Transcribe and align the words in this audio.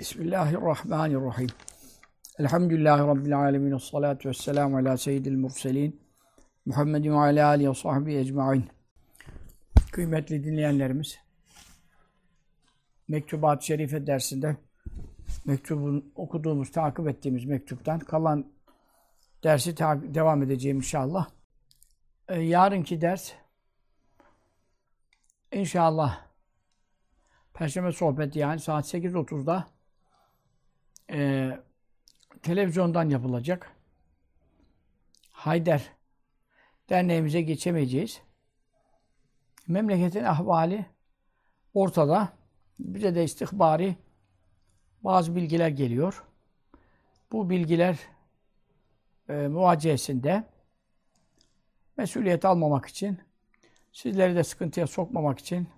Bismillahirrahmanirrahim. 0.00 1.48
Elhamdülillahi 2.38 3.02
Rabbil 3.02 3.38
alemin. 3.38 3.78
Salatu 3.78 4.28
vesselamu 4.28 4.76
ala 4.76 4.96
seyyidil 4.96 5.36
murselin. 5.36 6.00
Muhammedin 6.66 7.12
ve 7.12 7.16
ala 7.16 7.46
alihi 7.46 7.70
ve 7.70 7.74
sahbihi 7.74 8.18
ecma'in. 8.18 8.68
Kıymetli 9.92 10.44
dinleyenlerimiz, 10.44 11.18
Mektubat-ı 13.08 13.66
Şerife 13.66 14.06
dersinde 14.06 14.56
mektubun 15.44 16.12
okuduğumuz, 16.14 16.72
takip 16.72 17.08
ettiğimiz 17.08 17.44
mektuptan 17.44 17.98
kalan 17.98 18.52
dersi 19.44 19.76
devam 20.14 20.42
edeceğim 20.42 20.76
inşallah. 20.76 21.28
Ee, 22.28 22.40
yarınki 22.40 23.00
ders 23.00 23.32
inşallah 25.52 26.26
Perşembe 27.54 27.92
sohbeti 27.92 28.38
yani 28.38 28.60
saat 28.60 28.94
8.30'da 28.94 29.79
e, 31.10 31.50
televizyondan 32.42 33.08
yapılacak. 33.08 33.76
Hayder 35.30 35.92
derneğimize 36.88 37.42
geçemeyeceğiz. 37.42 38.22
Memleketin 39.68 40.24
ahvali 40.24 40.86
ortada. 41.74 42.32
Bize 42.78 43.14
de 43.14 43.24
istihbari 43.24 43.96
bazı 45.04 45.36
bilgiler 45.36 45.68
geliyor. 45.68 46.24
Bu 47.32 47.50
bilgiler 47.50 47.98
e, 49.28 49.32
muvaciyesinde 49.32 50.44
mesuliyet 51.96 52.44
almamak 52.44 52.86
için, 52.86 53.18
sizleri 53.92 54.36
de 54.36 54.44
sıkıntıya 54.44 54.86
sokmamak 54.86 55.38
için 55.38 55.68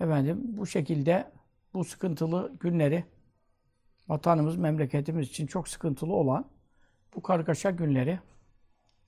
efendim 0.00 0.40
bu 0.42 0.66
şekilde 0.66 1.32
bu 1.74 1.84
sıkıntılı 1.84 2.52
günleri 2.60 3.04
vatanımız, 4.10 4.56
memleketimiz 4.56 5.28
için 5.28 5.46
çok 5.46 5.68
sıkıntılı 5.68 6.14
olan 6.14 6.44
bu 7.14 7.22
kargaşa 7.22 7.70
günleri 7.70 8.18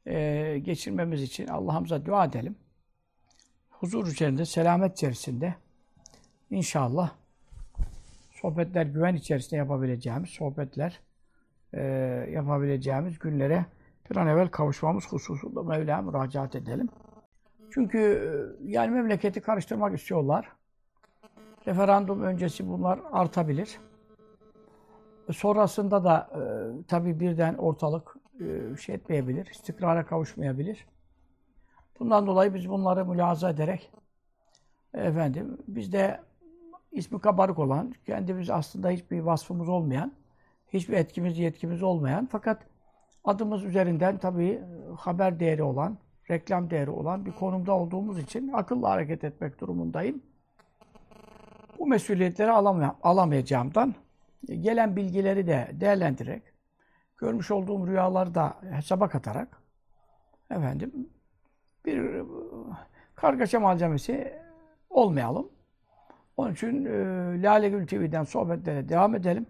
e, 0.06 0.58
geçirmemiz 0.58 1.22
için 1.22 1.46
Allah'ımıza 1.46 2.06
dua 2.06 2.24
edelim. 2.24 2.56
Huzur 3.70 4.06
içerisinde, 4.06 4.44
selamet 4.44 4.92
içerisinde 4.92 5.54
inşallah 6.50 7.10
sohbetler 8.30 8.86
güven 8.86 9.14
içerisinde 9.14 9.56
yapabileceğimiz 9.56 10.30
sohbetler 10.30 11.00
e, 11.72 11.82
yapabileceğimiz 12.32 13.18
günlere 13.18 13.66
bir 14.10 14.16
an 14.16 14.26
evvel 14.26 14.48
kavuşmamız 14.48 15.12
hususunda 15.12 15.62
Mevla'ya 15.62 16.02
müracaat 16.02 16.56
edelim. 16.56 16.88
Çünkü 17.70 17.98
e, 17.98 18.70
yani 18.72 18.90
memleketi 18.90 19.40
karıştırmak 19.40 19.98
istiyorlar. 19.98 20.48
Referandum 21.66 22.22
öncesi 22.22 22.68
bunlar 22.68 23.00
artabilir. 23.12 23.78
Sonrasında 25.32 26.04
da 26.04 26.30
e, 26.34 26.42
tabii 26.88 27.20
birden 27.20 27.54
ortalık 27.54 28.16
e, 28.40 28.76
şey 28.76 28.94
etmeyebilir, 28.94 29.46
istikrara 29.46 30.06
kavuşmayabilir. 30.06 30.86
Bundan 32.00 32.26
dolayı 32.26 32.54
biz 32.54 32.68
bunları 32.68 33.06
mülahaza 33.06 33.50
ederek 33.50 33.92
efendim 34.94 35.58
biz 35.68 35.92
de 35.92 36.20
ismi 36.92 37.20
kabarık 37.20 37.58
olan, 37.58 37.94
kendimiz 38.06 38.50
aslında 38.50 38.90
hiçbir 38.90 39.20
vasfımız 39.20 39.68
olmayan, 39.68 40.12
hiçbir 40.68 40.94
etkimiz, 40.94 41.38
yetkimiz 41.38 41.82
olmayan 41.82 42.28
fakat 42.32 42.62
adımız 43.24 43.64
üzerinden 43.64 44.18
tabii 44.18 44.62
haber 44.98 45.40
değeri 45.40 45.62
olan, 45.62 45.98
reklam 46.30 46.70
değeri 46.70 46.90
olan 46.90 47.26
bir 47.26 47.32
konumda 47.32 47.72
olduğumuz 47.72 48.18
için 48.18 48.52
akıllı 48.52 48.86
hareket 48.86 49.24
etmek 49.24 49.60
durumundayım. 49.60 50.22
Bu 51.78 51.86
mesuliyetleri 51.86 52.50
alamay 52.50 52.88
alamayacağımdan 53.02 53.94
gelen 54.46 54.96
bilgileri 54.96 55.46
de 55.46 55.70
değerlendirerek, 55.72 56.42
görmüş 57.16 57.50
olduğum 57.50 57.86
rüyaları 57.86 58.34
da 58.34 58.56
hesaba 58.70 59.08
katarak 59.08 59.62
efendim 60.50 61.08
bir 61.84 62.22
kargaşa 63.14 63.60
malzemesi 63.60 64.38
olmayalım. 64.90 65.48
Onun 66.36 66.52
için 66.52 66.84
e, 66.84 67.42
Lale 67.42 67.68
Gül 67.68 67.86
TV'den 67.86 68.24
sohbetlere 68.24 68.88
devam 68.88 69.14
edelim. 69.14 69.46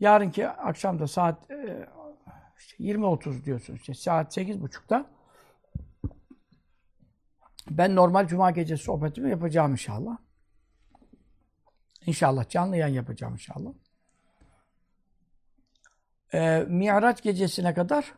Yarınki 0.00 0.48
akşam 0.48 0.98
da 0.98 1.06
saat 1.06 1.50
e, 1.50 1.88
işte 2.58 2.84
20.30 2.84 3.44
diyorsunuz. 3.44 3.80
İşte 3.80 3.94
saat 3.94 4.36
8.30'da 4.36 5.06
ben 7.70 7.96
normal 7.96 8.26
cuma 8.26 8.50
gecesi 8.50 8.84
sohbetimi 8.84 9.30
yapacağım 9.30 9.72
inşallah. 9.72 10.16
İnşallah 12.06 12.48
canlı 12.48 12.76
yayın 12.76 12.94
yapacağım 12.94 13.32
inşallah. 13.32 13.70
Ee, 16.34 16.66
Miraç 16.68 17.22
gecesine 17.22 17.74
kadar 17.74 18.14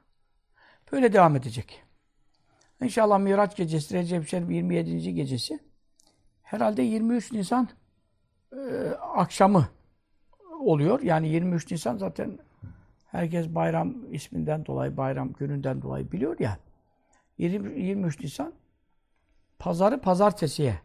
böyle 0.92 1.12
devam 1.12 1.36
edecek. 1.36 1.82
İnşallah 2.82 3.18
Miraç 3.18 3.56
gecesi, 3.56 3.94
Recep 3.94 4.28
Şerif 4.28 4.50
27. 4.50 5.14
gecesi. 5.14 5.58
Herhalde 6.42 6.82
23 6.82 7.32
Nisan 7.32 7.68
e, 8.52 8.58
akşamı 9.14 9.68
oluyor. 10.60 11.02
Yani 11.02 11.28
23 11.28 11.70
Nisan 11.70 11.96
zaten 11.96 12.38
herkes 13.06 13.48
bayram 13.48 14.14
isminden 14.14 14.66
dolayı, 14.66 14.96
bayram 14.96 15.32
gününden 15.32 15.82
dolayı 15.82 16.12
biliyor 16.12 16.40
ya. 16.40 16.58
20, 17.38 17.82
23 17.82 18.20
Nisan 18.20 18.52
pazarı 19.58 20.00
pazartesiye 20.00 20.78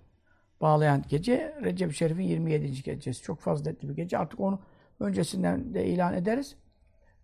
bağlayan 0.62 1.03
gece 1.09 1.56
Recep 1.63 1.94
Şerif'in 1.94 2.23
27. 2.23 2.84
gecesi. 2.84 3.23
Çok 3.23 3.40
faziletli 3.40 3.90
bir 3.90 3.95
gece. 3.95 4.18
Artık 4.18 4.40
onu 4.40 4.59
öncesinden 5.00 5.73
de 5.73 5.85
ilan 5.85 6.13
ederiz. 6.13 6.56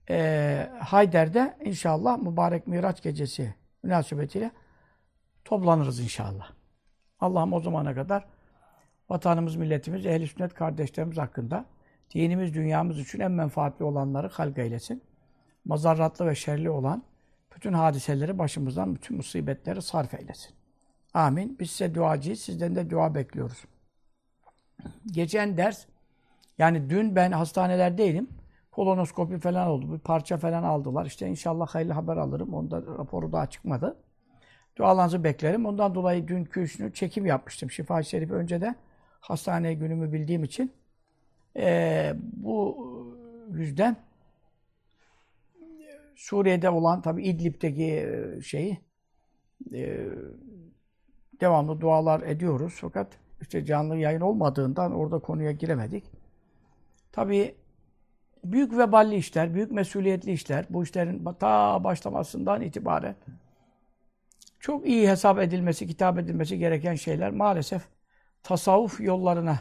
Ee, 0.09 0.69
Hayder'de 0.79 1.57
inşallah 1.65 2.17
mübarek 2.17 2.67
Miraç 2.67 3.03
gecesi 3.03 3.55
münasebetiyle 3.83 4.51
toplanırız 5.45 5.99
inşallah. 5.99 6.51
Allah'ım 7.19 7.53
o 7.53 7.59
zamana 7.59 7.95
kadar 7.95 8.25
vatanımız, 9.09 9.55
milletimiz, 9.55 10.05
ehl 10.05 10.25
sünnet 10.25 10.53
kardeşlerimiz 10.53 11.17
hakkında 11.17 11.65
dinimiz, 12.13 12.53
dünyamız 12.53 12.99
için 12.99 13.19
en 13.19 13.31
menfaatli 13.31 13.85
olanları 13.85 14.27
halk 14.27 14.57
eylesin. 14.57 15.03
Mazarratlı 15.65 16.25
ve 16.27 16.35
şerli 16.35 16.69
olan 16.69 17.03
bütün 17.55 17.73
hadiseleri 17.73 18.39
başımızdan, 18.39 18.95
bütün 18.95 19.17
musibetleri 19.17 19.81
sarf 19.81 20.13
eylesin. 20.13 20.55
Amin. 21.13 21.59
Biz 21.59 21.71
size 21.71 21.95
duacıyız. 21.95 22.39
Sizden 22.39 22.75
de 22.75 22.89
dua 22.89 23.15
bekliyoruz. 23.15 23.65
Geçen 25.05 25.57
ders, 25.57 25.85
yani 26.57 26.89
dün 26.89 27.15
ben 27.15 27.31
hastanelerdeydim. 27.31 28.29
Kolonoskopi 28.71 29.39
falan 29.39 29.67
oldu. 29.67 29.93
Bir 29.93 29.99
parça 29.99 30.37
falan 30.37 30.63
aldılar. 30.63 31.05
İşte 31.05 31.27
inşallah 31.27 31.67
hayırlı 31.67 31.93
haber 31.93 32.17
alırım. 32.17 32.53
Onda 32.53 32.81
raporu 32.81 33.31
daha 33.31 33.49
çıkmadı. 33.49 33.97
Dualarınızı 34.77 35.23
beklerim. 35.23 35.65
Ondan 35.65 35.95
dolayı 35.95 36.27
dünkü 36.27 36.61
üçünü 36.61 36.93
çekim 36.93 37.25
yapmıştım. 37.25 37.71
Şifa-i 37.71 38.05
Şerif 38.05 38.31
önce 38.31 38.61
de 38.61 38.75
hastane 39.19 39.73
günümü 39.73 40.13
bildiğim 40.13 40.43
için. 40.43 40.71
Ee, 41.57 42.13
bu 42.17 42.77
yüzden 43.51 43.95
Suriye'de 46.15 46.69
olan 46.69 47.01
tabi 47.01 47.23
İdlib'deki 47.23 48.09
şeyi 48.43 48.77
e, 49.73 50.07
devamlı 51.41 51.81
dualar 51.81 52.21
ediyoruz. 52.21 52.73
Fakat 52.81 53.07
işte 53.41 53.65
canlı 53.65 53.97
yayın 53.97 54.21
olmadığından 54.21 54.93
orada 54.93 55.19
konuya 55.19 55.51
giremedik. 55.51 56.03
Tabii 57.11 57.55
büyük 58.43 58.77
veballi 58.77 59.15
işler, 59.15 59.53
büyük 59.53 59.71
mesuliyetli 59.71 60.31
işler, 60.31 60.65
bu 60.69 60.83
işlerin 60.83 61.25
ta 61.39 61.83
başlamasından 61.83 62.61
itibaren 62.61 63.15
çok 64.63 64.87
iyi 64.87 65.09
hesap 65.09 65.39
edilmesi, 65.39 65.87
kitap 65.87 66.19
edilmesi 66.19 66.57
gereken 66.57 66.95
şeyler 66.95 67.31
maalesef 67.31 67.81
tasavvuf 68.43 69.01
yollarına 69.01 69.59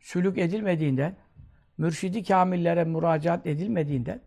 sülük 0.00 0.38
edilmediğinden, 0.38 1.16
mürşidi 1.78 2.24
kamillere 2.24 2.84
müracaat 2.84 3.46
edilmediğinden, 3.46 4.20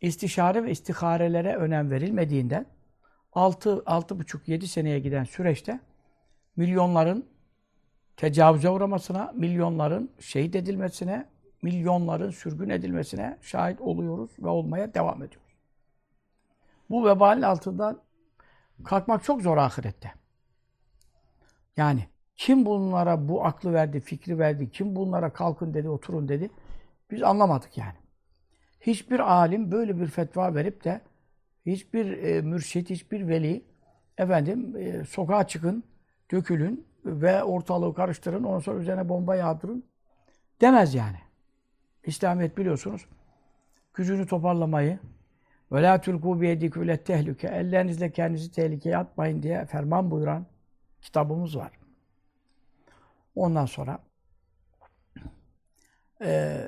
istişare 0.00 0.64
ve 0.64 0.70
istiharelere 0.70 1.56
önem 1.56 1.90
verilmediğinden, 1.90 2.66
6 3.32 4.18
buçuk 4.18 4.48
7 4.48 4.68
seneye 4.68 4.98
giden 4.98 5.24
süreçte 5.24 5.80
milyonların 6.56 7.26
tecavüze 8.16 8.70
uğramasına, 8.70 9.32
milyonların 9.34 10.10
şehit 10.20 10.56
edilmesine, 10.56 11.28
milyonların 11.62 12.30
sürgün 12.30 12.68
edilmesine 12.68 13.38
şahit 13.42 13.80
oluyoruz 13.80 14.30
ve 14.38 14.48
olmaya 14.48 14.94
devam 14.94 15.22
ediyoruz. 15.22 15.52
Bu 16.90 17.06
vebalin 17.06 17.42
altından 17.42 18.00
kalkmak 18.84 19.24
çok 19.24 19.42
zor 19.42 19.56
ahirette. 19.56 20.12
Yani 21.76 22.06
kim 22.36 22.66
bunlara 22.66 23.28
bu 23.28 23.44
aklı 23.44 23.72
verdi, 23.72 24.00
fikri 24.00 24.38
verdi, 24.38 24.70
kim 24.70 24.96
bunlara 24.96 25.32
kalkın 25.32 25.74
dedi, 25.74 25.88
oturun 25.88 26.28
dedi, 26.28 26.50
biz 27.10 27.22
anlamadık 27.22 27.78
yani. 27.78 27.96
Hiçbir 28.80 29.20
alim 29.20 29.72
böyle 29.72 30.00
bir 30.00 30.06
fetva 30.06 30.54
verip 30.54 30.84
de 30.84 31.00
hiçbir 31.66 32.22
e, 32.22 32.40
mürşit, 32.40 32.90
hiçbir 32.90 33.28
veli 33.28 33.64
efendim 34.18 34.76
e, 34.76 35.04
sokağa 35.04 35.46
çıkın, 35.46 35.84
dökülün 36.30 36.86
ve 37.04 37.42
ortalığı 37.44 37.94
karıştırın, 37.94 38.44
ondan 38.44 38.58
sonra 38.58 38.80
üzerine 38.80 39.08
bomba 39.08 39.36
yağdırın. 39.36 39.84
demez 40.60 40.94
yani. 40.94 41.18
İslamiyet 42.04 42.58
biliyorsunuz 42.58 43.06
gücünü 43.94 44.26
toparlamayı 44.26 44.98
ve 45.72 45.82
la 45.82 46.00
tulku 46.00 46.40
bi 46.40 46.70
tehlike 47.04 47.48
ellerinizle 47.48 48.12
kendinizi 48.12 48.52
tehlikeye 48.52 48.96
atmayın 48.96 49.42
diye 49.42 49.66
ferman 49.66 50.10
buyuran 50.10 50.46
kitabımız 51.02 51.56
var. 51.56 51.72
Ondan 53.34 53.66
sonra 53.66 53.98
e, 56.24 56.60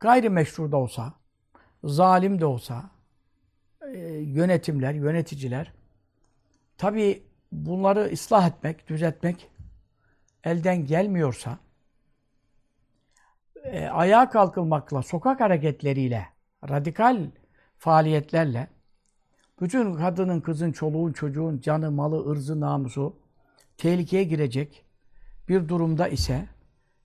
gayrimeşru 0.00 0.72
da 0.72 0.76
olsa, 0.76 1.12
zalim 1.84 2.40
de 2.40 2.46
olsa 2.46 2.90
e, 3.92 3.98
yönetimler, 4.08 4.94
yöneticiler 4.94 5.72
tabi 6.78 7.22
bunları 7.52 8.10
ıslah 8.12 8.48
etmek, 8.48 8.88
düzeltmek 8.88 9.50
elden 10.44 10.86
gelmiyorsa 10.86 11.58
e, 13.64 13.86
ayağa 13.86 14.30
kalkılmakla, 14.30 15.02
sokak 15.02 15.40
hareketleriyle, 15.40 16.26
radikal 16.68 17.30
faaliyetlerle 17.78 18.68
bütün 19.60 19.94
kadının, 19.94 20.40
kızın, 20.40 20.72
çoluğun, 20.72 21.12
çocuğun 21.12 21.60
canı, 21.60 21.90
malı, 21.90 22.30
ırzı, 22.30 22.60
namusu 22.60 23.16
tehlikeye 23.76 24.24
girecek 24.24 24.84
bir 25.48 25.68
durumda 25.68 26.08
ise 26.08 26.48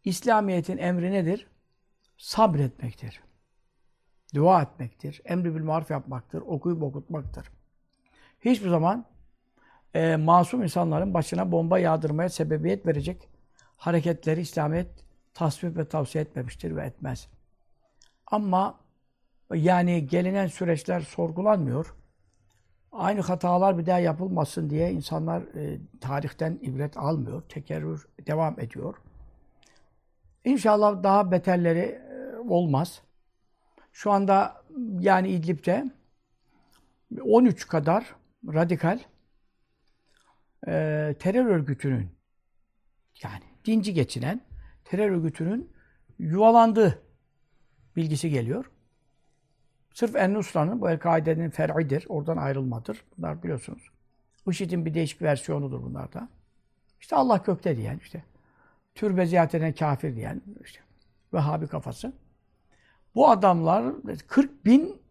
İslamiyet'in 0.04 0.78
emri 0.78 1.12
nedir? 1.12 1.48
Sabretmektir. 2.18 3.29
Dua 4.36 4.62
etmektir. 4.62 5.22
Emri 5.26 5.56
bil 5.56 5.64
maruf 5.64 5.92
yapmaktır. 5.92 6.42
Okuyup 6.42 6.84
okutmaktır. 6.84 7.52
Hiçbir 8.42 8.70
zaman 8.70 9.06
e, 9.94 10.16
masum 10.16 10.64
insanların 10.64 11.14
başına 11.14 11.52
bomba 11.52 11.80
yağdırmaya 11.80 12.30
sebebiyet 12.30 12.86
verecek 12.86 13.30
hareketleri 13.78 14.42
İslamiyet 14.42 14.88
tasvip 15.34 15.78
ve 15.78 15.86
tavsiye 15.86 16.24
etmemiştir 16.24 16.76
ve 16.76 16.86
etmez. 16.86 17.28
Ama 18.28 18.80
yani 19.54 20.08
gelinen 20.08 20.48
süreçler 20.48 21.00
sorgulanmıyor. 21.02 21.96
Aynı 22.92 23.22
hatalar 23.22 23.78
bir 23.78 23.86
daha 23.86 24.00
yapılmasın 24.00 24.70
diye 24.70 24.92
insanlar 24.92 25.42
e, 25.42 25.80
tarihten 26.02 26.60
ibret 26.62 26.98
almıyor. 26.98 27.42
Tekerrür 27.50 28.08
devam 28.28 28.60
ediyor. 28.60 28.96
İnşallah 30.46 31.04
daha 31.04 31.32
beterleri 31.32 31.80
e, 31.80 32.38
olmaz. 32.50 33.02
Şu 34.00 34.12
anda 34.12 34.64
yani 35.00 35.30
İdlib'de 35.30 35.92
13 37.22 37.68
kadar 37.68 38.16
radikal 38.48 39.00
e, 40.68 41.16
terör 41.20 41.46
örgütünün 41.46 42.10
yani 43.24 43.44
dinci 43.66 43.94
geçinen 43.94 44.42
terör 44.86 45.12
örgütünün 45.12 45.72
yuvalandığı 46.20 47.02
bilgisi 47.96 48.30
geliyor. 48.30 48.72
Sırf 49.94 50.16
En-Nusra'nın, 50.16 50.82
bu 50.82 50.90
El-Kaide'nin 50.90 51.50
fer'idir. 51.50 52.06
Oradan 52.10 52.38
ayrılmadır. 52.38 53.04
Bunlar 53.18 53.44
biliyorsunuz. 53.44 53.92
IŞİD'in 54.50 54.86
bir 54.86 54.94
değişik 54.94 55.22
versiyonudur 55.22 55.84
bunlar 55.84 56.14
da. 56.14 56.30
İşte 57.02 57.16
Allah 57.16 57.38
gökte 57.38 57.78
diyen, 57.78 57.98
işte 57.98 58.24
türbe 58.96 59.26
ziyaret 59.26 59.56
eden 59.56 59.74
kafir 59.74 60.16
diyen, 60.16 60.42
işte 60.64 60.80
Vehhabi 61.34 61.68
kafası. 61.68 62.14
Bu 63.16 63.30
adamlar 63.30 63.94
40 64.28 64.66
bin 64.66 65.02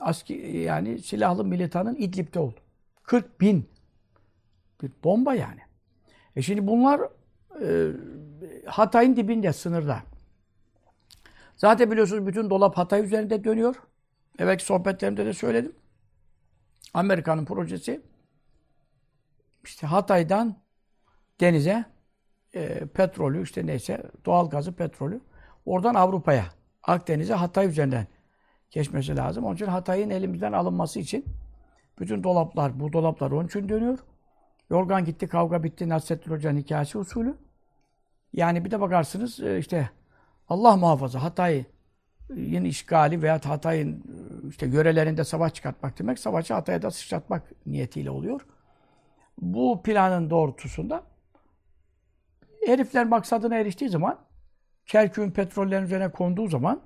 aski, 0.00 0.34
yani 0.34 0.98
silahlı 0.98 1.44
militanın 1.44 1.96
İdlib'de 1.96 2.38
oldu. 2.38 2.60
40 3.02 3.40
bin. 3.40 3.68
Bir 4.82 4.90
bomba 5.04 5.34
yani. 5.34 5.60
E 6.36 6.42
şimdi 6.42 6.66
bunlar 6.66 7.00
e, 7.62 7.90
Hatay'ın 8.66 9.16
dibinde, 9.16 9.52
sınırda. 9.52 10.02
Zaten 11.56 11.90
biliyorsunuz 11.90 12.26
bütün 12.26 12.50
dolap 12.50 12.76
Hatay 12.76 13.04
üzerinde 13.04 13.44
dönüyor. 13.44 13.74
Evet 14.38 14.62
sohbetlerimde 14.62 15.26
de 15.26 15.32
söyledim. 15.32 15.72
Amerika'nın 16.94 17.44
projesi 17.44 18.00
işte 19.64 19.86
Hatay'dan 19.86 20.56
denize 21.40 21.84
e, 22.54 22.86
petrolü 22.86 23.42
işte 23.42 23.66
neyse 23.66 24.10
doğal 24.24 24.50
gazı 24.50 24.72
petrolü 24.72 25.20
oradan 25.66 25.94
Avrupa'ya 25.94 26.44
Akdeniz'e 26.86 27.34
Hatay 27.34 27.66
üzerinden 27.66 28.06
geçmesi 28.70 29.16
lazım. 29.16 29.44
Onun 29.44 29.54
için 29.54 29.66
Hatay'ın 29.66 30.10
elimizden 30.10 30.52
alınması 30.52 31.00
için 31.00 31.24
bütün 32.00 32.24
dolaplar, 32.24 32.80
bu 32.80 32.92
dolaplar 32.92 33.30
onun 33.30 33.46
için 33.46 33.68
dönüyor. 33.68 33.98
Yorgan 34.70 35.04
gitti, 35.04 35.28
kavga 35.28 35.62
bitti, 35.62 35.88
Nasrettin 35.88 36.30
Hoca'nın 36.30 36.58
hikayesi 36.58 36.98
usulü. 36.98 37.36
Yani 38.32 38.64
bir 38.64 38.70
de 38.70 38.80
bakarsınız 38.80 39.40
e, 39.40 39.58
işte 39.58 39.90
Allah 40.48 40.76
muhafaza 40.76 41.22
Hatay'ın 41.22 42.64
işgali 42.64 43.22
veya 43.22 43.40
Hatay'ın 43.44 43.92
e, 43.92 44.48
işte 44.48 44.66
yörelerinde 44.66 45.24
savaş 45.24 45.54
çıkartmak 45.54 45.98
demek, 45.98 46.18
savaşı 46.18 46.54
Hatay'a 46.54 46.82
da 46.82 46.90
sıçratmak 46.90 47.42
niyetiyle 47.66 48.10
oluyor. 48.10 48.46
Bu 49.38 49.82
planın 49.82 50.30
doğrultusunda 50.30 51.02
herifler 52.66 53.06
maksadına 53.06 53.56
eriştiği 53.56 53.90
zaman 53.90 54.18
Kerkük'ün 54.86 55.30
petrollerin 55.30 55.84
üzerine 55.84 56.10
konduğu 56.10 56.48
zaman 56.48 56.80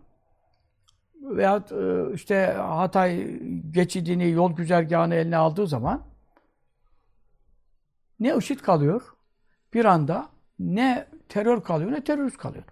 veya 1.23 1.65
e, 1.71 2.15
işte 2.15 2.47
Hatay 2.59 3.41
geçidini, 3.71 4.31
yol 4.31 4.53
güzergahını 4.53 5.15
eline 5.15 5.37
aldığı 5.37 5.67
zaman 5.67 6.03
ne 8.21 8.37
IŞİD 8.37 8.61
kalıyor 8.61 9.03
bir 9.75 9.85
anda 9.85 10.29
ne 10.59 11.07
terör 11.29 11.63
kalıyor 11.63 11.93
ne 11.93 12.05
terörist 12.05 12.39
kalıyor. 12.39 12.65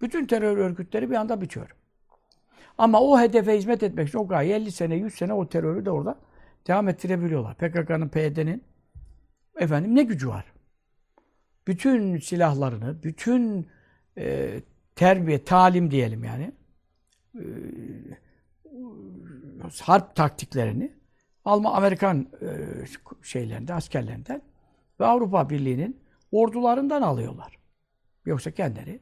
Bütün 0.00 0.26
terör 0.26 0.56
örgütleri 0.56 1.10
bir 1.10 1.16
anda 1.16 1.40
bitiyor. 1.40 1.76
Ama 2.78 3.00
o 3.00 3.20
hedefe 3.20 3.56
hizmet 3.58 3.82
etmek 3.82 4.08
için 4.08 4.18
o 4.18 4.28
gaye 4.28 4.56
50 4.56 4.72
sene, 4.72 4.94
100 4.94 5.14
sene 5.14 5.32
o 5.32 5.48
terörü 5.48 5.84
de 5.84 5.90
orada 5.90 6.18
devam 6.66 6.88
ettirebiliyorlar. 6.88 7.54
PKK'nın, 7.54 8.08
PYD'nin 8.08 8.64
efendim 9.56 9.96
ne 9.96 10.02
gücü 10.02 10.28
var? 10.28 10.44
Bütün 11.66 12.18
silahlarını, 12.18 13.02
bütün 13.02 13.68
e, 14.18 14.60
terbiye, 14.96 15.44
talim 15.44 15.90
diyelim 15.90 16.24
yani 16.24 16.52
e, 17.34 17.44
harp 19.82 20.16
taktiklerini 20.16 20.92
Alman, 21.44 21.74
Amerikan 21.74 22.28
e, 22.42 22.48
şeylerinden, 23.22 23.76
askerlerinden 23.76 24.42
ve 25.00 25.06
Avrupa 25.06 25.50
Birliği'nin 25.50 26.00
ordularından 26.32 27.02
alıyorlar. 27.02 27.58
Yoksa 28.24 28.50
kendileri 28.50 29.00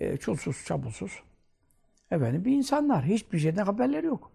e, 0.00 0.16
çulsuz, 0.16 0.64
çabulsuz 0.64 1.22
efendim 2.10 2.44
bir 2.44 2.52
insanlar. 2.52 3.04
Hiçbir 3.04 3.38
şeyden 3.38 3.64
haberleri 3.64 4.06
yok. 4.06 4.32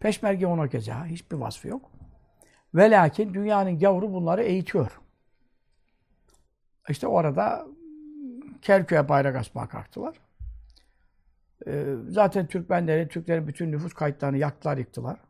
Peşmerge 0.00 0.46
ona 0.46 0.68
keza 0.68 1.06
hiçbir 1.06 1.36
vasfı 1.36 1.68
yok. 1.68 1.90
Ve 2.74 2.90
lakin 2.90 3.34
dünyanın 3.34 3.78
gavuru 3.78 4.12
bunları 4.12 4.42
eğitiyor. 4.42 5.00
İşte 6.88 7.06
orada 7.06 7.66
Kerkük'e 8.66 9.08
bayrak 9.08 9.36
asmaya 9.36 9.68
kalktılar. 9.68 10.16
Ee, 11.66 11.94
zaten 12.08 12.46
Türkmenleri, 12.46 13.08
Türklerin 13.08 13.48
bütün 13.48 13.72
nüfus 13.72 13.94
kayıtlarını 13.94 14.38
yaktılar, 14.38 14.76
yıktılar. 14.76 15.20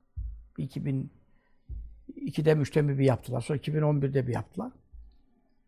2002'de 0.58 2.54
müştemi 2.54 2.98
bir 2.98 3.04
yaptılar. 3.04 3.40
Sonra 3.40 3.58
2011'de 3.58 4.26
bir 4.26 4.32
yaptılar. 4.32 4.72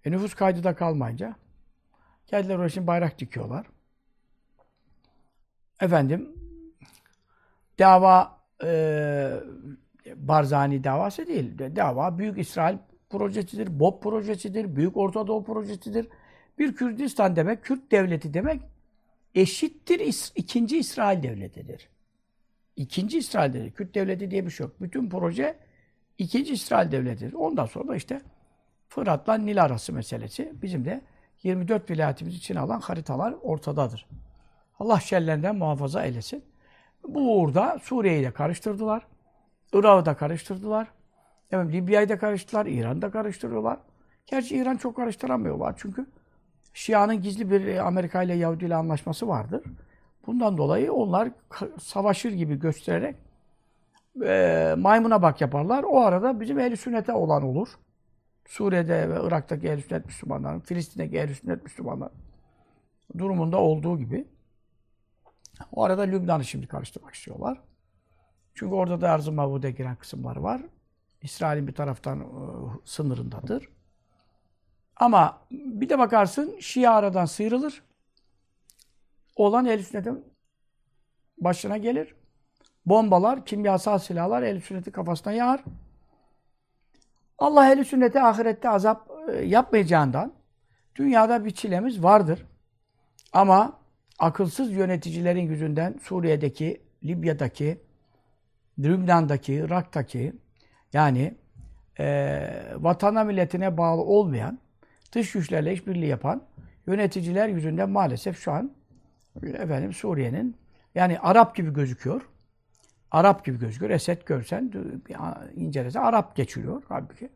E 0.05 0.11
nüfus 0.11 0.35
kaydı 0.35 0.65
da 0.65 0.75
kalmayınca 0.75 1.37
geldiler 2.27 2.57
oraya 2.57 2.69
şimdi 2.69 2.87
bayrak 2.87 3.19
dikiyorlar. 3.19 3.67
Efendim 5.81 6.33
dava 7.79 8.39
e, 8.65 9.41
Barzani 10.17 10.85
davası 10.85 11.27
değil. 11.27 11.59
Dava 11.59 12.19
Büyük 12.19 12.39
İsrail 12.39 12.79
projesidir, 13.11 13.81
BOP 13.81 14.03
projesidir, 14.03 14.77
Büyük 14.77 14.97
Orta 14.97 15.27
Doğu 15.27 15.45
projesidir. 15.45 16.09
Bir 16.59 16.75
Kürdistan 16.75 17.37
demek, 17.37 17.65
Kürt 17.65 17.93
devleti 17.93 18.35
demek 18.35 18.63
eşittir 19.35 20.01
is 20.01 20.33
ikinci 20.35 20.79
İsrail 20.79 21.23
devletidir. 21.23 21.89
İkinci 22.77 23.19
İsrail 23.19 23.53
devleti. 23.53 23.75
Kürt 23.75 23.95
devleti 23.95 24.31
diye 24.31 24.47
bir 24.47 24.51
şey 24.51 24.67
yok. 24.67 24.81
Bütün 24.81 25.11
proje 25.11 25.57
ikinci 26.19 26.53
İsrail 26.53 26.93
devletidir. 26.93 27.33
Ondan 27.33 27.67
sonra 27.67 27.97
işte 27.97 28.21
Fırat'la 28.89 29.35
Nil 29.35 29.63
arası 29.63 29.93
meselesi. 29.93 30.53
Bizim 30.63 30.85
de 30.85 31.01
24 31.43 31.91
vilayetimiz 31.91 32.37
için 32.37 32.55
alan 32.55 32.81
haritalar 32.81 33.35
ortadadır. 33.43 34.07
Allah 34.79 35.01
şerlerinden 35.01 35.57
muhafaza 35.57 36.05
eylesin. 36.05 36.45
Bu 37.09 37.41
uğurda 37.41 37.79
Suriye'yi 37.83 38.25
de 38.25 38.31
karıştırdılar. 38.31 39.07
Irak'ı 39.73 40.07
da 40.07 40.17
karıştırdılar. 40.17 40.89
Evet, 41.51 41.73
Libya'yı 41.73 42.09
da 42.09 42.19
karıştırdılar. 42.19 42.67
İran'ı 42.67 43.03
da 43.03 43.11
karıştırıyorlar. 43.11 43.79
Gerçi 44.27 44.57
İran 44.57 44.77
çok 44.77 44.97
karıştıramıyorlar 44.97 45.75
çünkü 45.79 46.07
Şia'nın 46.79 47.23
gizli 47.23 47.51
bir 47.51 47.87
Amerika 47.87 48.23
ile 48.23 48.35
Yahudi 48.35 48.65
ile 48.65 48.75
anlaşması 48.75 49.29
vardır. 49.29 49.63
Bundan 50.27 50.57
dolayı 50.57 50.93
onlar 50.93 51.31
savaşır 51.81 52.33
gibi 52.33 52.59
göstererek 52.59 53.17
e, 54.25 54.75
maymuna 54.79 55.23
bak 55.23 55.41
yaparlar. 55.41 55.83
O 55.83 56.01
arada 56.01 56.41
bizim 56.41 56.59
ehl 56.59 56.77
sünnete 56.77 57.13
olan 57.13 57.43
olur. 57.43 57.69
Suriye'de 58.49 59.11
ve 59.11 59.27
Irak'taki 59.27 59.69
ehl 59.69 59.81
sünnet 59.81 60.07
Müslümanların, 60.07 60.61
Filistin'deki 60.61 61.19
ehl 61.19 61.35
sünnet 61.35 61.63
Müslümanlar 61.63 62.11
durumunda 63.19 63.57
olduğu 63.57 63.99
gibi. 63.99 64.29
O 65.73 65.85
arada 65.85 66.03
Lübnan'ı 66.03 66.45
şimdi 66.45 66.67
karıştırmak 66.67 67.15
istiyorlar. 67.15 67.61
Çünkü 68.55 68.75
orada 68.75 69.01
da 69.01 69.11
arz-ı 69.11 69.33
mavude 69.33 69.71
giren 69.71 69.97
kısımlar 69.97 70.37
var. 70.37 70.63
İsrail'in 71.23 71.67
bir 71.67 71.75
taraftan 71.75 72.21
e, 72.21 72.25
sınırındadır. 72.85 73.78
Ama 74.99 75.39
bir 75.51 75.89
de 75.89 75.99
bakarsın 75.99 76.57
Şia 76.61 76.95
aradan 76.95 77.25
sıyrılır. 77.25 77.83
Olan 79.37 79.67
el 79.67 79.83
sünnetin 79.83 80.25
başına 81.39 81.77
gelir. 81.77 82.15
Bombalar, 82.87 83.47
kimyasal 83.47 83.99
silahlar 83.99 84.43
el 84.43 84.61
sünneti 84.61 84.93
kafasına 84.93 85.33
yağar. 85.33 85.65
Allah 87.39 87.73
el 87.73 87.85
sünneti 87.85 88.21
ahirette 88.21 88.69
azap 88.69 89.11
e, 89.29 89.33
yapmayacağından 89.33 90.33
dünyada 90.97 91.45
bir 91.45 91.51
çilemiz 91.51 92.03
vardır. 92.03 92.47
Ama 93.33 93.79
akılsız 94.19 94.73
yöneticilerin 94.73 95.47
yüzünden 95.47 95.99
Suriye'deki, 96.03 96.83
Libya'daki, 97.05 97.81
Lübnan'daki, 98.79 99.55
Irak'taki 99.55 100.33
yani 100.93 101.35
e, 101.99 102.49
vatana 102.77 103.25
milletine 103.25 103.77
bağlı 103.77 104.03
olmayan, 104.03 104.59
dış 105.13 105.33
güçlerle 105.33 105.73
işbirliği 105.73 106.07
yapan 106.07 106.43
yöneticiler 106.87 107.49
yüzünden 107.49 107.91
maalesef 107.91 108.39
şu 108.39 108.53
an 108.53 108.73
efendim 109.43 109.93
Suriye'nin 109.93 110.57
yani 110.95 111.19
Arap 111.19 111.57
gibi 111.57 111.73
gözüküyor. 111.73 112.29
Arap 113.11 113.45
gibi 113.45 113.59
gözüküyor. 113.59 113.91
Esed 113.91 114.23
görsen, 114.27 114.73
incelese 115.57 116.01
Arap 116.01 116.37
geçiriyor 116.37 116.83
halbuki. 116.89 117.29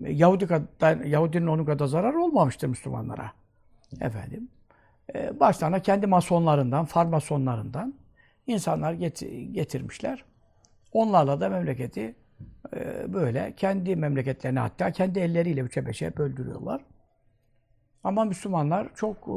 Yahudi 0.00 0.46
kadar, 0.46 0.96
Yahudinin 0.96 1.46
onun 1.46 1.64
kadar 1.64 1.86
zarar 1.86 2.14
olmamıştır 2.14 2.68
Müslümanlara. 2.68 3.32
Efendim. 4.00 4.48
E, 5.14 5.40
başlarına 5.40 5.78
kendi 5.78 6.06
masonlarından, 6.06 6.84
farmasonlarından 6.84 7.94
insanlar 8.46 8.92
getirmişler. 9.52 10.24
Onlarla 10.92 11.40
da 11.40 11.48
memleketi 11.48 12.00
e, 12.00 12.14
böyle 13.08 13.54
kendi 13.56 13.96
memleketlerine 13.96 14.58
hatta 14.58 14.90
kendi 14.90 15.18
elleriyle 15.18 15.60
üçe 15.60 15.86
beşe 15.86 16.16
böldürüyorlar. 16.16 16.80
Ama 18.06 18.24
Müslümanlar 18.24 18.88
çok 18.94 19.16
e, 19.16 19.32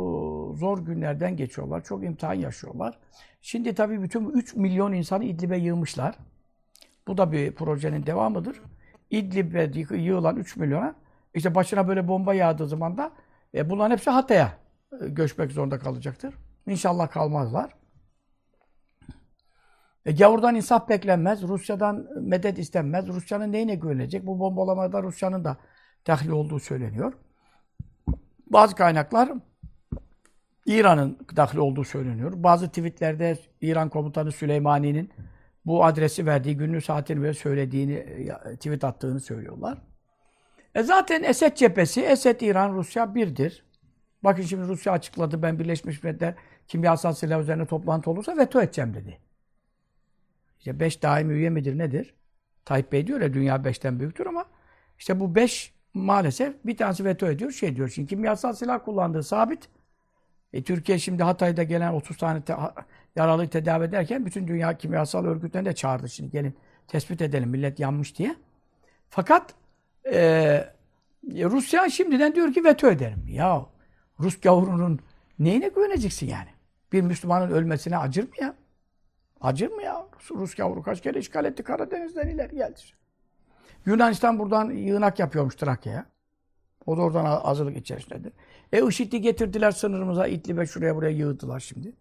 zor 0.57 0.85
günlerden 0.85 1.37
geçiyorlar. 1.37 1.83
Çok 1.83 2.03
imtihan 2.03 2.33
yaşıyorlar. 2.33 2.97
Şimdi 3.41 3.75
tabii 3.75 4.01
bütün 4.01 4.29
3 4.29 4.55
milyon 4.55 4.93
insanı 4.93 5.23
İdlib'e 5.23 5.57
yığmışlar. 5.57 6.15
Bu 7.07 7.17
da 7.17 7.31
bir 7.31 7.55
projenin 7.55 8.05
devamıdır. 8.05 8.61
İdlib'e 9.09 9.95
yığılan 9.97 10.37
3 10.37 10.55
milyona 10.55 10.95
işte 11.33 11.55
başına 11.55 11.87
böyle 11.87 12.07
bomba 12.07 12.33
yağdığı 12.33 12.67
zaman 12.67 12.97
da 12.97 13.11
e, 13.55 13.69
bunların 13.69 13.91
hepsi 13.91 14.09
Hatay'a 14.09 14.53
e, 15.01 15.07
göçmek 15.07 15.51
zorunda 15.51 15.79
kalacaktır. 15.79 16.35
İnşallah 16.67 17.11
kalmazlar. 17.11 17.78
E, 20.05 20.11
gavurdan 20.11 20.55
insaf 20.55 20.89
beklenmez. 20.89 21.43
Rusya'dan 21.43 22.07
medet 22.21 22.59
istenmez. 22.59 23.07
Rusya'nın 23.07 23.51
neyine 23.51 23.75
güvenecek? 23.75 24.27
Bu 24.27 24.39
bombalamada 24.39 25.03
Rusya'nın 25.03 25.43
da 25.43 25.57
dahli 26.07 26.33
olduğu 26.33 26.59
söyleniyor. 26.59 27.13
Bazı 28.47 28.75
kaynaklar 28.75 29.29
İran'ın 30.65 31.17
dahli 31.35 31.59
olduğu 31.59 31.83
söyleniyor. 31.83 32.33
Bazı 32.35 32.67
tweetlerde 32.67 33.37
İran 33.61 33.89
komutanı 33.89 34.31
Süleymani'nin 34.31 35.09
bu 35.65 35.85
adresi 35.85 36.25
verdiği, 36.25 36.57
günlük 36.57 36.85
saatini 36.85 37.23
ve 37.23 37.33
söylediğini, 37.33 38.05
tweet 38.55 38.83
attığını 38.83 39.19
söylüyorlar. 39.19 39.77
E 40.75 40.83
zaten 40.83 41.23
Esed 41.23 41.55
cephesi, 41.55 42.01
Esed 42.01 42.41
İran, 42.41 42.73
Rusya 42.73 43.15
birdir. 43.15 43.65
Bakın 44.23 44.43
şimdi 44.43 44.67
Rusya 44.67 44.93
açıkladı, 44.93 45.41
ben 45.41 45.59
Birleşmiş 45.59 46.03
Milletler 46.03 46.35
kimyasal 46.67 47.13
silah 47.13 47.41
üzerine 47.41 47.65
toplantı 47.65 48.11
olursa 48.11 48.37
veto 48.37 48.61
edeceğim 48.61 48.93
dedi. 48.93 49.28
İşte 50.59 50.79
beş 50.79 51.03
daimi 51.03 51.33
üye 51.33 51.49
midir 51.49 51.77
nedir? 51.77 52.13
Tayyip 52.65 52.91
Bey 52.91 53.07
diyor 53.07 53.21
ya 53.21 53.33
dünya 53.33 53.63
beşten 53.63 53.99
büyüktür 53.99 54.25
ama 54.25 54.45
işte 54.97 55.19
bu 55.19 55.35
beş 55.35 55.73
maalesef 55.93 56.55
bir 56.65 56.77
tanesi 56.77 57.05
veto 57.05 57.27
ediyor, 57.27 57.51
şey 57.51 57.75
diyor. 57.75 57.89
Şimdi 57.89 58.07
kimyasal 58.07 58.53
silah 58.53 58.85
kullandığı 58.85 59.23
sabit. 59.23 59.69
E, 60.53 60.63
Türkiye 60.63 60.99
şimdi 60.99 61.23
Hatay'da 61.23 61.63
gelen 61.63 61.93
30 61.93 62.17
tane 62.17 62.41
te 62.41 62.55
yaralıyı 63.15 63.49
tedavi 63.49 63.85
ederken 63.85 64.25
bütün 64.25 64.47
dünya 64.47 64.77
kimyasal 64.77 65.25
örgütlerini 65.25 65.69
de 65.69 65.75
çağırdı. 65.75 66.09
Şimdi 66.09 66.31
gelin 66.31 66.57
tespit 66.87 67.21
edelim 67.21 67.49
millet 67.49 67.79
yanmış 67.79 68.17
diye. 68.17 68.35
Fakat 69.09 69.53
e, 70.13 70.73
Rusya 71.33 71.89
şimdiden 71.89 72.35
diyor 72.35 72.53
ki 72.53 72.63
veto 72.63 72.91
ederim. 72.91 73.25
Ya 73.27 73.65
Rus 74.19 74.41
gavurunun 74.41 74.99
neyine 75.39 75.67
güveneceksin 75.67 76.27
yani? 76.27 76.49
Bir 76.91 77.01
Müslümanın 77.01 77.51
ölmesine 77.51 77.97
acır 77.97 78.23
mı 78.23 78.33
ya? 78.41 78.55
Acır 79.41 79.71
mı 79.71 79.83
ya? 79.83 80.05
Rus, 80.15 80.31
Rus 80.31 80.55
gavuru 80.55 80.83
kaç 80.83 81.01
kere 81.01 81.19
işgal 81.19 81.45
etti 81.45 81.63
Karadeniz'den 81.63 82.27
ileri 82.27 82.55
geldi. 82.55 82.79
Yunanistan 83.85 84.39
buradan 84.39 84.71
yığınak 84.71 85.19
yapıyormuş 85.19 85.55
Trakya'ya. 85.55 86.05
O 86.85 86.97
da 86.97 87.01
oradan 87.01 87.25
hazırlık 87.25 87.77
içerisindedir. 87.77 88.33
E 88.73 88.87
IŞİD'i 88.87 89.21
getirdiler 89.21 89.71
sınırımıza, 89.71 90.27
İdlib'e 90.27 90.65
şuraya 90.65 90.95
buraya 90.95 91.11
yığdılar 91.11 91.59
şimdi. 91.59 91.93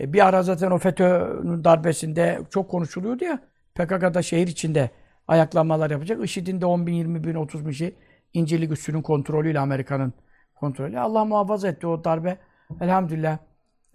E 0.00 0.12
bir 0.12 0.26
ara 0.26 0.42
zaten 0.42 0.70
o 0.70 0.78
FETÖ'nün 0.78 1.64
darbesinde 1.64 2.40
çok 2.50 2.70
konuşuluyordu 2.70 3.24
ya. 3.24 3.40
PKK'da 3.74 4.22
şehir 4.22 4.46
içinde 4.46 4.90
ayaklanmalar 5.28 5.90
yapacak. 5.90 6.24
IŞİD'in 6.24 6.60
de 6.60 6.66
10 6.66 6.86
bin, 6.86 6.92
20 6.92 7.24
bin, 7.24 7.34
30 7.34 7.66
bin 7.66 7.72
şey 7.72 7.94
İncirlik 8.34 8.72
üssünün 8.72 9.02
kontrolüyle 9.02 9.60
Amerika'nın 9.60 10.12
kontrolü. 10.54 10.98
Allah 11.00 11.24
muhafaza 11.24 11.68
etti 11.68 11.86
o 11.86 12.04
darbe. 12.04 12.38
Elhamdülillah 12.80 13.38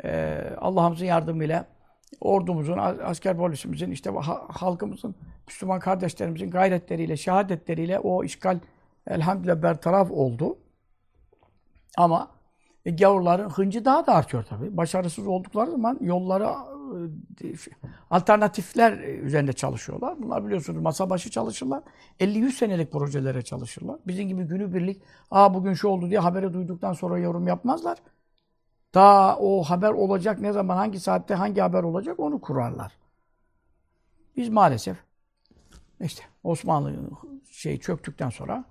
e, 0.04 0.42
Allah'ımızın 0.58 1.06
yardımıyla 1.06 1.66
ordumuzun, 2.22 2.77
asker 2.77 3.38
polisimizin, 3.38 3.92
işte 3.92 4.12
halkımızın, 4.50 5.16
Müslüman 5.48 5.80
kardeşlerimizin 5.80 6.51
gayretleriyle, 6.51 7.18
şehadetleriyle 7.18 8.00
o 8.00 8.24
işgal 8.24 8.60
elhamdülillah 9.08 9.62
bertaraf 9.62 10.12
oldu. 10.12 10.58
Ama 11.98 12.32
e, 12.86 12.92
gavurların 12.92 13.50
hıncı 13.50 13.86
daha 13.86 14.08
da 14.08 14.16
artıyor 14.16 14.44
tabii. 14.44 14.77
Başarısız 14.77 15.27
oldukları 15.27 15.72
zaman 15.72 15.98
yolları 16.01 16.44
e, 17.44 17.54
alternatifler 18.10 18.94
üzerinde 19.00 19.54
çalışıyorlar. 19.54 20.22
Bunlar 20.22 20.46
biliyorsunuz 20.46 20.82
masa 20.82 21.10
başı 21.10 21.32
çalışırlar. 21.32 21.84
50-100 22.20 22.51
senelik 22.51 22.92
projelere 22.92 23.42
çalışırlar. 23.42 24.00
Bizim 24.08 24.27
gibi 24.27 24.44
günübirlik, 24.44 25.01
aa 25.32 25.54
bugün 25.54 25.74
şu 25.74 25.88
oldu 25.88 26.10
diye 26.10 26.20
haberi 26.20 26.54
duyduktan 26.54 26.94
sonra 26.94 27.20
yorum 27.20 27.48
yapmazlar. 27.48 27.98
Daha 28.94 29.38
o 29.39 29.63
haber 29.63 29.89
olacak 29.89 30.39
ne 30.39 30.51
zaman, 30.51 30.77
hangi 30.77 31.00
saatte 31.00 31.34
hangi 31.34 31.62
haber 31.62 31.84
olacak 31.84 32.20
onu 32.20 32.41
kurarlar. 32.41 32.91
Biz 34.38 34.50
maalesef 34.50 34.98
işte 36.00 36.24
Osmanlı 36.44 36.94
şey 37.51 37.79
çöktükten 37.79 38.29
sonra 38.29 38.65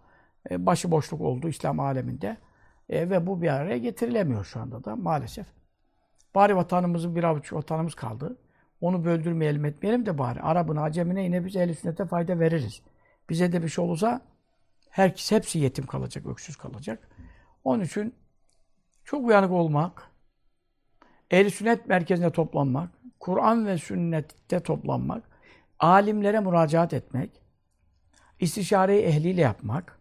e, 0.51 0.67
başıboşluk 0.67 1.21
oldu 1.21 1.49
İslam 1.49 1.81
aleminde. 1.81 2.37
E, 2.89 3.11
ve 3.11 3.27
bu 3.27 3.43
bir 3.43 3.49
araya 3.49 3.79
getirilemiyor 3.79 4.45
şu 4.45 4.61
anda 4.61 4.85
da 4.85 4.97
maalesef. 4.97 5.47
Bari 6.35 6.57
vatanımızın 6.57 7.17
bir 7.17 7.25
avuç 7.25 7.53
vatanımız 7.53 7.95
kaldı. 7.95 8.37
Onu 8.81 9.05
böldürmeyelim 9.05 9.65
etmeyelim 9.65 10.07
de 10.07 10.19
bari. 10.19 10.41
Arabına, 10.41 10.83
Acemine 10.83 11.25
yine 11.25 11.45
biz 11.45 11.57
ehl 11.57 11.75
sünnete 11.75 12.07
fayda 12.07 12.41
veririz. 12.41 12.83
Bize 13.31 13.53
de 13.53 13.63
bir 13.63 13.69
şey 13.69 13.85
olursa 13.85 14.21
herkes 14.91 15.33
hepsi 15.33 15.59
yetim 15.59 15.87
kalacak, 15.87 16.27
öksüz 16.27 16.57
kalacak. 16.57 17.09
Onun 17.65 17.85
için 17.85 18.15
çok 19.07 19.27
uyanık 19.27 19.51
olmak, 19.51 20.03
ehl 21.31 21.51
sünnet 21.51 21.89
merkezine 21.89 22.31
toplanmak, 22.31 22.91
Kur'an 23.21 23.67
ve 23.67 23.79
sünnette 23.79 24.61
toplanmak, 24.61 25.23
alimlere 25.79 26.41
müracaat 26.41 26.93
etmek, 26.93 27.31
istişareyi 28.41 29.03
ehliyle 29.03 29.41
yapmak, 29.41 29.99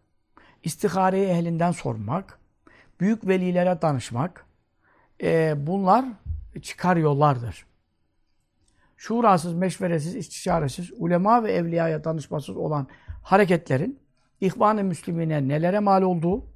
istihareyi 0.62 1.26
ehlinden 1.26 1.70
sormak, 1.70 2.38
büyük 3.00 3.26
velilere 3.28 3.82
danışmak, 3.82 4.46
e, 5.22 5.54
bunlar 5.66 6.04
çıkar 6.62 6.96
yollardır. 6.96 7.66
Şurasız, 8.96 9.54
meşveresiz, 9.54 10.16
istişaresiz, 10.16 10.90
ulema 10.96 11.44
ve 11.44 11.52
evliyaya 11.52 12.04
danışmasız 12.04 12.56
olan 12.56 12.88
hareketlerin 13.22 13.98
İhvan-ı 14.40 14.84
Müslümine 14.84 15.48
nelere 15.48 15.78
mal 15.78 16.02
olduğu, 16.02 16.55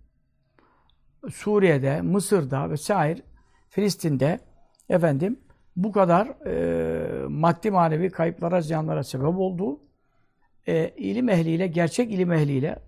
Suriye'de, 1.28 2.02
Mısır'da 2.02 2.70
vesaire, 2.70 3.22
Filistin'de 3.68 4.40
efendim 4.88 5.40
bu 5.76 5.92
kadar 5.92 6.46
e, 6.46 7.26
maddi 7.28 7.70
manevi 7.70 8.10
kayıplara, 8.10 8.60
ziyanlara 8.60 9.04
sebep 9.04 9.38
olduğu, 9.38 9.80
e, 10.66 10.88
ilim 10.88 11.28
ehliyle, 11.28 11.66
gerçek 11.66 12.12
ilim 12.12 12.32
ehliyle, 12.32 12.78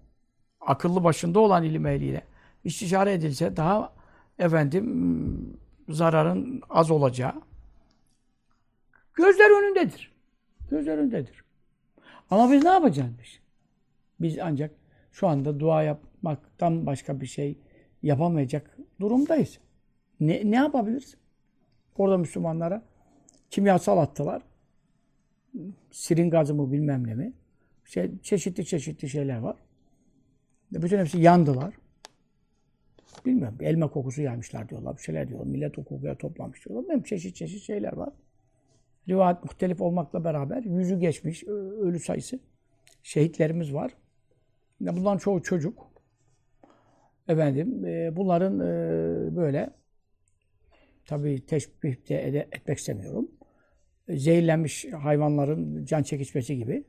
akıllı 0.61 1.05
başında 1.05 1.41
olan 1.41 1.63
ilim 1.63 1.87
ehliyle 1.87 2.23
istişare 2.65 3.13
edilse 3.13 3.57
daha 3.57 3.93
efendim 4.39 5.59
zararın 5.89 6.63
az 6.71 6.91
olacağı 6.91 7.35
gözler 9.15 9.63
önündedir. 9.63 10.13
Gözler 10.71 10.99
önündedir. 10.99 11.45
Ama 12.31 12.53
biz 12.53 12.65
ne 12.65 12.71
yapacağız 12.71 13.11
biz? 13.23 13.41
Biz 14.21 14.39
ancak 14.39 14.71
şu 15.13 15.29
anda 15.29 15.61
dua 15.61 15.83
yapmaktan 15.83 16.87
başka 16.87 17.21
bir 17.21 17.27
şey 17.27 17.59
yapamayacak 18.03 18.79
durumdayız. 19.01 19.59
Ne, 20.21 20.51
ne 20.51 20.57
yapabiliriz? 20.57 21.17
Orada 21.97 22.19
Müslümanlara 22.19 22.83
kimyasal 23.51 23.99
attılar. 23.99 24.43
Sirin 25.91 26.31
gazı 26.31 26.55
mı 26.55 26.73
bilmem 26.73 27.07
ne 27.07 27.15
mi. 27.15 27.33
Şey, 27.85 28.11
çeşitli 28.23 28.67
çeşitli 28.67 29.09
şeyler 29.09 29.39
var. 29.39 29.57
Bütün 30.73 30.99
hepsi 30.99 31.21
yandılar. 31.21 31.75
Bilmiyorum. 33.27 33.59
Elma 33.61 33.91
kokusu 33.91 34.23
yaymışlar 34.23 34.69
diyorlar. 34.69 34.97
Bir 34.97 35.03
şeyler 35.03 35.29
diyorlar. 35.29 35.47
Millet 35.47 35.79
o 35.79 35.85
kokuya 35.85 36.19
toplamış 36.19 36.67
diyorlar. 36.67 36.89
Benim 36.89 37.03
çeşit 37.03 37.37
çeşit 37.37 37.63
şeyler 37.63 37.93
var. 37.93 38.13
Rivayet 39.09 39.45
muhtelif 39.45 39.81
olmakla 39.81 40.25
beraber 40.25 40.63
yüzü 40.63 40.99
geçmiş 40.99 41.45
ölü 41.45 42.01
sayısı. 42.01 42.41
Şehitlerimiz 43.03 43.75
var. 43.75 43.93
Bunların 44.81 45.19
çoğu 45.19 45.43
çocuk. 45.43 45.92
Efendim, 47.33 47.85
e, 47.85 48.17
bunların 48.17 48.61
e, 48.61 49.37
böyle 49.37 49.71
tabii 51.07 51.47
teşbih 51.47 52.09
de 52.09 52.49
etmek 52.53 52.79
istemiyorum. 52.79 53.31
Zehirlenmiş 54.09 54.85
hayvanların 54.93 55.85
can 55.85 56.03
çekişmesi 56.03 56.57
gibi 56.57 56.85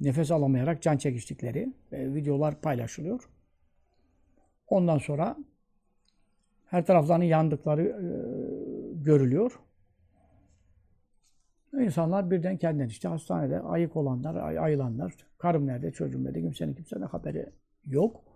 nefes 0.00 0.30
alamayarak 0.30 0.82
can 0.82 0.96
çekiştikleri 0.96 1.72
e, 1.92 2.14
videolar 2.14 2.60
paylaşılıyor. 2.60 3.28
Ondan 4.68 4.98
sonra 4.98 5.36
her 6.66 6.86
taraflarının 6.86 7.24
yandıkları 7.24 7.82
e, 7.82 8.08
görülüyor. 9.04 9.60
İnsanlar 11.72 12.30
birden 12.30 12.56
kendinden 12.56 12.88
işte 12.88 13.08
hastanede 13.08 13.60
ayık 13.60 13.96
olanlar, 13.96 14.34
ay, 14.36 14.58
ayılanlar, 14.58 15.14
karım 15.38 15.66
nerede, 15.66 15.92
çocuğum 15.92 16.24
nerede, 16.24 16.40
kimsenin 16.42 16.74
kimsenin 16.74 17.02
haberi 17.02 17.46
yok. 17.86 18.27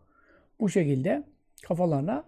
Bu 0.62 0.68
şekilde 0.68 1.24
kafalarına 1.62 2.24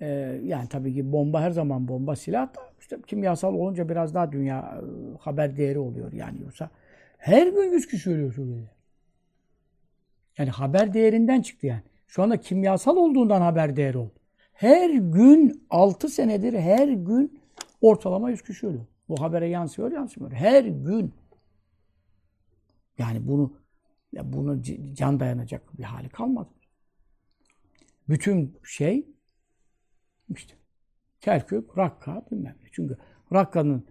e, 0.00 0.06
yani 0.44 0.68
tabii 0.68 0.94
ki 0.94 1.12
bomba 1.12 1.40
her 1.40 1.50
zaman 1.50 1.88
bomba 1.88 2.16
silah 2.16 2.54
da 2.54 2.60
işte 2.80 2.98
kimyasal 3.06 3.54
olunca 3.54 3.88
biraz 3.88 4.14
daha 4.14 4.32
dünya 4.32 4.58
e, 4.58 5.18
haber 5.18 5.56
değeri 5.56 5.78
oluyor 5.78 6.12
yani 6.12 6.40
yoksa 6.40 6.70
her 7.18 7.46
gün 7.46 7.72
yüz 7.72 7.86
kişi 7.86 8.10
ölüyor 8.10 8.32
Suriye'de. 8.32 8.70
Yani 10.38 10.50
haber 10.50 10.94
değerinden 10.94 11.42
çıktı 11.42 11.66
yani. 11.66 11.82
Şu 12.06 12.22
anda 12.22 12.36
kimyasal 12.36 12.96
olduğundan 12.96 13.40
haber 13.40 13.76
değeri 13.76 13.98
oldu. 13.98 14.14
Her 14.52 14.90
gün 14.90 15.66
6 15.70 16.08
senedir 16.08 16.58
her 16.58 16.88
gün 16.88 17.40
ortalama 17.80 18.30
100 18.30 18.42
kişi 18.42 18.66
ölüyor. 18.66 18.86
Bu 19.08 19.22
habere 19.22 19.48
yansıyor 19.48 19.92
yansımıyor. 19.92 20.32
Her 20.32 20.64
gün. 20.64 21.14
Yani 22.98 23.28
bunu 23.28 23.52
ya 24.12 24.32
bunu 24.32 24.62
can 24.92 25.20
dayanacak 25.20 25.78
bir 25.78 25.82
hali 25.82 26.08
kalmadı. 26.08 26.48
Bütün 28.12 28.58
şey 28.64 29.06
işte 30.36 30.54
Kerkük, 31.20 31.78
Rakka 31.78 32.26
bilmem 32.30 32.54
ne. 32.62 32.68
Çünkü 32.72 32.96
Rakka'nın 33.32 33.86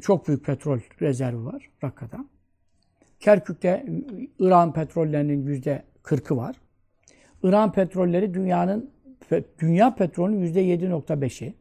çok 0.00 0.28
büyük 0.28 0.44
petrol 0.44 0.78
rezervi 1.00 1.44
var 1.44 1.70
Rakka'da. 1.84 2.24
Kerkük'te 3.20 3.86
İran 4.38 4.72
petrollerinin 4.72 5.46
yüzde 5.46 5.84
kırkı 6.02 6.36
var. 6.36 6.56
İran 7.42 7.72
petrolleri 7.72 8.34
dünyanın 8.34 8.90
dünya 9.58 9.94
petrolünün 9.94 10.40
yüzde 10.40 10.60
yedi 10.60 10.90
nokta 10.90 11.20
beşi. 11.20 11.54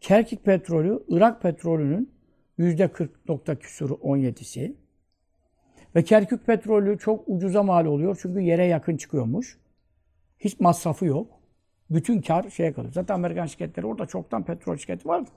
Kerkük 0.00 0.44
petrolü 0.44 1.04
Irak 1.08 1.42
petrolünün 1.42 2.12
yüzde 2.58 2.92
kırk 2.92 3.28
nokta 3.28 3.58
küsuru 3.58 3.94
on 3.94 4.16
yedisi. 4.16 4.76
Ve 5.96 6.04
Kerkük 6.04 6.46
petrolü 6.46 6.98
çok 6.98 7.28
ucuza 7.28 7.62
mal 7.62 7.86
oluyor 7.86 8.18
çünkü 8.22 8.40
yere 8.40 8.64
yakın 8.64 8.96
çıkıyormuş. 8.96 9.63
Hiç 10.44 10.60
masrafı 10.60 11.06
yok. 11.06 11.40
Bütün 11.90 12.20
kar 12.20 12.50
şeye 12.50 12.72
kalıyor. 12.72 12.92
Zaten 12.92 13.14
Amerikan 13.14 13.46
şirketleri 13.46 13.86
orada 13.86 14.06
çoktan 14.06 14.44
petrol 14.44 14.76
şirketi 14.76 15.08
vardı. 15.08 15.30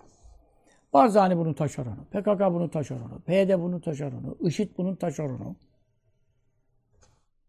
Barzani 0.93 1.37
bunun 1.37 1.53
taşeronu, 1.53 2.05
PKK 2.11 2.39
bunun 2.39 2.67
taşeronu, 2.67 3.21
PYD 3.25 3.59
bunun 3.59 3.79
taşeronu, 3.79 4.37
IŞİD 4.41 4.69
bunun 4.77 4.95
taşeronu. 4.95 5.55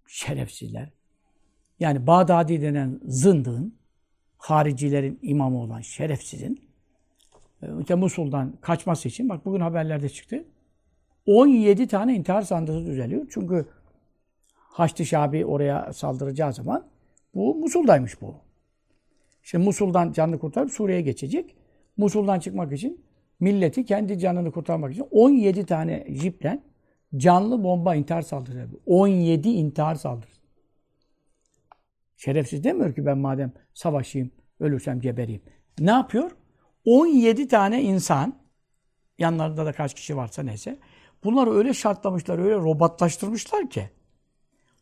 Şerefsizler. 0.06 0.90
Yani 1.80 2.06
Bağdadi 2.06 2.62
denen 2.62 3.00
zındığın, 3.04 3.78
haricilerin 4.38 5.18
imamı 5.22 5.59
olan 5.59 5.80
şerefsizin 5.80 6.68
işte 7.80 7.94
Musul'dan 7.94 8.56
kaçması 8.61 9.09
için, 9.09 9.28
bak 9.28 9.44
bugün 9.44 9.61
haberlerde 9.61 10.09
çıktı, 10.09 10.44
17 11.26 11.88
tane 11.88 12.14
intihar 12.14 12.42
sandığı 12.42 12.87
düzeliyor. 12.87 13.26
Çünkü 13.30 13.66
Haçlı 14.54 15.06
Şabi 15.06 15.46
oraya 15.46 15.92
saldıracağı 15.92 16.52
zaman 16.52 16.87
bu 17.38 17.55
Musul'daymış 17.55 18.20
bu. 18.20 18.35
Şimdi 19.42 19.64
Musul'dan 19.64 20.12
canını 20.12 20.38
kurtarıp 20.38 20.70
Suriye'ye 20.70 21.03
geçecek. 21.03 21.57
Musul'dan 21.96 22.40
çıkmak 22.40 22.72
için 22.72 23.05
milleti 23.40 23.85
kendi 23.85 24.18
canını 24.18 24.53
kurtarmak 24.53 24.92
için 24.92 25.07
17 25.11 25.66
tane 25.66 26.07
jiple 26.09 26.62
canlı 27.16 27.64
bomba 27.64 27.94
intihar 27.94 28.22
saldırısı 28.22 28.81
17 28.87 29.48
intihar 29.48 29.94
saldırısı. 29.94 30.38
Şerefsiz 32.16 32.64
demiyor 32.64 32.94
ki 32.94 33.07
ben 33.07 33.18
madem 33.18 33.53
savaşayım, 33.74 34.31
ölürsem 34.61 35.01
gebereyim. 35.01 35.42
Ne 35.79 35.90
yapıyor? 35.90 36.31
17 36.85 37.48
tane 37.48 37.83
insan, 37.83 38.38
yanlarında 39.18 39.66
da 39.66 39.72
kaç 39.72 39.94
kişi 39.94 40.16
varsa 40.16 40.42
neyse, 40.42 40.79
bunları 41.24 41.53
öyle 41.53 41.74
şartlamışlar, 41.74 42.38
öyle 42.38 42.55
robotlaştırmışlar 42.55 43.70
ki 43.70 43.90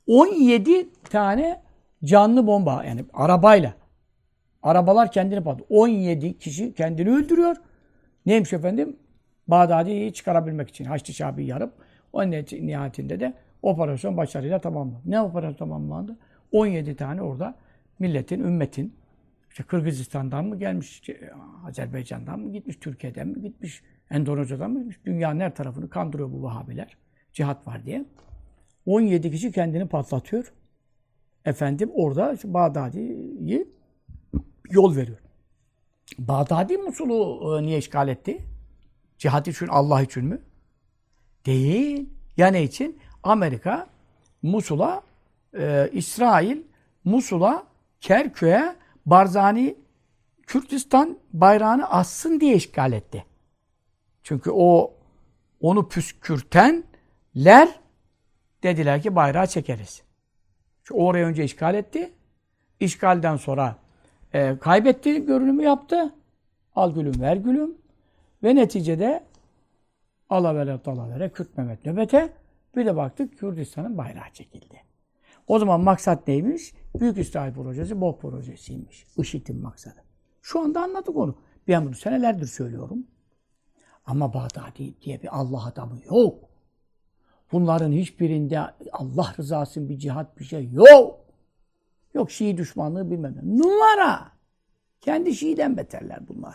17 0.06 0.88
tane 1.04 1.65
canlı 2.04 2.46
bomba 2.46 2.84
yani 2.84 3.04
arabayla 3.14 3.74
arabalar 4.62 5.12
kendini 5.12 5.42
patlıyor. 5.44 5.66
17 5.70 6.38
kişi 6.38 6.74
kendini 6.74 7.10
öldürüyor. 7.10 7.56
Neymiş 8.26 8.52
efendim? 8.52 8.96
Bağdadi'yi 9.48 10.12
çıkarabilmek 10.12 10.68
için 10.68 10.84
Haçlı 10.84 11.14
Şabi'yi 11.14 11.48
yarıp 11.48 11.72
o 12.12 12.30
nihayetinde 12.30 13.20
de 13.20 13.34
operasyon 13.62 14.16
başarıyla 14.16 14.58
tamamlandı. 14.58 15.02
Ne 15.04 15.20
operasyon 15.20 15.54
tamamlandı? 15.54 16.16
17 16.52 16.96
tane 16.96 17.22
orada 17.22 17.54
milletin, 17.98 18.40
ümmetin 18.40 18.94
işte 19.50 19.62
Kırgızistan'dan 19.62 20.44
mı 20.44 20.58
gelmiş, 20.58 21.02
Azerbaycan'dan 21.66 22.40
mı 22.40 22.52
gitmiş, 22.52 22.76
Türkiye'den 22.76 23.28
mi 23.28 23.42
gitmiş, 23.42 23.82
Endonezya'dan 24.10 24.70
mı 24.70 24.78
gitmiş? 24.78 24.98
Dünyanın 25.04 25.40
her 25.40 25.54
tarafını 25.54 25.88
kandırıyor 25.88 26.32
bu 26.32 26.42
Vahabiler. 26.42 26.96
Cihat 27.32 27.66
var 27.66 27.86
diye. 27.86 28.04
17 28.86 29.30
kişi 29.30 29.52
kendini 29.52 29.88
patlatıyor. 29.88 30.52
Efendim 31.46 31.90
orada 31.94 32.36
Bağdadi'yi 32.44 33.68
yol 34.70 34.96
veriyor. 34.96 35.18
Bağdadi 36.18 36.78
Musul'u 36.78 37.58
e, 37.58 37.62
niye 37.62 37.78
işgal 37.78 38.08
etti? 38.08 38.44
Cihat 39.18 39.48
için, 39.48 39.66
Allah 39.66 40.02
için 40.02 40.24
mi? 40.24 40.38
Değil. 41.46 42.10
Ya 42.36 42.46
ne 42.46 42.62
için? 42.62 42.98
Amerika 43.22 43.86
Musul'a, 44.42 45.02
e, 45.58 45.90
İsrail 45.92 46.62
Musul'a, 47.04 47.66
Kerkük'e, 48.00 48.76
Barzani 49.06 49.76
Kürtistan 50.46 51.18
bayrağını 51.32 51.90
assın 51.90 52.40
diye 52.40 52.56
işgal 52.56 52.92
etti. 52.92 53.24
Çünkü 54.22 54.50
o 54.50 54.94
onu 55.60 55.88
püskürtenler 55.88 57.80
dediler 58.62 59.02
ki 59.02 59.16
bayrağı 59.16 59.46
çekeriz. 59.46 60.05
Çünkü 60.86 61.00
oraya 61.00 61.26
önce 61.26 61.44
işgal 61.44 61.74
etti. 61.74 62.12
İşgalden 62.80 63.36
sonra 63.36 63.76
e, 64.32 64.58
kaybetti 64.58 65.26
görünümü 65.26 65.62
yaptı. 65.62 66.14
Al 66.74 66.94
gülüm 66.94 67.20
ver 67.20 67.36
gülüm. 67.36 67.74
Ve 68.42 68.54
neticede 68.54 69.24
alavere 70.30 70.84
dalavere 70.84 71.30
Kürt 71.32 71.58
Mehmet 71.58 71.86
nöbete 71.86 72.32
bir 72.76 72.86
de 72.86 72.96
baktık 72.96 73.38
Kürdistan'ın 73.38 73.98
bayrağı 73.98 74.30
çekildi. 74.32 74.82
O 75.46 75.58
zaman 75.58 75.80
maksat 75.80 76.28
neymiş? 76.28 76.74
Büyük 77.00 77.18
İsrail 77.18 77.54
projesi 77.54 78.00
bok 78.00 78.22
projesiymiş. 78.22 79.06
IŞİD'in 79.16 79.62
maksadı. 79.62 80.04
Şu 80.42 80.60
anda 80.60 80.82
anladık 80.82 81.16
onu. 81.16 81.38
Ben 81.68 81.86
bunu 81.86 81.94
senelerdir 81.94 82.46
söylüyorum. 82.46 83.06
Ama 84.04 84.34
Bağdadi 84.34 85.00
diye 85.00 85.22
bir 85.22 85.38
Allah 85.38 85.66
adamı 85.66 85.98
yok. 86.04 86.45
Bunların 87.52 87.92
hiçbirinde 87.92 88.60
Allah 88.92 89.34
rızası 89.38 89.88
bir 89.88 89.98
cihat 89.98 90.38
bir 90.38 90.44
şey 90.44 90.68
yok. 90.72 91.20
Yok 92.14 92.30
Şii 92.30 92.56
düşmanlığı 92.56 93.10
bilmem 93.10 93.34
ne. 93.36 93.58
Numara. 93.58 94.32
Kendi 95.00 95.34
Şii'den 95.34 95.76
beterler 95.76 96.28
bunlar. 96.28 96.54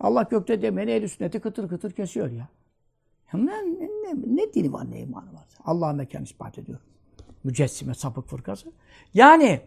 Allah 0.00 0.22
gökte 0.22 0.62
demeni 0.62 0.90
el 0.90 1.08
sünneti 1.08 1.40
kıtır 1.40 1.68
kıtır 1.68 1.92
kesiyor 1.92 2.30
ya. 2.30 2.48
ya 3.32 3.38
ne, 3.38 3.52
ne, 3.52 3.86
ne, 3.86 4.14
ne 4.26 4.52
dini 4.52 4.72
var 4.72 4.90
ne 4.90 5.00
imanı 5.00 5.34
var? 5.34 5.48
Allah'a 5.64 5.92
mekan 5.92 6.22
ispat 6.22 6.58
ediyor. 6.58 6.78
Mücessime 7.44 7.94
sapık 7.94 8.28
fırkası. 8.28 8.72
Yani 9.14 9.60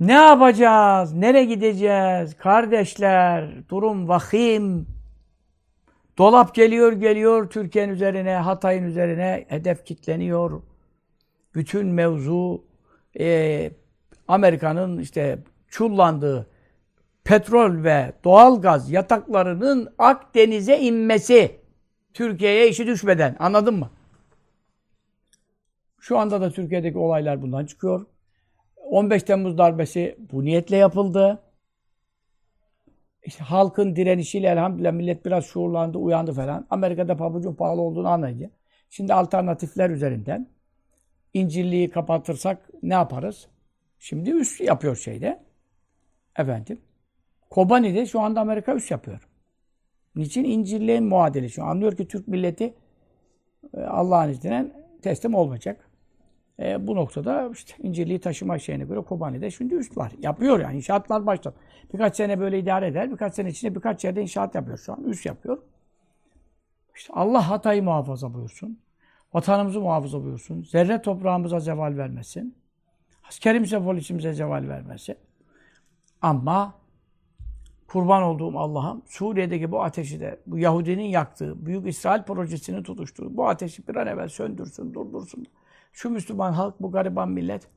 ne 0.00 0.12
yapacağız? 0.12 1.12
Nereye 1.12 1.44
gideceğiz? 1.44 2.36
Kardeşler, 2.36 3.68
durum 3.68 4.08
vahim. 4.08 4.97
Dolap 6.18 6.54
geliyor 6.54 6.92
geliyor 6.92 7.50
Türkiye'nin 7.50 7.92
üzerine, 7.92 8.34
Hatay'ın 8.34 8.84
üzerine 8.84 9.44
hedef 9.48 9.84
kitleniyor. 9.84 10.62
Bütün 11.54 11.86
mevzu 11.86 12.64
e, 13.20 13.70
Amerika'nın 14.28 14.98
işte 14.98 15.38
çullandığı 15.68 16.46
petrol 17.24 17.84
ve 17.84 18.12
doğal 18.24 18.60
gaz 18.60 18.90
yataklarının 18.90 19.94
Akdeniz'e 19.98 20.80
inmesi 20.80 21.60
Türkiye'ye 22.14 22.68
işi 22.68 22.86
düşmeden. 22.86 23.36
Anladın 23.38 23.74
mı? 23.74 23.90
Şu 26.00 26.18
anda 26.18 26.40
da 26.40 26.50
Türkiye'deki 26.50 26.98
olaylar 26.98 27.42
bundan 27.42 27.66
çıkıyor. 27.66 28.06
15 28.76 29.22
Temmuz 29.22 29.58
darbesi 29.58 30.16
bu 30.32 30.44
niyetle 30.44 30.76
yapıldı. 30.76 31.38
İşte 33.28 33.44
halkın 33.44 33.96
direnişiyle 33.96 34.46
elhamdülillah 34.46 34.92
millet 34.92 35.24
biraz 35.26 35.44
şuurlandı, 35.44 35.98
uyandı 35.98 36.32
falan. 36.32 36.66
Amerika'da 36.70 37.16
pabucun 37.16 37.54
pahalı 37.54 37.80
olduğunu 37.80 38.08
anlayınca. 38.08 38.50
Şimdi 38.90 39.14
alternatifler 39.14 39.90
üzerinden 39.90 40.48
İncirliği 41.34 41.90
kapatırsak 41.90 42.70
ne 42.82 42.94
yaparız? 42.94 43.48
Şimdi 43.98 44.30
üst 44.30 44.60
yapıyor 44.60 44.96
şeyde. 44.96 45.44
Efendim. 46.38 46.80
Kobani'de 47.50 48.06
şu 48.06 48.20
anda 48.20 48.40
Amerika 48.40 48.74
üst 48.74 48.90
yapıyor. 48.90 49.28
Niçin? 50.16 50.44
İncirliğin 50.44 51.04
muadili. 51.04 51.50
Şu 51.50 51.64
anlıyor 51.64 51.96
ki 51.96 52.08
Türk 52.08 52.28
milleti 52.28 52.74
e, 53.74 53.80
Allah'ın 53.80 54.30
izniyle 54.30 54.66
teslim 55.02 55.34
olmayacak. 55.34 55.87
E, 56.60 56.86
bu 56.86 56.96
noktada 56.96 57.50
işte 57.52 57.74
incirliği 57.82 58.20
taşıma 58.20 58.58
şeyine 58.58 58.84
göre 58.84 59.00
Kobani'de 59.00 59.50
şimdi 59.50 59.74
üst 59.74 59.96
var. 59.96 60.12
Yapıyor 60.18 60.60
yani. 60.60 60.76
inşaatlar 60.76 61.26
başladı. 61.26 61.56
Birkaç 61.92 62.16
sene 62.16 62.40
böyle 62.40 62.58
idare 62.58 62.86
eder. 62.86 63.10
Birkaç 63.10 63.34
sene 63.34 63.48
içinde 63.48 63.74
birkaç 63.74 64.04
yerde 64.04 64.22
inşaat 64.22 64.54
yapıyor 64.54 64.78
şu 64.78 64.92
an. 64.92 65.04
Üst 65.04 65.26
yapıyor. 65.26 65.58
İşte 66.96 67.12
Allah 67.16 67.50
hatayı 67.50 67.82
muhafaza 67.82 68.34
buyursun. 68.34 68.78
Vatanımızı 69.34 69.80
muhafaza 69.80 70.24
buyursun. 70.24 70.62
Zerre 70.62 71.02
toprağımıza 71.02 71.60
zeval 71.60 71.96
vermesin. 71.96 72.56
Askerimize, 73.28 73.82
polisimize 73.84 74.32
zeval 74.32 74.68
vermesin. 74.68 75.16
Ama 76.22 76.74
kurban 77.86 78.22
olduğum 78.22 78.58
Allah'ım 78.58 79.02
Suriye'deki 79.06 79.72
bu 79.72 79.82
ateşi 79.82 80.20
de, 80.20 80.40
bu 80.46 80.58
Yahudinin 80.58 81.04
yaktığı, 81.04 81.66
Büyük 81.66 81.88
İsrail 81.88 82.22
projesini 82.22 82.82
tutuştuğu 82.82 83.36
bu 83.36 83.48
ateşi 83.48 83.88
bir 83.88 83.96
an 83.96 84.06
evvel 84.06 84.28
söndürsün, 84.28 84.94
durdursun. 84.94 85.46
Şu 85.98 86.10
Müslüman 86.10 86.52
halk, 86.52 86.74
bu 86.80 86.92
gariban 86.92 87.28
millet 87.28 87.68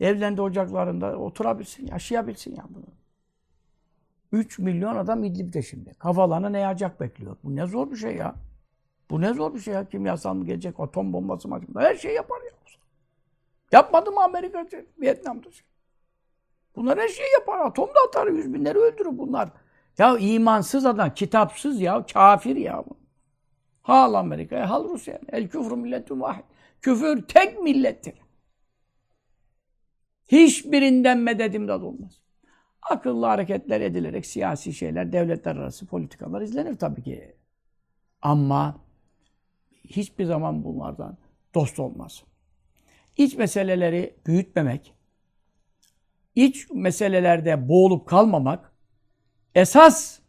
evlerinde, 0.00 0.42
ocaklarında 0.42 1.16
oturabilsin, 1.16 1.86
yaşayabilsin 1.86 2.56
ya 2.56 2.64
bunu. 2.68 2.84
3 4.32 4.58
milyon 4.58 4.96
adam 4.96 5.24
İdlib'de 5.24 5.62
şimdi. 5.62 5.94
Kafalarına 5.94 6.48
ne 6.48 6.58
yağacak 6.58 7.00
bekliyor. 7.00 7.36
Bu 7.44 7.56
ne 7.56 7.66
zor 7.66 7.90
bir 7.90 7.96
şey 7.96 8.16
ya. 8.16 8.34
Bu 9.10 9.20
ne 9.20 9.34
zor 9.34 9.54
bir 9.54 9.60
şey 9.60 9.74
ya. 9.74 9.88
Kimyasal 9.88 10.34
mı 10.34 10.44
gelecek, 10.46 10.80
atom 10.80 11.12
bombası 11.12 11.48
mı? 11.48 11.60
Her 11.76 11.94
şeyi 11.94 12.14
yapar 12.14 12.40
ya. 12.42 12.50
Yapmadı 13.72 14.12
mı 14.12 14.24
Amerika, 14.24 14.66
Vietnam'da? 15.00 15.48
Bunlar 16.76 16.98
her 16.98 17.08
şeyi 17.08 17.32
yapar. 17.32 17.58
Atom 17.58 17.88
da 17.88 18.08
atar, 18.08 18.26
yüz 18.26 18.54
binleri 18.54 18.78
öldürür 18.78 19.18
bunlar. 19.18 19.48
Ya 19.98 20.18
imansız 20.18 20.86
adam, 20.86 21.14
kitapsız 21.14 21.80
ya, 21.80 22.06
kafir 22.12 22.56
ya. 22.56 22.84
Hal 23.82 24.14
Amerika'ya, 24.14 24.70
hal 24.70 24.88
Rusya. 24.88 25.20
El 25.28 25.48
küfrü 25.48 25.76
milletun 25.76 26.20
vahid. 26.20 26.44
Küfür 26.82 27.22
tek 27.22 27.62
millettir. 27.62 28.14
Hiçbirinden 30.26 31.18
mededim 31.18 31.68
de 31.68 31.72
olmaz. 31.72 32.22
Akıllı 32.90 33.26
hareketler 33.26 33.80
edilerek 33.80 34.26
siyasi 34.26 34.74
şeyler, 34.74 35.12
devletler 35.12 35.56
arası 35.56 35.86
politikalar 35.86 36.40
izlenir 36.40 36.78
tabii 36.78 37.02
ki. 37.02 37.36
Ama 38.22 38.80
hiçbir 39.84 40.24
zaman 40.24 40.64
bunlardan 40.64 41.18
dost 41.54 41.78
olmaz. 41.78 42.24
İç 43.16 43.36
meseleleri 43.36 44.16
büyütmemek, 44.26 44.94
iç 46.34 46.70
meselelerde 46.70 47.68
boğulup 47.68 48.08
kalmamak, 48.08 48.72
esas 49.54 50.20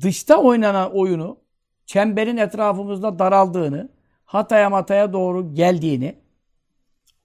dışta 0.00 0.36
oynanan 0.36 0.96
oyunu, 0.96 1.40
çemberin 1.86 2.36
etrafımızda 2.36 3.18
daraldığını, 3.18 3.99
hataya 4.30 4.70
mataya 4.70 5.12
doğru 5.12 5.54
geldiğini, 5.54 6.14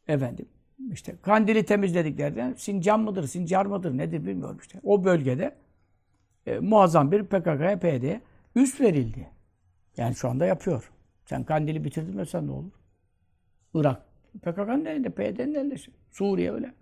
efendim, 0.08 0.46
işte 0.92 1.16
kandili 1.22 1.66
temizlediklerden 1.66 2.54
Sincan 2.54 3.00
mıdır, 3.00 3.28
Sincar 3.28 3.66
mıdır, 3.66 3.98
nedir 3.98 4.26
bilmiyorum 4.26 4.58
işte. 4.62 4.80
O 4.84 5.04
bölgede 5.04 5.56
e, 6.46 6.60
muazzam 6.60 7.12
bir 7.12 7.24
PKK'ya, 7.24 7.80
PYD'ye 7.80 8.22
üst 8.56 8.82
verildi. 8.82 9.30
Yani 9.98 10.16
şu 10.16 10.30
anda 10.30 10.46
yapıyor. 10.46 10.92
Sen 11.26 11.44
Kandil'i 11.44 11.84
bitirdin 11.84 12.16
mesela 12.16 12.44
ne 12.44 12.52
olur? 12.52 12.72
Irak. 13.74 14.06
PKK'nın 14.42 14.86
elinde, 14.86 15.10
PYD'nin 15.10 15.56
elinde. 15.56 15.76
Suriye 16.12 16.52
öyle. 16.52 16.74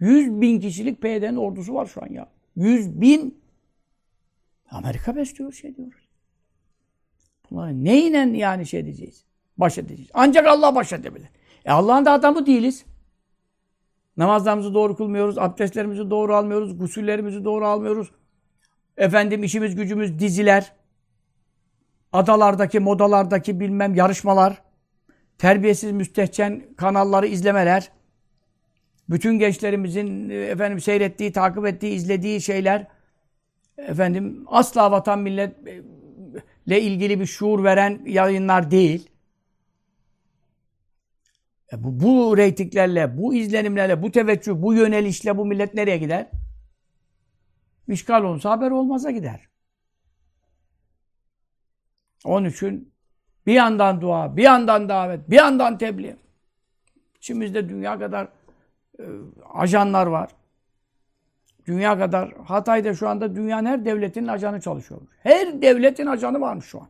100 0.00 0.40
bin 0.40 0.60
kişilik 0.60 1.02
PYD'nin 1.02 1.36
ordusu 1.36 1.74
var 1.74 1.86
şu 1.86 2.02
an 2.02 2.08
ya. 2.12 2.28
100 2.56 3.00
bin 3.00 3.42
Amerika 4.70 5.16
besliyor 5.16 5.52
şey 5.52 5.76
diyoruz. 5.76 6.08
Bunları 7.50 7.84
neyle 7.84 8.38
yani 8.38 8.66
şey 8.66 8.80
edeceğiz? 8.80 9.24
Baş 9.56 9.78
edeceğiz. 9.78 10.10
Ancak 10.14 10.46
Allah 10.46 10.74
baş 10.74 10.92
edebilir. 10.92 11.28
E 11.64 11.70
Allah'ın 11.70 12.04
da 12.04 12.12
adamı 12.12 12.46
değiliz. 12.46 12.84
Namazlarımızı 14.16 14.74
doğru 14.74 14.96
kılmıyoruz, 14.96 15.38
abdestlerimizi 15.38 16.10
doğru 16.10 16.34
almıyoruz, 16.34 16.78
gusüllerimizi 16.78 17.44
doğru 17.44 17.66
almıyoruz. 17.66 18.10
Efendim 18.96 19.44
işimiz 19.44 19.74
gücümüz 19.74 20.18
diziler 20.18 20.72
adalardaki, 22.12 22.80
modalardaki 22.80 23.60
bilmem 23.60 23.94
yarışmalar, 23.94 24.62
terbiyesiz 25.38 25.92
müstehcen 25.92 26.62
kanalları 26.76 27.26
izlemeler, 27.26 27.90
bütün 29.08 29.38
gençlerimizin 29.38 30.30
e, 30.30 30.34
efendim 30.34 30.80
seyrettiği, 30.80 31.32
takip 31.32 31.66
ettiği, 31.66 31.94
izlediği 31.94 32.40
şeyler 32.40 32.86
efendim 33.78 34.44
asla 34.46 34.90
vatan 34.90 35.18
milletle 35.18 36.80
ilgili 36.80 37.20
bir 37.20 37.26
şuur 37.26 37.64
veren 37.64 38.00
yayınlar 38.06 38.70
değil. 38.70 39.10
E 41.74 41.84
bu, 41.84 42.00
bu 42.00 42.36
reytinglerle, 42.36 43.18
bu 43.18 43.34
izlenimlerle, 43.34 44.02
bu 44.02 44.10
teveccüh, 44.10 44.52
bu 44.56 44.74
yönelişle 44.74 45.36
bu 45.36 45.46
millet 45.46 45.74
nereye 45.74 45.98
gider? 45.98 46.30
İşgal 47.88 48.24
olsa 48.24 48.50
haber 48.50 48.70
olmaza 48.70 49.10
gider. 49.10 49.48
Onun 52.24 52.48
için 52.48 52.92
bir 53.46 53.52
yandan 53.52 54.00
dua, 54.00 54.36
bir 54.36 54.42
yandan 54.42 54.88
davet, 54.88 55.30
bir 55.30 55.36
yandan 55.36 55.78
tebliğ. 55.78 56.16
İçimizde 57.16 57.68
dünya 57.68 57.98
kadar 57.98 58.28
e, 58.98 59.04
ajanlar 59.54 60.06
var. 60.06 60.30
Dünya 61.66 61.98
kadar, 61.98 62.34
Hatay'da 62.44 62.94
şu 62.94 63.08
anda 63.08 63.36
dünyanın 63.36 63.66
her 63.66 63.84
devletinin 63.84 64.28
ajanı 64.28 64.60
çalışıyormuş. 64.60 65.10
Her 65.22 65.62
devletin 65.62 66.06
ajanı 66.06 66.40
varmış 66.40 66.66
şu 66.66 66.80
an. 66.80 66.88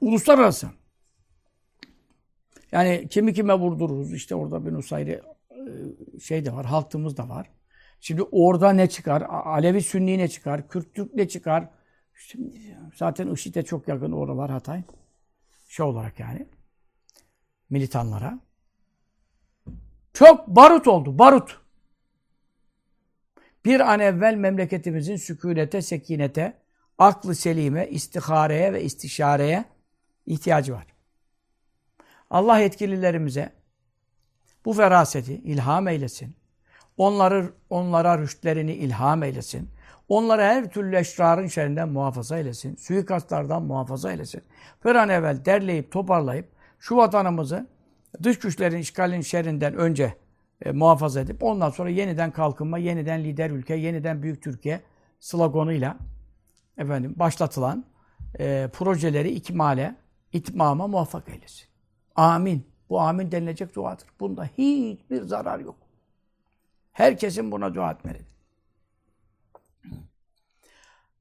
Uluslararası. 0.00 0.79
Yani 2.72 3.08
kimi 3.08 3.34
kime 3.34 3.54
vurdururuz. 3.54 4.12
İşte 4.12 4.34
orada 4.34 4.66
bir 4.66 4.72
Nusayri 4.72 5.22
e, 5.50 6.20
şey 6.20 6.44
de 6.44 6.52
var, 6.52 6.66
halkımız 6.66 7.16
da 7.16 7.28
var. 7.28 7.50
Şimdi 8.00 8.22
orada 8.22 8.72
ne 8.72 8.88
çıkar? 8.88 9.22
Alevi 9.22 9.82
Sünni 9.82 10.18
ne 10.18 10.28
çıkar? 10.28 10.68
Kürt 10.68 11.14
ne 11.14 11.28
çıkar? 11.28 11.68
Şimdi 12.14 12.76
zaten 12.94 13.28
IŞİD'e 13.28 13.62
çok 13.62 13.88
yakın 13.88 14.12
oralar 14.12 14.50
Hatay. 14.50 14.82
Şey 15.68 15.86
olarak 15.86 16.20
yani. 16.20 16.46
Militanlara. 17.70 18.40
Çok 20.12 20.46
barut 20.48 20.88
oldu, 20.88 21.18
barut. 21.18 21.60
Bir 23.64 23.80
an 23.80 24.00
evvel 24.00 24.34
memleketimizin 24.34 25.16
sükunete, 25.16 25.82
sekinete, 25.82 26.58
aklı 26.98 27.34
selime, 27.34 27.88
istihareye 27.88 28.72
ve 28.72 28.82
istişareye 28.82 29.64
ihtiyacı 30.26 30.72
var. 30.72 30.86
Allah 32.30 32.58
yetkililerimize 32.58 33.52
bu 34.64 34.72
feraseti 34.72 35.34
ilham 35.34 35.88
eylesin. 35.88 36.36
Onları, 36.96 37.52
onlara 37.70 38.18
rüştlerini 38.18 38.72
ilham 38.72 39.22
eylesin. 39.22 39.70
Onları 40.08 40.42
her 40.42 40.70
türlü 40.70 40.96
eşrarın 40.96 41.46
şerrinden 41.46 41.88
muhafaza 41.88 42.38
eylesin. 42.38 42.76
Suikastlardan 42.76 43.62
muhafaza 43.62 44.12
eylesin. 44.12 44.42
Bir 44.84 44.94
an 44.94 45.08
evvel 45.08 45.44
derleyip 45.44 45.92
toparlayıp 45.92 46.48
şu 46.78 46.96
vatanımızı 46.96 47.66
dış 48.22 48.38
güçlerin 48.38 48.78
işgalin 48.78 49.20
şerrinden 49.20 49.74
önce 49.74 50.14
e, 50.62 50.72
muhafaza 50.72 51.20
edip 51.20 51.42
ondan 51.42 51.70
sonra 51.70 51.88
yeniden 51.90 52.30
kalkınma, 52.30 52.78
yeniden 52.78 53.24
lider 53.24 53.50
ülke, 53.50 53.74
yeniden 53.74 54.22
büyük 54.22 54.42
Türkiye 54.42 54.80
sloganıyla 55.20 55.96
efendim 56.78 57.14
başlatılan 57.16 57.84
e, 58.38 58.68
projeleri 58.72 59.30
ikmale, 59.30 59.94
itmama 60.32 60.86
muvaffak 60.86 61.28
eylesin. 61.28 61.69
Amin. 62.16 62.66
Bu 62.90 63.00
amin 63.00 63.32
denilecek 63.32 63.74
duadır. 63.74 64.08
Bunda 64.20 64.44
hiçbir 64.44 65.22
zarar 65.22 65.58
yok. 65.58 65.76
Herkesin 66.92 67.52
buna 67.52 67.74
dua 67.74 67.90
etmelidir. 67.90 68.26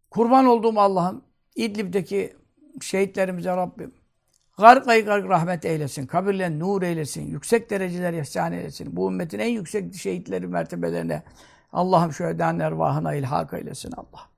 Kurban 0.09 0.45
olduğum 0.45 0.79
Allah'ım 0.79 1.21
İdlib'deki 1.55 2.35
şehitlerimize 2.81 3.57
Rabbim 3.57 3.93
Garkayı 4.59 5.05
gark 5.05 5.29
rahmet 5.29 5.65
eylesin. 5.65 6.07
Kabirlerini 6.07 6.59
nur 6.59 6.81
eylesin. 6.81 7.27
Yüksek 7.27 7.69
dereceler 7.69 8.13
ihsan 8.13 8.53
eylesin. 8.53 8.95
Bu 8.95 9.11
ümmetin 9.11 9.39
en 9.39 9.49
yüksek 9.49 9.95
şehitleri 9.95 10.47
mertebelerine 10.47 11.23
Allah'ım 11.73 12.25
eden 12.27 12.59
ervahına 12.59 13.13
ilhak 13.13 13.53
eylesin 13.53 13.91
Allah. 13.91 14.29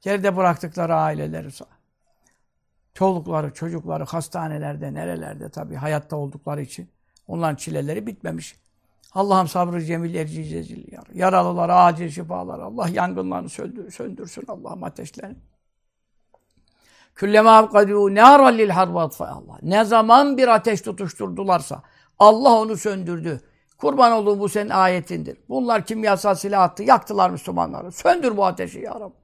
Geride 0.00 0.36
bıraktıkları 0.36 0.94
aileleri, 0.94 1.48
çolukları, 2.94 3.54
çocukları 3.54 4.04
hastanelerde, 4.04 4.94
nerelerde 4.94 5.48
tabii 5.48 5.74
hayatta 5.74 6.16
oldukları 6.16 6.62
için 6.62 6.90
onların 7.28 7.56
çileleri 7.56 8.06
bitmemiş. 8.06 8.56
Allah'ım 9.12 9.48
sabrı 9.48 9.84
cemil 9.84 10.14
erci 10.14 10.44
cezil 10.44 10.92
yar. 10.92 11.04
Yaralılara 11.14 11.84
acil 11.84 12.10
şifalar. 12.10 12.58
Allah 12.58 12.88
yangınlarını 12.88 13.48
söndür, 13.48 13.90
söndürsün 13.90 14.44
Allah'ım 14.48 14.84
ateşlerini. 14.84 15.36
Külleme 17.14 17.50
abkadû 17.50 18.14
nâran 18.14 18.58
lil 18.58 18.70
harbat 18.70 19.20
Allah. 19.20 19.58
Ne 19.62 19.84
zaman 19.84 20.36
bir 20.36 20.48
ateş 20.48 20.80
tutuşturdularsa 20.80 21.82
Allah 22.18 22.60
onu 22.60 22.76
söndürdü. 22.76 23.40
Kurban 23.78 24.12
olduğu 24.12 24.40
bu 24.40 24.48
senin 24.48 24.70
ayetindir. 24.70 25.38
Bunlar 25.48 25.86
kimyasal 25.86 26.34
silah 26.34 26.62
attı, 26.62 26.82
yaktılar 26.82 27.30
Müslümanları. 27.30 27.92
Söndür 27.92 28.36
bu 28.36 28.46
ateşi 28.46 28.78
ya 28.78 29.00
Rabbi. 29.00 29.14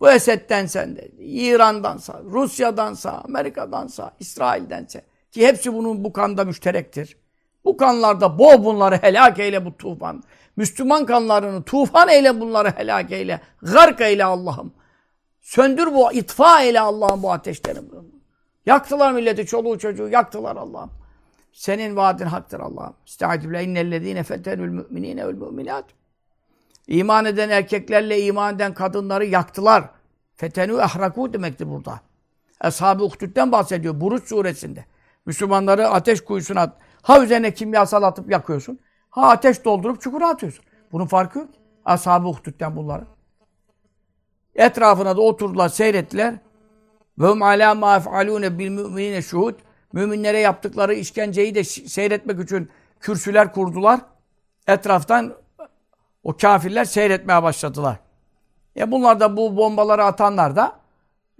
Bu 0.00 0.10
Esed'den 0.10 0.66
sende, 0.66 1.08
İran'dansa, 1.18 2.20
Rusya'dansa, 2.24 3.10
Amerika'dansa, 3.10 4.12
İsrail'dense 4.20 5.02
ki 5.30 5.46
hepsi 5.46 5.74
bunun 5.74 6.04
bu 6.04 6.12
kanda 6.12 6.44
müşterektir. 6.44 7.16
Bu 7.64 7.76
kanlarda 7.76 8.38
boğ 8.38 8.64
bunları 8.64 8.96
helak 8.96 9.38
eyle 9.38 9.64
bu 9.64 9.76
tufan. 9.76 10.22
Müslüman 10.56 11.06
kanlarını 11.06 11.62
tufan 11.62 12.08
eyle 12.08 12.40
bunları 12.40 12.68
helak 12.76 13.12
eyle. 13.12 13.40
Gark 13.62 14.00
eyle 14.00 14.24
Allah'ım. 14.24 14.72
Söndür 15.40 15.94
bu, 15.94 16.12
itfa 16.12 16.62
eyle 16.62 16.80
Allah'ım 16.80 17.22
bu 17.22 17.32
ateşleri. 17.32 17.78
Yaktılar 18.66 19.12
milleti, 19.12 19.46
çoluğu 19.46 19.78
çocuğu 19.78 20.08
yaktılar 20.08 20.56
Allah'ım. 20.56 20.90
Senin 21.52 21.96
vaadin 21.96 22.26
haktır 22.26 22.60
Allah'ım. 22.60 22.94
Estaizu 23.06 23.50
billah 23.50 23.60
innellezine 23.60 24.22
fetenül 24.22 24.68
müminine 24.68 25.28
vel 25.28 25.34
müminat. 25.34 25.84
İman 26.86 27.24
eden 27.24 27.50
erkeklerle 27.50 28.20
iman 28.20 28.54
eden 28.54 28.74
kadınları 28.74 29.24
yaktılar. 29.24 29.90
Fetenü 30.36 30.76
ehraku 30.76 31.32
demektir 31.32 31.70
burada. 31.70 32.00
Ashab-ı 32.60 33.04
Uhdud'den 33.04 33.52
bahsediyor 33.52 34.00
Buruç 34.00 34.28
suresinde. 34.28 34.84
Müslümanları 35.26 35.88
ateş 35.88 36.20
kuyusuna. 36.20 36.72
Ha 37.02 37.22
üzerine 37.22 37.54
kimyasal 37.54 38.02
atıp 38.02 38.30
yakıyorsun. 38.30 38.78
Ha 39.10 39.28
ateş 39.28 39.64
doldurup 39.64 40.00
çukura 40.00 40.28
atıyorsun. 40.28 40.64
Bunun 40.92 41.06
farkı 41.06 41.38
yok. 41.38 41.48
Ashab-ı 41.84 42.28
Uhdud'den 42.28 42.76
bunları. 42.76 43.04
Etrafına 44.54 45.16
da 45.16 45.20
oturdular, 45.20 45.68
seyrettiler. 45.68 46.34
Ve 47.18 47.26
hum 47.26 47.42
alâ 47.42 47.74
mâ 47.74 47.96
ef'alûne 47.96 48.58
bil 48.58 48.68
müminine 48.68 49.22
şuhud. 49.22 49.54
Müminlere 49.92 50.38
yaptıkları 50.38 50.94
işkenceyi 50.94 51.54
de 51.54 51.64
seyretmek 51.64 52.40
için 52.40 52.70
kürsüler 53.00 53.52
kurdular. 53.52 54.00
Etraftan 54.66 55.34
o 56.26 56.36
kafirler 56.36 56.84
seyretmeye 56.84 57.42
başladılar. 57.42 57.96
E 58.76 58.90
bunlar 58.90 59.20
da 59.20 59.36
bu 59.36 59.56
bombaları 59.56 60.04
atanlar 60.04 60.56
da 60.56 60.72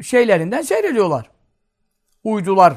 şeylerinden 0.02 0.62
seyrediyorlar. 0.62 1.30
Uydular 2.24 2.74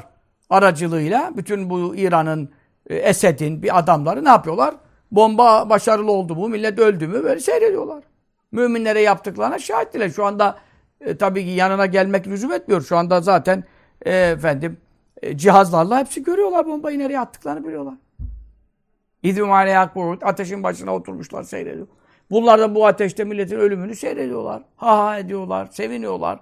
aracılığıyla 0.50 1.32
bütün 1.36 1.70
bu 1.70 1.96
İran'ın, 1.96 2.50
e, 2.86 2.94
Esed'in 2.94 3.62
bir 3.62 3.78
adamları 3.78 4.24
ne 4.24 4.28
yapıyorlar? 4.28 4.74
Bomba 5.10 5.70
başarılı 5.70 6.12
oldu 6.12 6.34
mu, 6.34 6.48
millet 6.48 6.78
öldü 6.78 7.06
mü 7.06 7.24
böyle 7.24 7.40
seyrediyorlar. 7.40 8.04
Müminlere 8.52 9.00
yaptıklarına 9.00 9.58
şahittiler. 9.58 10.10
Şu 10.10 10.24
anda 10.24 10.58
e, 11.00 11.16
tabii 11.16 11.44
ki 11.44 11.50
yanına 11.50 11.86
gelmek 11.86 12.26
lüzum 12.26 12.52
etmiyor. 12.52 12.82
Şu 12.82 12.96
anda 12.96 13.20
zaten 13.20 13.64
e, 14.02 14.16
efendim 14.16 14.76
e, 15.22 15.36
cihazlarla 15.36 15.98
hepsi 15.98 16.22
görüyorlar 16.22 16.66
bombayı 16.66 16.98
nereye 16.98 17.20
attıklarını 17.20 17.66
biliyorlar. 17.66 17.94
İdüm 19.22 19.52
aleyhak 19.52 19.96
ateşin 20.22 20.62
başına 20.62 20.94
oturmuşlar 20.94 21.42
seyrediyor. 21.42 21.86
Bunlar 22.30 22.60
da 22.60 22.74
bu 22.74 22.86
ateşte 22.86 23.24
milletin 23.24 23.56
ölümünü 23.56 23.96
seyrediyorlar. 23.96 24.62
Ha 24.76 24.98
ha 24.98 25.18
ediyorlar, 25.18 25.66
seviniyorlar. 25.66 26.40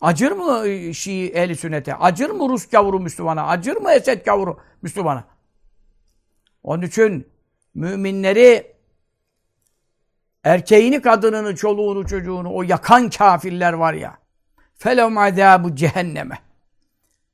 Acır 0.00 0.32
mı 0.32 0.64
Şii 0.94 1.28
ehli 1.28 1.56
sünnete? 1.56 1.94
Acır 1.94 2.30
mı 2.30 2.48
Rus 2.48 2.68
gavuru 2.68 3.00
Müslümana? 3.00 3.46
Acır 3.46 3.76
mı 3.76 3.92
Esed 3.92 4.24
gavuru 4.24 4.58
Müslümana? 4.82 5.24
Onun 6.62 6.82
için 6.82 7.28
müminleri 7.74 8.72
erkeğini, 10.44 11.02
kadınını, 11.02 11.56
çoluğunu, 11.56 12.06
çocuğunu 12.06 12.54
o 12.54 12.62
yakan 12.62 13.10
kafirler 13.10 13.72
var 13.72 13.94
ya. 13.94 14.18
Felevm 14.74 15.18
azâbu 15.18 15.74
cehenneme. 15.74 16.38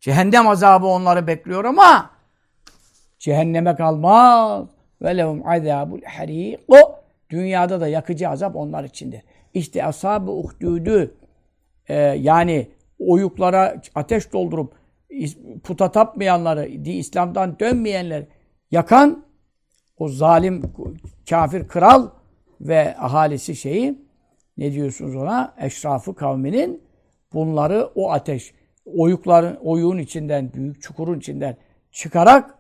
Cehennem 0.01 0.49
azabı 0.49 0.87
onları 0.87 1.27
bekliyor 1.27 1.65
ama 1.65 2.11
cehenneme 3.19 3.77
kalmaz. 3.77 4.69
Ve 5.03 5.17
lehum 5.17 5.49
azâbul 5.49 6.03
harîk. 6.03 6.61
Dünyada 7.31 7.81
da 7.81 7.89
yakıcı 7.89 8.29
azap 8.29 8.57
onlar 8.57 8.85
içindir. 8.85 9.23
İşte 9.55 9.85
ashab-ı 9.85 10.31
uhdûdü 10.31 11.15
e, 11.89 11.95
yani 11.97 12.69
oyuklara 12.99 13.83
ateş 13.95 14.33
doldurup 14.33 14.75
puta 15.65 15.93
tapmayanları, 15.93 16.67
İslam'dan 16.69 17.59
dönmeyenler 17.59 18.25
yakan 18.71 19.25
o 19.99 20.09
zalim 20.09 20.63
kafir 21.31 21.69
kral 21.69 22.09
ve 22.61 22.97
ahalisi 22.99 23.57
şeyi 23.57 23.99
ne 24.59 24.73
diyorsunuz 24.73 25.17
ona? 25.17 25.55
Eşrafı 25.59 26.15
kavminin 26.15 26.83
bunları 27.33 27.91
o 27.95 28.11
ateş 28.11 28.55
oyukların 28.97 29.57
oyuğun 29.63 29.99
içinden 29.99 30.53
büyük 30.53 30.83
çukurun 30.83 31.19
içinden 31.19 31.57
çıkarak 31.93 32.58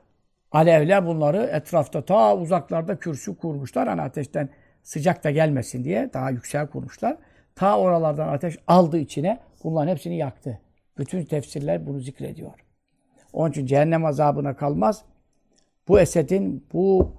alevler 0.52 1.06
bunları 1.06 1.42
etrafta 1.52 2.04
ta 2.04 2.36
uzaklarda 2.36 2.98
kürsü 2.98 3.36
kurmuşlar. 3.36 3.88
Hani 3.88 4.02
ateşten 4.02 4.48
sıcak 4.82 5.24
da 5.24 5.30
gelmesin 5.30 5.84
diye 5.84 6.10
daha 6.14 6.30
yüksek 6.30 6.72
kurmuşlar. 6.72 7.16
Ta 7.54 7.78
oralardan 7.78 8.28
ateş 8.28 8.58
aldı 8.66 8.98
içine. 8.98 9.40
Bunların 9.64 9.88
hepsini 9.90 10.16
yaktı. 10.16 10.60
Bütün 10.98 11.24
tefsirler 11.24 11.86
bunu 11.86 12.00
zikrediyor. 12.00 12.52
Onun 13.32 13.50
için 13.50 13.66
cehennem 13.66 14.04
azabına 14.04 14.56
kalmaz. 14.56 15.04
Bu 15.88 16.00
Esed'in, 16.00 16.66
bu 16.72 17.12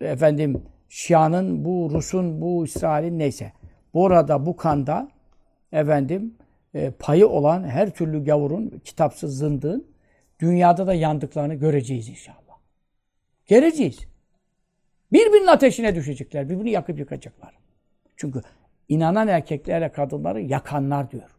efendim 0.00 0.62
Şia'nın, 0.88 1.64
bu 1.64 1.90
Rus'un, 1.92 2.40
bu 2.40 2.64
İsrail'in 2.64 3.18
neyse. 3.18 3.52
Burada 3.94 4.46
bu 4.46 4.56
kanda 4.56 5.08
efendim 5.72 6.34
e, 6.74 6.90
payı 6.90 7.28
olan 7.28 7.64
her 7.64 7.90
türlü 7.90 8.24
gavurun, 8.24 8.80
kitapsız 8.84 9.38
zındığın 9.38 9.86
dünyada 10.40 10.86
da 10.86 10.94
yandıklarını 10.94 11.54
göreceğiz 11.54 12.08
inşallah. 12.08 12.56
Geleceğiz. 13.46 13.98
Birbirinin 15.12 15.46
ateşine 15.46 15.94
düşecekler. 15.94 16.48
Birbirini 16.48 16.70
yakıp 16.70 16.98
yıkacaklar. 16.98 17.54
Çünkü 18.16 18.42
inanan 18.88 19.28
erkeklerle 19.28 19.92
kadınları 19.92 20.40
yakanlar 20.40 21.10
diyor. 21.10 21.30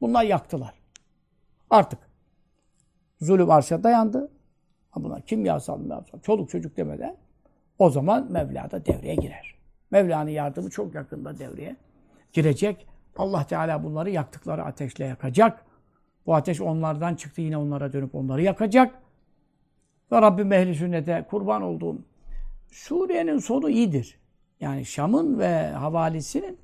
Bunlar 0.00 0.24
yaktılar. 0.24 0.74
Artık 1.70 1.98
zulüm 3.20 3.50
arşa 3.50 3.82
dayandı. 3.82 4.32
Bunlar 4.96 5.22
kimyasal, 5.22 5.78
kimyasal, 5.78 6.20
çoluk 6.20 6.50
çocuk 6.50 6.76
demeden 6.76 7.16
o 7.78 7.90
zaman 7.90 8.32
Mevla 8.32 8.70
da 8.70 8.86
devreye 8.86 9.14
girer. 9.14 9.54
Mevla'nın 9.90 10.30
yardımı 10.30 10.70
çok 10.70 10.94
yakında 10.94 11.38
devreye 11.38 11.76
girecek. 12.32 12.86
Allah 13.16 13.46
Teala 13.46 13.84
bunları 13.84 14.10
yaktıkları 14.10 14.64
ateşle 14.64 15.04
yakacak. 15.04 15.65
Bu 16.26 16.34
ateş 16.34 16.60
onlardan 16.60 17.14
çıktı 17.14 17.40
yine 17.40 17.56
onlara 17.56 17.92
dönüp 17.92 18.14
onları 18.14 18.42
yakacak. 18.42 18.94
Ve 20.12 20.22
Rabbim 20.22 20.52
ehli 20.52 20.74
sünnete 20.74 21.26
kurban 21.30 21.62
olduğum 21.62 21.98
Suriye'nin 22.70 23.38
sonu 23.38 23.70
iyidir. 23.70 24.18
Yani 24.60 24.84
Şam'ın 24.84 25.38
ve 25.38 25.70
havalisinin 25.70 26.58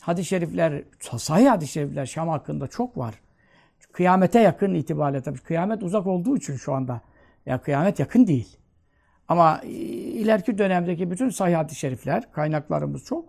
hadis-i 0.00 0.28
şerifler, 0.28 0.82
sahih 1.16 1.50
hadis-i 1.50 1.72
şerifler 1.72 2.06
Şam 2.06 2.28
hakkında 2.28 2.66
çok 2.66 2.98
var. 2.98 3.14
Kıyamete 3.92 4.40
yakın 4.40 4.74
itibariyle 4.74 5.22
tabii. 5.22 5.38
Kıyamet 5.38 5.82
uzak 5.82 6.06
olduğu 6.06 6.36
için 6.36 6.56
şu 6.56 6.74
anda. 6.74 7.00
Ya 7.46 7.62
kıyamet 7.62 7.98
yakın 7.98 8.26
değil. 8.26 8.56
Ama 9.28 9.60
ileriki 9.64 10.58
dönemdeki 10.58 11.10
bütün 11.10 11.28
sahih 11.30 11.56
hadis-i 11.56 11.78
şerifler, 11.78 12.32
kaynaklarımız 12.32 13.04
çok. 13.04 13.28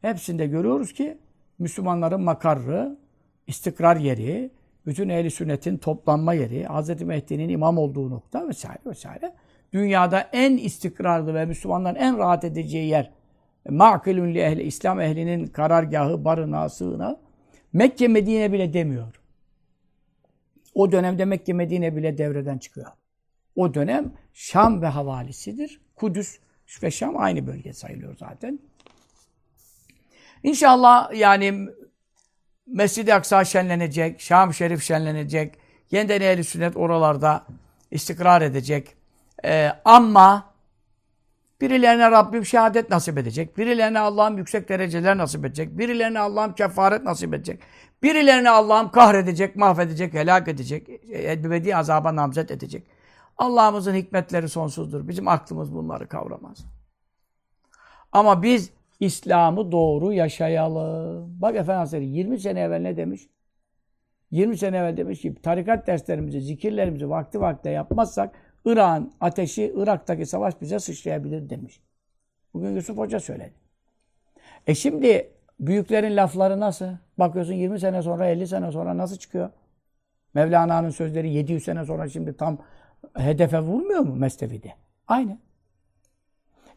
Hepsinde 0.00 0.46
görüyoruz 0.46 0.92
ki 0.92 1.18
Müslümanların 1.58 2.20
makarrı, 2.20 2.98
istikrar 3.46 3.96
yeri, 3.96 4.50
bütün 4.86 5.08
ehli 5.08 5.30
sünnetin 5.30 5.76
toplanma 5.76 6.34
yeri, 6.34 6.64
Hz. 6.64 7.02
Mehdi'nin 7.02 7.48
imam 7.48 7.78
olduğu 7.78 8.10
nokta 8.10 8.48
vesaire 8.48 8.80
vesaire. 8.86 9.34
Dünyada 9.72 10.20
en 10.20 10.56
istikrarlı 10.56 11.34
ve 11.34 11.46
Müslümanların 11.46 11.96
en 11.96 12.18
rahat 12.18 12.44
edeceği 12.44 12.88
yer 12.88 13.12
ma'kilun 13.68 14.34
li 14.34 14.38
ehli, 14.38 14.62
İslam 14.62 15.00
ehlinin 15.00 15.46
karargahı, 15.46 16.24
barınağı, 16.24 16.70
sığınağı. 16.70 17.20
Mekke, 17.72 18.08
Medine 18.08 18.52
bile 18.52 18.72
demiyor. 18.72 19.20
O 20.74 20.92
dönemde 20.92 21.24
Mekke, 21.24 21.52
Medine 21.52 21.96
bile 21.96 22.18
devreden 22.18 22.58
çıkıyor. 22.58 22.86
O 23.56 23.74
dönem 23.74 24.12
Şam 24.32 24.82
ve 24.82 24.86
havalisidir. 24.86 25.80
Kudüs 25.96 26.38
ve 26.82 26.90
Şam 26.90 27.16
aynı 27.16 27.46
bölge 27.46 27.72
sayılıyor 27.72 28.16
zaten. 28.16 28.58
İnşallah 30.42 31.14
yani 31.14 31.68
Mescid-i 32.66 33.14
Aksa 33.14 33.44
şenlenecek, 33.44 34.20
Şam 34.20 34.54
Şerif 34.54 34.82
şenlenecek, 34.82 35.58
Yeniden 35.90 36.20
ehl 36.20 36.42
sünnet 36.42 36.76
oralarda 36.76 37.46
istikrar 37.90 38.42
edecek. 38.42 38.96
Ee, 39.44 39.72
ama 39.84 40.54
birilerine 41.60 42.10
Rabbim 42.10 42.46
şehadet 42.46 42.90
nasip 42.90 43.18
edecek. 43.18 43.58
Birilerine 43.58 43.98
Allah'ım 43.98 44.38
yüksek 44.38 44.68
dereceler 44.68 45.18
nasip 45.18 45.44
edecek. 45.44 45.78
Birilerine 45.78 46.20
Allah'ım 46.20 46.54
kefaret 46.54 47.02
nasip 47.02 47.34
edecek. 47.34 47.60
Birilerine 48.02 48.50
Allah'ım 48.50 48.90
kahredecek, 48.90 49.56
mahvedecek, 49.56 50.14
helak 50.14 50.48
edecek. 50.48 50.88
Ebedi 51.12 51.76
azaba 51.76 52.16
namzet 52.16 52.50
edecek. 52.50 52.86
Allah'ımızın 53.38 53.94
hikmetleri 53.94 54.48
sonsuzdur. 54.48 55.08
Bizim 55.08 55.28
aklımız 55.28 55.74
bunları 55.74 56.08
kavramaz. 56.08 56.58
Ama 58.12 58.42
biz 58.42 58.70
İslam'ı 59.00 59.72
doğru 59.72 60.12
yaşayalım. 60.12 61.40
Bak 61.42 61.56
Efendimiz 61.56 62.16
20 62.16 62.40
sene 62.40 62.60
evvel 62.60 62.80
ne 62.80 62.96
demiş? 62.96 63.28
20 64.30 64.58
sene 64.58 64.76
evvel 64.76 64.96
demiş 64.96 65.20
ki 65.20 65.34
tarikat 65.34 65.86
derslerimizi, 65.86 66.40
zikirlerimizi 66.40 67.10
vakti 67.10 67.40
vakti 67.40 67.68
yapmazsak 67.68 68.34
Irak'ın 68.64 69.12
ateşi, 69.20 69.72
Irak'taki 69.76 70.26
savaş 70.26 70.60
bize 70.60 70.78
sıçrayabilir 70.78 71.50
demiş. 71.50 71.80
Bugün 72.54 72.74
Yusuf 72.74 72.98
Hoca 72.98 73.20
söyledi. 73.20 73.54
E 74.66 74.74
şimdi 74.74 75.30
büyüklerin 75.60 76.16
lafları 76.16 76.60
nasıl? 76.60 76.86
Bakıyorsun 77.18 77.52
20 77.52 77.80
sene 77.80 78.02
sonra, 78.02 78.26
50 78.26 78.46
sene 78.46 78.72
sonra 78.72 78.96
nasıl 78.96 79.16
çıkıyor? 79.16 79.50
Mevlana'nın 80.34 80.90
sözleri 80.90 81.32
700 81.32 81.64
sene 81.64 81.84
sonra 81.84 82.08
şimdi 82.08 82.36
tam 82.36 82.58
hedefe 83.14 83.60
vurmuyor 83.60 84.00
mu 84.00 84.16
Mesnevi'de? 84.16 84.72
Aynı. 85.08 85.38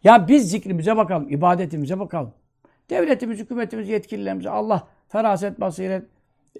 Ya 0.03 0.27
biz 0.27 0.49
zikrimize 0.51 0.97
bakalım, 0.97 1.29
ibadetimize 1.29 1.99
bakalım. 1.99 2.33
Devletimiz, 2.89 3.39
hükümetimiz, 3.39 3.89
yetkililerimize 3.89 4.49
Allah 4.49 4.87
feraset, 5.07 5.59
basiret, 5.59 6.05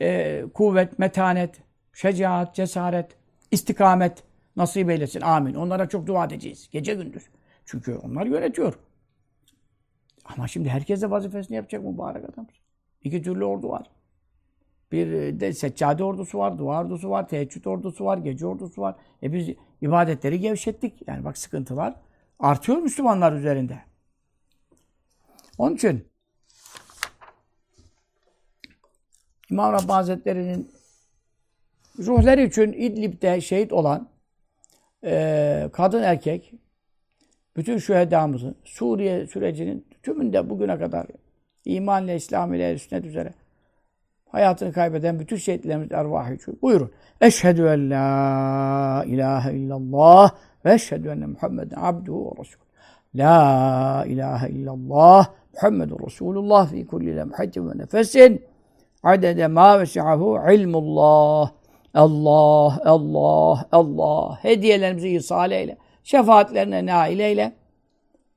e, 0.02 0.43
kuvvet, 0.54 0.99
metanet, 0.99 1.62
şecaat, 1.93 2.56
cesaret, 2.56 3.17
istikamet 3.52 4.23
nasip 4.56 4.89
eylesin. 4.89 5.21
Amin. 5.21 5.54
Onlara 5.54 5.89
çok 5.89 6.08
dua 6.08 6.25
edeceğiz. 6.25 6.69
Gece 6.71 6.93
gündüz. 6.93 7.23
Çünkü 7.65 7.95
onlar 7.95 8.25
yönetiyor. 8.25 8.80
Ama 10.25 10.47
şimdi 10.47 10.69
herkes 10.69 11.02
de 11.02 11.10
vazifesini 11.12 11.56
yapacak 11.56 11.84
mübarek 11.84 12.30
adam. 12.30 12.47
İki 13.04 13.21
türlü 13.21 13.45
ordu 13.45 13.69
var. 13.69 13.89
Bir 14.91 15.39
de 15.39 15.54
seccade 15.54 16.04
ordusu 16.04 16.38
var, 16.38 16.58
dua 16.58 16.82
ordusu 16.82 17.10
var, 17.10 17.28
teheccüd 17.28 17.65
ordusu 17.65 18.06
var, 18.06 18.17
gece 18.17 18.47
ordusu 18.47 18.82
var. 18.82 18.95
E 19.23 19.34
biz 19.34 19.49
ibadetleri 19.82 20.39
gevşettik. 20.39 20.93
Yani 21.08 21.25
bak 21.25 21.38
sıkıntılar 21.38 21.95
artıyor 22.39 22.78
Müslümanlar 22.78 23.34
üzerinde. 23.34 23.80
Onun 25.58 25.75
için 25.75 26.08
İmam 29.49 29.73
Rabbani 29.73 29.95
Hazretleri'nin 29.95 30.71
ruhları 31.99 32.41
için 32.41 32.73
İdlib'de 32.73 33.41
şehit 33.41 33.73
olan 33.73 34.10
e, 35.04 35.69
kadın 35.73 36.04
erkek 36.04 36.54
bütün 37.58 37.78
şühedamızın 37.78 38.56
Suriye 38.63 39.28
sürecinin 39.28 39.88
tümünde 40.04 40.49
bugüne 40.49 40.80
kadar 40.80 41.08
iman 41.65 42.06
ile 42.06 42.15
İslam 42.15 42.54
ile 42.54 42.78
sünnet 42.78 43.06
üzere 43.06 43.34
hayatını 44.30 44.73
kaybeden 44.73 45.19
bütün 45.19 45.36
şehitlerimiz 45.36 45.91
ervahı 45.91 46.34
için. 46.34 46.60
Buyurun. 46.62 46.91
Eşhedü 47.21 47.62
en 47.62 47.89
la 47.89 49.04
ilahe 49.06 49.54
illallah 49.54 50.32
ve 50.65 50.74
eşhedü 50.74 51.08
enne 51.10 51.26
Muhammeden 51.26 51.78
abduhu 51.82 52.26
ve 52.26 52.41
resulü. 52.41 52.63
La 53.15 54.06
ilahe 54.08 54.50
illallah 54.50 55.28
Muhammedun 55.54 56.00
Resulullah 56.06 56.72
fi 56.72 56.88
kulli 56.88 57.15
lemhatin 57.17 57.69
ve 57.69 57.78
nefesin 57.78 58.45
adede 59.04 59.48
ma 59.48 59.80
vesi'ahu 59.80 60.52
ilmullah. 60.52 61.52
Allah, 61.93 62.80
Allah, 62.86 63.65
Allah. 63.72 64.39
Hediyelerimizi 64.41 65.10
ihsal 65.10 65.52
eyle. 65.52 65.78
Şefaatlerine 66.04 66.86
nail 66.86 67.19
eyle. 67.19 67.52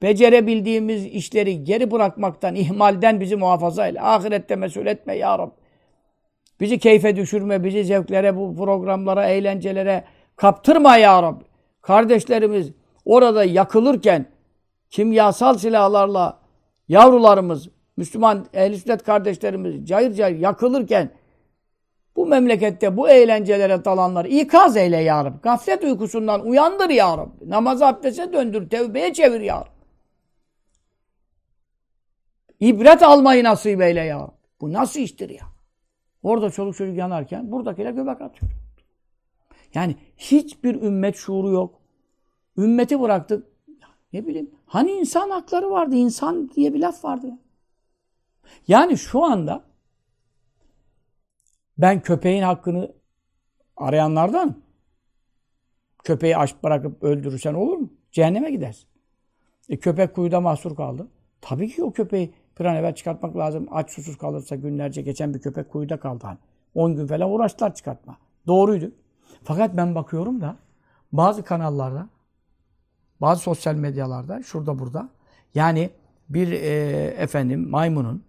Becerebildiğimiz 0.02 1.06
işleri 1.06 1.64
geri 1.64 1.90
bırakmaktan, 1.90 2.54
ihmalden 2.54 3.20
bizi 3.20 3.36
muhafaza 3.36 3.86
eyle. 3.86 4.00
Ahirette 4.00 4.56
mesul 4.56 4.86
etme 4.86 5.16
ya 5.16 5.38
Rabbi. 5.38 5.54
Bizi 6.60 6.78
keyfe 6.78 7.16
düşürme, 7.16 7.64
bizi 7.64 7.84
zevklere, 7.84 8.36
bu 8.36 8.56
programlara, 8.56 9.26
eğlencelere 9.26 10.04
kaptırma 10.36 10.96
ya 10.96 11.22
Rabbi. 11.22 11.44
Kardeşlerimiz 11.82 12.72
orada 13.04 13.44
yakılırken 13.44 14.26
kimyasal 14.90 15.58
silahlarla 15.58 16.40
yavrularımız, 16.88 17.68
Müslüman 17.96 18.46
ehl 18.52 18.74
sünnet 18.74 19.02
kardeşlerimiz 19.02 19.88
cayır 19.88 20.12
cayır 20.12 20.38
yakılırken 20.38 21.10
bu 22.16 22.26
memlekette 22.26 22.96
bu 22.96 23.08
eğlencelere 23.08 23.84
dalanları 23.84 24.28
ikaz 24.28 24.76
eyle 24.76 24.96
ya 24.96 25.24
Rabbi. 25.24 25.40
Gaflet 25.42 25.84
uykusundan 25.84 26.46
uyandır 26.46 26.90
ya 26.90 27.18
Rabbi. 27.18 27.50
Namazı 27.50 27.86
abdeste 27.86 28.32
döndür, 28.32 28.70
tevbeye 28.70 29.12
çevir 29.12 29.40
ya 29.40 29.60
Rabbi. 29.60 29.70
İbret 32.60 33.02
almayı 33.02 33.44
nasip 33.44 33.82
eyle 33.82 34.00
ya 34.00 34.20
Rabbi. 34.20 34.32
Bu 34.60 34.72
nasıl 34.72 35.00
iştir 35.00 35.30
ya? 35.30 35.46
Orada 36.22 36.50
çoluk 36.50 36.76
çocuk 36.76 36.96
yanarken 36.96 37.52
buradakiler 37.52 37.90
göbek 37.90 38.20
atıyor. 38.20 38.52
Yani 39.74 39.96
hiçbir 40.16 40.82
ümmet 40.82 41.16
şuuru 41.16 41.50
yok. 41.50 41.80
Ümmeti 42.58 43.00
bıraktık. 43.00 43.46
Ne 44.12 44.26
bileyim. 44.26 44.50
Hani 44.66 44.90
insan 44.90 45.30
hakları 45.30 45.70
vardı. 45.70 45.94
İnsan 45.94 46.50
diye 46.50 46.74
bir 46.74 46.80
laf 46.80 47.04
vardı. 47.04 47.38
Yani 48.68 48.98
şu 48.98 49.24
anda 49.24 49.64
ben 51.78 52.02
köpeğin 52.02 52.42
hakkını 52.42 52.92
arayanlardan 53.76 54.62
köpeği 56.04 56.36
aç 56.36 56.54
bırakıp 56.64 57.02
öldürürsen 57.02 57.54
olur 57.54 57.76
mu? 57.76 57.92
Cehenneme 58.12 58.50
gidersin. 58.50 58.88
E, 59.68 59.76
köpek 59.76 60.14
kuyuda 60.14 60.40
mahsur 60.40 60.76
kaldı. 60.76 61.08
Tabii 61.40 61.68
ki 61.68 61.84
o 61.84 61.92
köpeği 61.92 62.34
bir 62.60 62.64
an 62.64 62.76
evvel 62.76 62.94
çıkartmak 62.94 63.36
lazım. 63.36 63.68
Aç 63.70 63.90
susuz 63.90 64.18
kalırsa 64.18 64.56
günlerce 64.56 65.02
geçen 65.02 65.34
bir 65.34 65.40
köpek 65.40 65.70
kuyuda 65.70 66.00
kaldı. 66.00 66.26
Hani. 66.26 66.38
10 66.74 66.96
gün 66.96 67.06
falan 67.06 67.30
uğraştılar 67.30 67.74
çıkartma. 67.74 68.18
Doğruydu. 68.46 68.92
Fakat 69.44 69.76
ben 69.76 69.94
bakıyorum 69.94 70.40
da 70.40 70.56
bazı 71.12 71.42
kanallarda, 71.44 72.08
bazı 73.20 73.42
sosyal 73.42 73.74
medyalarda, 73.74 74.42
şurada 74.42 74.78
burada 74.78 75.08
yani 75.54 75.90
bir 76.28 76.52
e, 76.52 77.04
efendim 77.06 77.70
maymunun, 77.70 78.24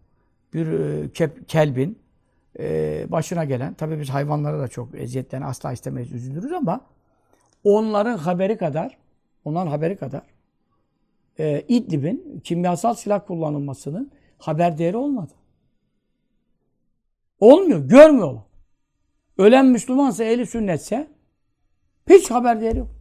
bir 0.53 0.67
e, 0.67 1.11
kelbin 1.47 1.99
e, 2.59 3.05
başına 3.11 3.45
gelen, 3.45 3.73
tabii 3.73 3.99
biz 3.99 4.09
hayvanlara 4.09 4.59
da 4.59 4.67
çok 4.67 4.95
eziyetten 4.95 5.41
asla 5.41 5.71
istemeyiz, 5.71 6.11
üzülürüz 6.11 6.51
ama 6.51 6.81
onların 7.63 8.17
haberi 8.17 8.57
kadar, 8.57 8.97
onların 9.45 9.71
haberi 9.71 9.97
kadar 9.97 10.21
e, 11.39 11.65
İdlib'in 11.67 12.41
kimyasal 12.43 12.93
silah 12.93 13.27
kullanılmasının 13.27 14.11
haber 14.37 14.77
değeri 14.77 14.97
olmadı. 14.97 15.31
Olmuyor, 17.39 17.79
görmüyorlar. 17.79 18.43
Ölen 19.37 19.65
Müslümansa, 19.65 20.23
ehli 20.23 20.45
sünnetse 20.45 21.07
hiç 22.09 22.31
haber 22.31 22.61
değeri 22.61 22.77
yok. 22.77 22.95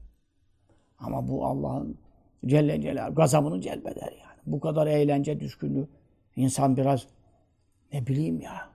Ama 0.99 1.29
bu 1.29 1.47
Allah'ın 1.47 1.99
Celle 2.47 2.81
Celal 2.81 3.15
gazabını 3.15 3.61
celbeder 3.61 4.13
yani. 4.13 4.41
Bu 4.47 4.61
kadar 4.61 4.87
eğlence 4.87 5.41
düşkünlüğü 5.41 5.89
insan 6.37 6.77
biraz 6.77 7.07
ne 7.93 8.07
bileyim 8.07 8.41
ya. 8.41 8.73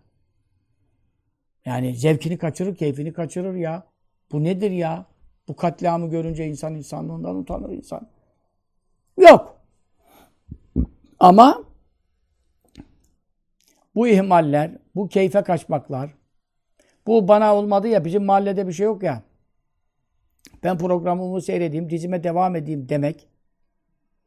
Yani 1.65 1.95
zevkini 1.95 2.37
kaçırır, 2.37 2.75
keyfini 2.75 3.13
kaçırır 3.13 3.55
ya. 3.55 3.87
Bu 4.31 4.43
nedir 4.43 4.71
ya? 4.71 5.05
Bu 5.47 5.55
katliamı 5.55 6.09
görünce 6.09 6.47
insan 6.47 6.75
insanlığından 6.75 7.35
utanır 7.35 7.69
insan. 7.69 8.09
Yok. 9.17 9.61
Ama 11.19 11.63
bu 13.95 14.07
ihmaller, 14.07 14.71
bu 14.95 15.07
keyfe 15.07 15.43
kaçmaklar, 15.43 16.16
bu 17.07 17.27
bana 17.27 17.55
olmadı 17.55 17.87
ya, 17.87 18.05
bizim 18.05 18.25
mahallede 18.25 18.67
bir 18.67 18.73
şey 18.73 18.85
yok 18.85 19.03
ya. 19.03 19.23
Ben 20.63 20.77
programımı 20.77 21.41
seyredeyim, 21.41 21.89
dizime 21.89 22.23
devam 22.23 22.55
edeyim 22.55 22.89
demek 22.89 23.27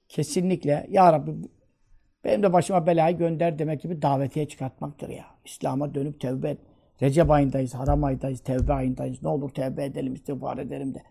kesinlikle 0.09 0.87
Ya 0.91 1.13
Rabbi 1.13 1.31
benim 2.25 2.43
de 2.43 2.53
başıma 2.53 2.87
belayı 2.87 3.19
gönder 3.19 3.59
demek 3.59 3.81
gibi 3.81 4.03
davetiye 4.03 4.49
çıkartmaktır 4.49 5.09
ya. 5.09 5.25
İslam'a 5.45 5.95
dönüp 5.95 6.21
tevbe 6.21 6.51
et. 6.51 6.59
Recep 7.03 7.31
ayındayız, 7.31 7.75
haram 7.75 8.05
ayındayız, 8.05 8.41
tevbe 8.41 8.73
ayındayız. 8.73 9.23
Ne 9.23 9.29
olur 9.29 9.51
tevbe 9.51 9.85
edelim, 9.85 10.15
istiğfar 10.15 10.59
edelim 10.59 10.95
de. 10.95 11.03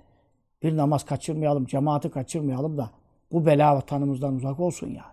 Bir 0.64 0.78
namaz 0.78 1.06
kaçırmayalım, 1.06 1.66
cemaati 1.66 2.12
kaçırmayalım 2.12 2.78
da 2.78 2.92
bu 3.32 3.46
bela 3.46 3.76
vatanımızdan 3.76 4.36
uzak 4.36 4.60
olsun 4.60 4.88
ya. 4.88 5.06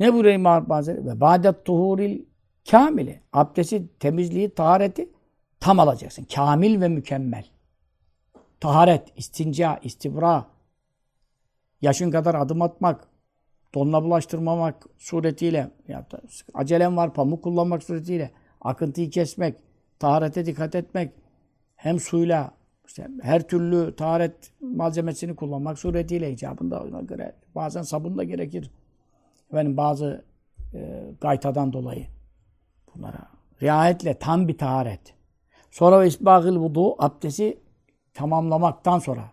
Ne 0.00 0.12
buyuruyor 0.12 0.34
İmam 0.34 0.66
Hazretleri? 0.66 1.06
Ve 1.06 1.20
badet 1.20 1.64
tuhuril 1.64 2.24
kamili. 2.70 3.20
Abdesti, 3.32 3.88
temizliği, 3.98 4.54
tahareti 4.54 5.08
tam 5.60 5.80
alacaksın. 5.80 6.26
Kamil 6.34 6.80
ve 6.80 6.88
mükemmel. 6.88 7.44
Taharet, 8.60 9.12
istinca, 9.16 9.80
istibra, 9.82 10.46
yaşın 11.82 12.10
kadar 12.10 12.34
adım 12.34 12.62
atmak, 12.62 13.08
donla 13.74 14.02
bulaştırmamak 14.02 14.86
suretiyle, 14.98 15.70
ya 15.88 16.06
da 16.10 16.20
acelem 16.54 16.96
var 16.96 17.14
pamuk 17.14 17.44
kullanmak 17.44 17.82
suretiyle, 17.82 18.30
akıntıyı 18.60 19.10
kesmek, 19.10 19.56
taharete 19.98 20.46
dikkat 20.46 20.74
etmek, 20.74 21.12
hem 21.76 22.00
suyla 22.00 22.50
işte 22.86 23.08
her 23.22 23.48
türlü 23.48 23.96
taharet 23.96 24.52
malzemesini 24.60 25.36
kullanmak 25.36 25.78
suretiyle 25.78 26.32
icabında 26.32 26.82
ona 26.82 27.00
göre 27.00 27.34
bazen 27.54 27.82
sabun 27.82 28.18
da 28.18 28.24
gerekir. 28.24 28.70
Efendim 29.50 29.76
bazı 29.76 30.24
e, 30.74 31.02
gaytadan 31.20 31.72
dolayı 31.72 32.06
bunlara 32.96 33.28
riayetle 33.62 34.18
tam 34.18 34.48
bir 34.48 34.58
taharet. 34.58 35.14
Sonra 35.70 36.00
ve 36.00 36.06
isbâgıl 36.06 36.56
vudu 36.56 37.02
abdesti 37.02 37.58
tamamlamaktan 38.14 38.98
sonra. 38.98 39.24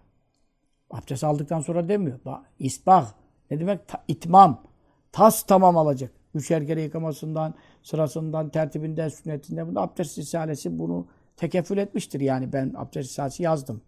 Abdest 0.91 1.23
aldıktan 1.23 1.61
sonra 1.61 1.89
demiyor. 1.89 2.19
İsbâg 2.59 3.05
ne 3.51 3.59
demek? 3.59 3.87
Ta, 3.87 4.03
itmam. 4.07 4.63
Tas 5.11 5.43
tamam 5.43 5.77
alacak. 5.77 6.11
Üçer 6.35 6.67
kere 6.67 6.81
yıkamasından, 6.81 7.53
sırasından, 7.83 8.49
tertibinden, 8.49 9.09
sünnetinden. 9.09 9.67
Bunda 9.67 9.81
abdest 9.81 10.17
risalesi 10.17 10.79
bunu 10.79 11.07
tekeffül 11.37 11.77
etmiştir. 11.77 12.19
Yani 12.19 12.53
ben 12.53 12.73
abdest 12.77 13.09
risalesi 13.09 13.43
yazdım. 13.43 13.81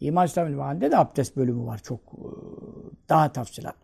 İman 0.00 0.26
İslam 0.26 0.48
İlmihalinde 0.48 0.90
de 0.90 0.98
abdest 0.98 1.36
bölümü 1.36 1.66
var. 1.66 1.78
Çok 1.78 2.00
e, 2.00 2.28
daha 3.08 3.32
tafsilat. 3.32 3.76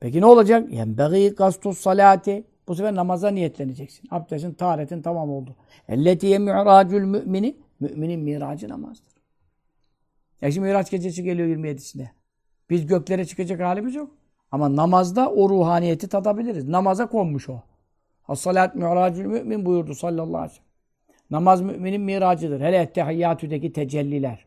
Peki 0.00 0.20
ne 0.20 0.26
olacak? 0.26 0.72
Yenbeği 0.72 1.30
gastus 1.30 1.78
salati. 1.78 2.44
Bu 2.70 2.74
sefer 2.74 2.94
namaza 2.94 3.30
niyetleneceksin. 3.30 4.08
Abdestin, 4.10 4.52
taharetin 4.52 5.02
tamam 5.02 5.30
oldu. 5.30 5.56
Elletiye 5.88 6.38
mi'racül 6.38 7.04
mümini. 7.04 7.56
Müminin 7.80 8.20
miracı 8.20 8.68
namazdır. 8.68 9.12
Ya 10.40 10.50
şimdi 10.50 10.66
Miraç 10.68 10.90
gecesi 10.90 11.22
geliyor 11.22 11.48
27'sinde. 11.48 12.08
Biz 12.70 12.86
göklere 12.86 13.24
çıkacak 13.24 13.60
halimiz 13.60 13.94
yok. 13.94 14.10
Ama 14.50 14.76
namazda 14.76 15.30
o 15.30 15.48
ruhaniyeti 15.48 16.08
tadabiliriz. 16.08 16.68
Namaza 16.68 17.06
konmuş 17.06 17.48
o. 17.48 17.62
As-salat 18.28 18.74
mümin 18.74 19.66
buyurdu 19.66 19.94
sallallahu 19.94 20.36
aleyhi 20.36 20.52
ve 20.52 20.54
sellem. 20.54 20.64
Namaz 21.30 21.60
müminin 21.60 22.00
miracıdır. 22.00 22.60
Hele 22.60 22.76
ettehiyyatüdeki 22.76 23.72
tecelliler. 23.72 24.46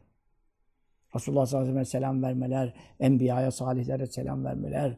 Resulullah 1.16 1.46
sallallahu 1.46 1.70
aleyhi 1.70 1.80
ve 1.80 1.86
sellem 1.86 2.24
vermeler, 2.24 2.74
enbiyaya, 3.00 3.52
salihlere 3.52 4.06
selam 4.08 4.46
vermeler, 4.46 4.98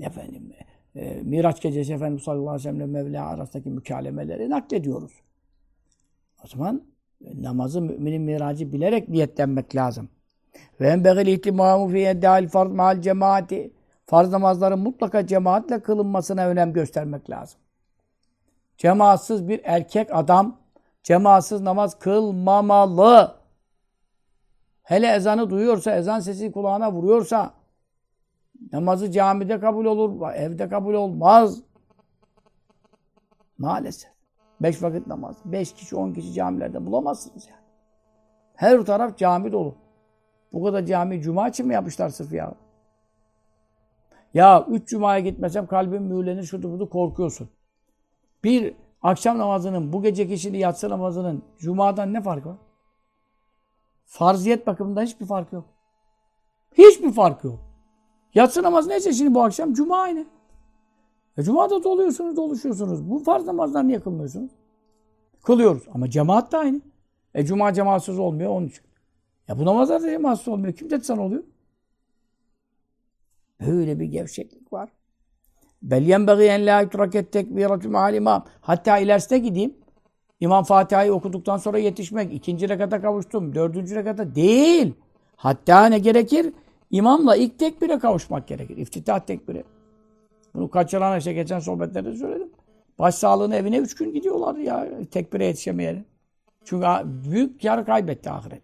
efendim, 0.00 0.52
e, 0.94 1.22
Miraç 1.22 1.62
gecesi 1.62 1.92
Efendimiz 1.92 2.22
sallallahu 2.22 2.50
aleyhi 2.50 2.68
ve 2.68 2.72
sellem 2.72 2.90
Mevla 2.90 3.26
arasındaki 3.26 3.70
mükalemeleri 3.70 4.50
naklediyoruz. 4.50 5.12
O 6.44 6.48
zaman 6.48 6.82
e, 7.24 7.42
namazı 7.42 7.82
müminin 7.82 8.22
miracı 8.22 8.72
bilerek 8.72 9.08
niyetlenmek 9.08 9.76
lazım. 9.76 10.08
Ve 10.80 10.88
enbegil 10.88 11.26
ihtimamu 11.26 11.88
fi 11.88 11.98
eddâil 11.98 12.48
farz 12.48 12.72
ma'al 12.72 13.00
cemaati. 13.00 13.72
Farz 14.06 14.30
namazların 14.30 14.78
mutlaka 14.78 15.26
cemaatle 15.26 15.80
kılınmasına 15.80 16.46
önem 16.46 16.72
göstermek 16.72 17.30
lazım. 17.30 17.60
Cemaatsız 18.76 19.48
bir 19.48 19.60
erkek 19.64 20.08
adam 20.12 20.60
cemaatsız 21.02 21.60
namaz 21.60 21.98
kılmamalı. 21.98 23.38
Hele 24.82 25.14
ezanı 25.14 25.50
duyuyorsa, 25.50 25.96
ezan 25.96 26.20
sesi 26.20 26.52
kulağına 26.52 26.92
vuruyorsa 26.92 27.57
namazı 28.72 29.10
camide 29.10 29.60
kabul 29.60 29.84
olur, 29.84 30.32
evde 30.34 30.68
kabul 30.68 30.94
olmaz. 30.94 31.62
Maalesef. 33.58 34.10
Beş 34.60 34.82
vakit 34.82 35.06
namaz. 35.06 35.36
Beş 35.44 35.74
kişi, 35.74 35.96
on 35.96 36.12
kişi 36.12 36.32
camilerde 36.32 36.86
bulamazsınız 36.86 37.46
yani. 37.46 37.62
Her 38.54 38.80
taraf 38.80 39.18
cami 39.18 39.52
dolu. 39.52 39.74
Bu 40.52 40.64
kadar 40.64 40.86
cami 40.86 41.22
cuma 41.22 41.48
için 41.48 41.66
mi 41.66 41.74
yapmışlar 41.74 42.08
sırf 42.08 42.32
ya? 42.32 42.54
Ya 44.34 44.66
üç 44.68 44.88
cumaya 44.88 45.20
gitmesem 45.20 45.66
kalbim 45.66 46.02
mühürlenir, 46.02 46.42
şudur 46.42 46.70
budur 46.70 46.90
korkuyorsun. 46.90 47.50
Bir 48.44 48.76
akşam 49.02 49.38
namazının, 49.38 49.92
bu 49.92 50.02
gece 50.02 50.28
kişinin 50.28 50.58
yatsı 50.58 50.90
namazının 50.90 51.44
cumadan 51.58 52.12
ne 52.12 52.22
farkı 52.22 52.48
var? 52.48 52.56
Farziyet 54.04 54.66
bakımından 54.66 55.02
hiçbir 55.02 55.26
fark 55.26 55.52
yok. 55.52 55.64
Hiçbir 56.78 57.12
fark 57.12 57.44
yok. 57.44 57.67
Yatsı 58.34 58.62
namazı 58.62 58.88
neyse 58.88 59.12
şimdi 59.12 59.34
bu 59.34 59.42
akşam 59.42 59.74
cuma 59.74 59.98
aynı. 59.98 60.26
E 61.38 61.42
cumada 61.42 61.84
doluyorsunuz, 61.84 62.36
doluşuyorsunuz. 62.36 63.10
Bu 63.10 63.18
farz 63.18 63.44
namazlar 63.44 63.88
niye 63.88 64.00
kılmıyorsunuz? 64.00 64.50
Kılıyoruz 65.42 65.82
ama 65.94 66.10
cemaat 66.10 66.52
da 66.52 66.58
aynı. 66.58 66.80
E 67.34 67.44
cuma 67.44 67.72
cemaatsız 67.74 68.18
olmuyor 68.18 68.50
onun 68.50 68.66
için. 68.66 68.84
Ya 69.48 69.58
bu 69.58 69.64
namazlar 69.64 70.02
da 70.02 70.10
cemaatsız 70.10 70.48
olmuyor. 70.48 70.72
Kim 70.72 70.90
dedi 70.90 71.04
sana 71.04 71.22
oluyor? 71.22 71.44
Böyle 73.60 74.00
bir 74.00 74.04
gevşeklik 74.04 74.72
var. 74.72 74.88
Bel 75.82 76.02
yenbeği 76.02 76.48
en 76.48 76.66
la 76.66 76.80
yutraket 76.80 77.32
tekbiratü 77.32 77.88
ma'al 77.88 78.14
imam. 78.14 78.44
Hatta 78.60 78.98
ilerisine 78.98 79.38
gideyim. 79.38 79.74
İmam 80.40 80.64
Fatiha'yı 80.64 81.12
okuduktan 81.12 81.56
sonra 81.56 81.78
yetişmek. 81.78 82.32
ikinci 82.32 82.68
rekata 82.68 83.00
kavuştum. 83.00 83.54
Dördüncü 83.54 83.94
rekata 83.94 84.34
değil. 84.34 84.94
Hatta 85.36 85.86
ne 85.86 85.98
gerekir? 85.98 86.52
İmamla 86.90 87.36
ilk 87.36 87.58
tekbire 87.58 87.98
kavuşmak 87.98 88.48
gerekir. 88.48 88.76
İftitah 88.76 89.20
tekbiri. 89.20 89.64
Bunu 90.54 90.70
kaçıran 90.70 91.18
işte 91.18 91.32
geçen 91.32 91.58
sohbetlerde 91.58 92.16
söyledim. 92.16 92.50
Başsağlığına 92.98 93.56
evine 93.56 93.76
üç 93.76 93.94
gün 93.94 94.12
gidiyorlar 94.12 94.56
ya 94.56 94.88
tekbire 95.10 95.46
yetişemeyelim. 95.46 96.04
Çünkü 96.64 96.86
büyük 97.04 97.62
kar 97.62 97.86
kaybetti 97.86 98.30
ahiret. 98.30 98.62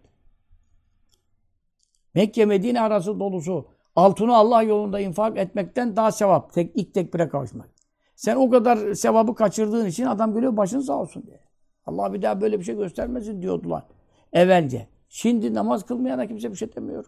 Mekke 2.13 2.45
Medine 2.45 2.81
arası 2.81 3.19
dolusu 3.19 3.67
altını 3.95 4.35
Allah 4.35 4.61
yolunda 4.61 4.99
infak 4.99 5.37
etmekten 5.37 5.95
daha 5.95 6.11
sevap. 6.11 6.53
Tek, 6.53 6.71
ilk 6.75 6.93
tekbire 6.93 7.29
kavuşmak. 7.29 7.69
Sen 8.15 8.35
o 8.35 8.49
kadar 8.49 8.93
sevabı 8.93 9.35
kaçırdığın 9.35 9.85
için 9.85 10.05
adam 10.05 10.33
geliyor 10.33 10.57
başın 10.57 10.79
sağ 10.79 10.97
olsun 10.97 11.23
diye. 11.27 11.39
Allah 11.85 12.13
bir 12.13 12.21
daha 12.21 12.41
böyle 12.41 12.59
bir 12.59 12.63
şey 12.63 12.75
göstermesin 12.75 13.41
diyordular 13.41 13.83
evvelce. 14.33 14.87
Şimdi 15.09 15.53
namaz 15.53 15.85
kılmayana 15.85 16.27
kimse 16.27 16.51
bir 16.51 16.55
şey 16.55 16.75
demiyor. 16.75 17.05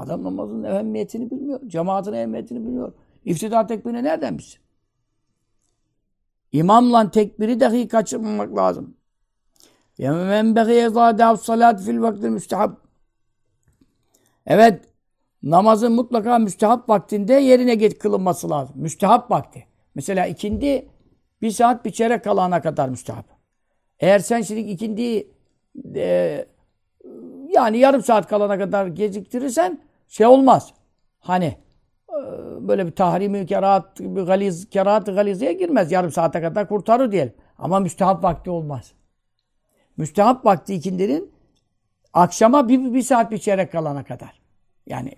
Adam 0.00 0.24
namazın 0.24 0.64
ehemmiyetini 0.64 1.30
bilmiyor. 1.30 1.60
Cemaatin 1.66 2.12
ehemmiyetini 2.12 2.58
bilmiyor. 2.58 2.92
İftida 3.24 3.66
tekbirini 3.66 4.04
nereden 4.04 4.38
bilsin? 4.38 4.60
İmamla 6.52 7.10
tekbiri 7.10 7.60
dahi 7.60 7.88
kaçırmamak 7.88 8.56
lazım. 8.56 8.94
Men 9.98 10.56
begiye 10.56 10.88
zâdâv 10.88 11.36
salât 11.36 11.82
fil 11.82 12.00
vakti 12.00 12.30
müstehab. 12.30 12.72
Evet, 14.46 14.84
namazın 15.42 15.92
mutlaka 15.92 16.38
müstehap 16.38 16.88
vaktinde 16.88 17.34
yerine 17.34 17.74
get 17.74 17.98
kılınması 17.98 18.50
lazım. 18.50 18.74
Müstehap 18.78 19.30
vakti. 19.30 19.66
Mesela 19.94 20.26
ikindi 20.26 20.88
bir 21.42 21.50
saat 21.50 21.84
bir 21.84 21.90
çeyrek 21.90 22.24
kalana 22.24 22.62
kadar 22.62 22.88
müstehap. 22.88 23.26
Eğer 24.00 24.18
sen 24.18 24.42
şimdi 24.42 24.60
ikindi 24.60 25.28
e, 25.94 26.46
yani 27.48 27.78
yarım 27.78 28.02
saat 28.02 28.26
kalana 28.26 28.58
kadar 28.58 28.86
geciktirirsen 28.86 29.80
şey 30.10 30.26
olmaz. 30.26 30.74
Hani 31.20 31.56
e, 32.08 32.18
böyle 32.68 32.86
bir 32.86 32.92
tahrimi 32.92 33.46
kerahat, 33.46 34.00
bir 34.00 34.22
galiz, 34.22 34.70
kerahat 34.70 35.06
galizeye 35.06 35.52
girmez. 35.52 35.92
Yarım 35.92 36.12
saate 36.12 36.40
kadar 36.40 36.68
kurtarır 36.68 37.12
diyelim. 37.12 37.34
Ama 37.58 37.80
müstehap 37.80 38.24
vakti 38.24 38.50
olmaz. 38.50 38.92
Müstehap 39.96 40.44
vakti 40.44 40.74
ikindinin 40.74 41.32
akşama 42.12 42.68
bir, 42.68 42.94
bir 42.94 43.02
saat 43.02 43.30
bir 43.30 43.38
çeyrek 43.38 43.72
kalana 43.72 44.04
kadar. 44.04 44.40
Yani 44.86 45.12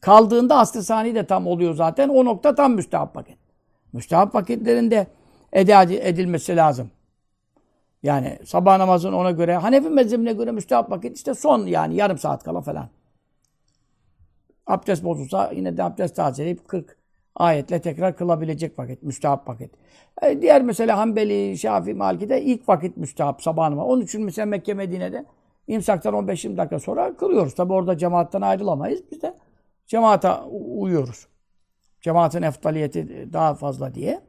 kaldığında 0.00 0.58
aslı 0.58 0.82
sani 0.82 1.14
de 1.14 1.26
tam 1.26 1.46
oluyor 1.46 1.74
zaten. 1.74 2.08
O 2.08 2.24
nokta 2.24 2.54
tam 2.54 2.74
müstehap 2.74 3.16
vakit. 3.16 3.38
Müstehap 3.92 4.34
vakitlerinde 4.34 5.06
eda 5.52 5.82
edilmesi 5.82 6.56
lazım. 6.56 6.90
Yani 8.02 8.38
sabah 8.44 8.78
namazın 8.78 9.12
ona 9.12 9.30
göre, 9.30 9.56
Hanefi 9.56 9.88
mezhebine 9.88 10.32
göre 10.32 10.50
müstehap 10.50 10.90
vakit 10.90 11.16
işte 11.16 11.34
son 11.34 11.66
yani 11.66 11.94
yarım 11.94 12.18
saat 12.18 12.44
kala 12.44 12.60
falan. 12.60 12.88
Abdest 14.66 15.04
bozulsa 15.04 15.52
yine 15.54 15.76
de 15.76 15.82
abdest 15.82 16.16
tazeleyip 16.16 16.68
40 16.68 16.96
ayetle 17.34 17.80
tekrar 17.80 18.16
kılabilecek 18.16 18.78
vakit, 18.78 19.02
müstehap 19.02 19.48
vakit. 19.48 19.74
E, 20.22 20.42
diğer 20.42 20.62
mesela 20.62 20.98
Hanbeli, 20.98 21.58
Şafii, 21.58 21.94
Maliki'de 21.94 22.42
ilk 22.42 22.68
vakit 22.68 22.96
müstehap 22.96 23.42
sabah 23.42 23.68
namazı. 23.68 23.88
Onun 23.88 24.02
için 24.02 24.24
mesela 24.24 24.46
Mekke, 24.46 24.74
Medine'de 24.74 25.24
imsaktan 25.66 26.14
15-20 26.14 26.56
dakika 26.56 26.78
sonra 26.78 27.16
kılıyoruz. 27.16 27.54
Tabi 27.54 27.72
orada 27.72 27.98
cemaatten 27.98 28.40
ayrılamayız. 28.40 29.02
Biz 29.10 29.22
de 29.22 29.34
cemaata 29.86 30.44
uyuyoruz. 30.46 31.26
Cemaatin 32.00 32.42
eftaliyeti 32.42 33.28
daha 33.32 33.54
fazla 33.54 33.94
diye. 33.94 34.20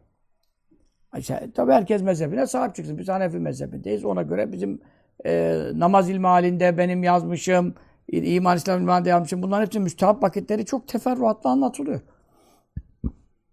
İşte, 1.18 1.52
tabi 1.56 1.72
herkes 1.72 2.02
mezhebine 2.02 2.48
sahip 2.48 2.76
çıksın. 2.76 2.98
Biz 2.98 3.10
Hanefi 3.10 3.40
mezhebindeyiz. 3.40 4.06
Ona 4.06 4.22
göre 4.22 4.52
bizim 4.52 4.82
e, 5.26 5.62
namaz 5.74 6.10
ilmi 6.10 6.28
halinde 6.28 6.78
benim 6.78 7.04
yazmışım, 7.04 7.76
iman 8.22 8.58
İslam 8.58 8.80
ilmi 8.80 8.92
halinde 8.92 9.10
yazmışım. 9.10 9.42
Bunların 9.42 9.66
hepsi 9.66 9.80
müstehap 9.80 10.24
vakitleri 10.24 10.66
çok 10.66 10.88
teferruatla 10.88 11.50
anlatılıyor. 11.50 12.02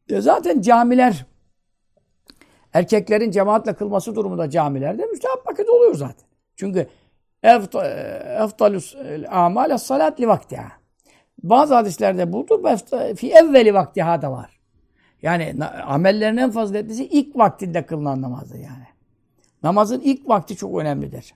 E, 0.09 0.21
zaten 0.21 0.61
camiler 0.61 1.27
erkeklerin 2.73 3.31
cemaatle 3.31 3.75
kılması 3.75 4.15
durumunda 4.15 4.51
camilerde 4.51 5.07
müstehap 5.07 5.47
vakit 5.47 5.69
oluyor 5.69 5.95
zaten. 5.95 6.27
Çünkü 6.57 6.89
eftalus 7.43 8.97
amal 9.31 9.79
salat 9.79 10.21
li 10.21 10.29
vaktiha. 10.29 10.73
Bazı 11.43 11.75
hadislerde 11.75 12.33
budur. 12.33 12.79
Fi 13.17 13.33
evveli 13.33 13.75
vaktiha 13.75 14.23
da 14.23 14.33
var. 14.33 14.61
Yani 15.23 15.55
amellerin 15.87 16.37
en 16.37 16.51
faziletlisi 16.51 17.07
ilk 17.07 17.37
vaktinde 17.37 17.87
kılınan 17.87 18.23
namazı 18.23 18.57
yani. 18.57 18.87
Namazın 19.63 20.01
ilk 20.01 20.29
vakti 20.29 20.57
çok 20.57 20.79
önemlidir. 20.79 21.35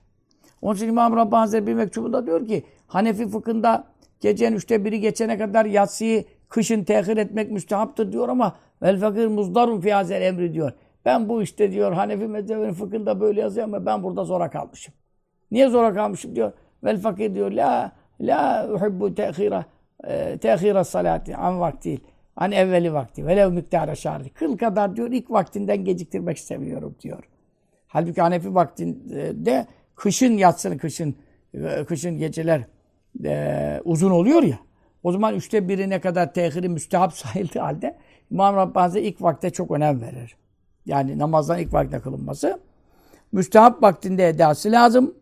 Onun 0.62 0.76
için 0.76 0.88
İmam 0.88 1.16
Rabbani 1.16 1.40
Hazretleri 1.40 1.66
bir 1.66 1.74
mektubunda 1.74 2.26
diyor 2.26 2.46
ki 2.46 2.64
Hanefi 2.86 3.28
fıkhında 3.28 3.84
gecenin 4.20 4.56
üçte 4.56 4.84
biri 4.84 5.00
geçene 5.00 5.38
kadar 5.38 5.64
yatsıyı 5.64 6.24
kışın 6.48 6.84
tehir 6.84 7.16
etmek 7.16 7.50
müstehaptır 7.50 8.12
diyor 8.12 8.28
ama 8.28 8.56
vel 8.82 9.00
fakir 9.00 9.26
muzdarun 9.26 9.80
fi 9.80 9.92
hazel 9.92 10.22
emri 10.22 10.54
diyor. 10.54 10.72
Ben 11.04 11.28
bu 11.28 11.42
işte 11.42 11.72
diyor 11.72 11.92
Hanefi 11.92 12.26
mezhebinin 12.26 12.72
fıkhında 12.72 13.20
böyle 13.20 13.40
yazıyor 13.40 13.66
ama 13.66 13.86
ben 13.86 14.02
burada 14.02 14.24
zora 14.24 14.50
kalmışım. 14.50 14.94
Niye 15.50 15.68
zora 15.68 15.94
kalmışım 15.94 16.36
diyor. 16.36 16.52
Vel 16.84 17.00
fakir 17.00 17.34
diyor 17.34 17.52
la 17.52 17.92
la 18.20 18.68
uhibbu 18.72 19.14
tehira 19.14 19.64
e, 20.04 20.38
tehira 20.38 20.84
salati 20.84 21.36
an 21.36 21.60
vakti 21.60 22.00
an 22.36 22.52
evveli 22.52 22.92
vakti 22.92 23.26
velev 23.26 23.52
miktara 23.52 23.94
şarri. 23.94 24.28
Kıl 24.28 24.56
kadar 24.56 24.96
diyor 24.96 25.12
ilk 25.12 25.30
vaktinden 25.30 25.84
geciktirmek 25.84 26.36
istemiyorum 26.36 26.96
diyor. 27.00 27.24
Halbuki 27.86 28.20
Hanefi 28.20 28.54
vaktinde 28.54 29.66
kışın 29.94 30.32
yatsın 30.32 30.78
kışın 30.78 31.16
e, 31.54 31.84
kışın 31.84 32.18
geceler 32.18 32.64
e, 33.24 33.80
uzun 33.84 34.10
oluyor 34.10 34.42
ya. 34.42 34.58
O 35.02 35.12
zaman 35.12 35.34
üçte 35.34 35.68
birine 35.68 36.00
kadar 36.00 36.32
tehiri 36.32 36.68
müstehap 36.68 37.12
sayıldığı 37.14 37.58
halde 37.58 37.96
İmam 38.30 38.56
Rabbani 38.56 39.00
ilk 39.00 39.22
vakte 39.22 39.50
çok 39.50 39.70
önem 39.70 40.00
verir. 40.00 40.36
Yani 40.86 41.18
namazdan 41.18 41.58
ilk 41.58 41.72
vakte 41.72 42.00
kılınması. 42.00 42.60
Müstehap 43.32 43.82
vaktinde 43.82 44.28
edası 44.28 44.72
lazım. 44.72 45.14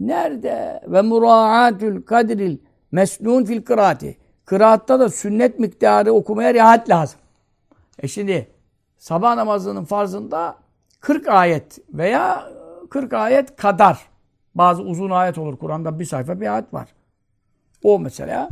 Nerede? 0.00 0.82
Ve 0.86 1.02
muraatul 1.02 2.02
kadril 2.02 2.58
mesnun 2.92 3.44
fil 3.44 3.62
kıraati. 3.62 4.16
Kıraatta 4.44 5.00
da 5.00 5.08
sünnet 5.08 5.58
miktarı 5.58 6.12
okumaya 6.12 6.54
riayet 6.54 6.90
lazım. 6.90 7.20
E 7.98 8.08
şimdi 8.08 8.48
sabah 8.98 9.34
namazının 9.34 9.84
farzında 9.84 10.56
40 11.00 11.28
ayet 11.28 11.78
veya 11.88 12.52
40 12.90 13.12
ayet 13.12 13.56
kadar. 13.56 14.13
Bazı 14.54 14.82
uzun 14.82 15.10
ayet 15.10 15.38
olur. 15.38 15.58
Kur'an'da 15.58 15.98
bir 15.98 16.04
sayfa 16.04 16.40
bir 16.40 16.54
ayet 16.54 16.74
var. 16.74 16.88
O 17.82 17.98
mesela 17.98 18.48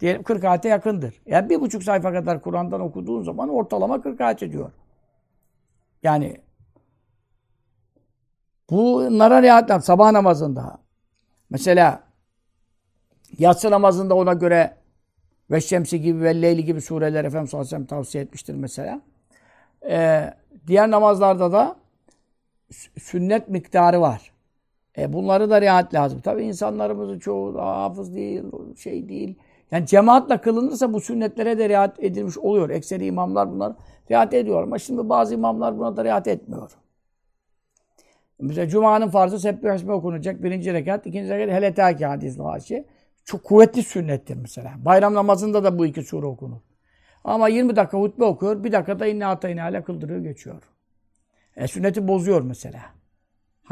diyelim 0.00 0.22
40 0.22 0.44
ayete 0.44 0.68
yakındır. 0.68 1.14
Yani 1.26 1.50
bir 1.50 1.60
buçuk 1.60 1.82
sayfa 1.82 2.12
kadar 2.12 2.42
Kur'an'dan 2.42 2.80
okuduğun 2.80 3.22
zaman 3.22 3.48
ortalama 3.48 4.00
40 4.00 4.20
ayet 4.20 4.42
ediyor. 4.42 4.70
Yani 6.02 6.36
bunlara 8.70 9.42
riayet 9.42 9.70
lazım. 9.70 9.82
Sabah 9.82 10.10
namazında. 10.10 10.78
Mesela 11.50 12.02
yatsı 13.38 13.70
namazında 13.70 14.14
ona 14.14 14.32
göre 14.32 14.76
ve 15.50 15.60
Şemsi 15.60 16.00
gibi 16.00 16.20
ve 16.22 16.42
Leyli 16.42 16.64
gibi 16.64 16.80
sureler 16.80 17.24
Efendimiz 17.24 17.50
sallallahu 17.50 17.74
aleyhi 17.74 17.88
tavsiye 17.88 18.24
etmiştir 18.24 18.54
mesela. 18.54 19.00
Ee, 19.88 20.34
diğer 20.66 20.90
namazlarda 20.90 21.52
da 21.52 21.76
sünnet 22.98 23.48
miktarı 23.48 24.00
var. 24.00 24.31
E 24.98 25.12
bunları 25.12 25.50
da 25.50 25.60
riayet 25.60 25.94
lazım. 25.94 26.20
Tabii 26.20 26.44
insanlarımızın 26.44 27.18
çoğu 27.18 27.58
hafız 27.58 28.14
değil, 28.14 28.42
şey 28.76 29.08
değil. 29.08 29.38
Yani 29.70 29.86
cemaatle 29.86 30.38
kılınırsa 30.38 30.92
bu 30.92 31.00
sünnetlere 31.00 31.58
de 31.58 31.68
riayet 31.68 32.04
edilmiş 32.04 32.38
oluyor. 32.38 32.70
Ekseri 32.70 33.06
imamlar 33.06 33.50
bunlar 33.50 33.72
riayet 34.10 34.34
ediyor. 34.34 34.62
Ama 34.62 34.78
şimdi 34.78 35.08
bazı 35.08 35.34
imamlar 35.34 35.78
buna 35.78 35.96
da 35.96 36.04
riayet 36.04 36.26
etmiyor. 36.26 36.70
Mesela 38.38 38.68
Cuma'nın 38.68 39.08
farzı 39.08 39.38
sebbih 39.38 39.74
ismi 39.74 39.92
okunacak. 39.92 40.42
Birinci 40.42 40.72
rekat, 40.72 41.06
ikinci 41.06 41.30
rekat 41.30 41.54
hele 41.54 41.74
taki 41.74 42.06
hadis-i. 42.06 42.84
Çok 43.24 43.44
kuvvetli 43.44 43.82
sünnettir 43.82 44.36
mesela. 44.36 44.72
Bayram 44.84 45.14
namazında 45.14 45.64
da 45.64 45.78
bu 45.78 45.86
iki 45.86 46.02
sure 46.02 46.26
okunur. 46.26 46.60
Ama 47.24 47.48
20 47.48 47.76
dakika 47.76 47.98
hutbe 47.98 48.24
okuyor, 48.24 48.64
bir 48.64 48.72
dakikada 48.72 49.06
inne 49.06 49.26
atayna 49.26 49.68
ile 49.68 49.82
kıldırıyor, 49.82 50.20
geçiyor. 50.20 50.62
E, 51.56 51.68
sünneti 51.68 52.08
bozuyor 52.08 52.42
mesela. 52.42 52.80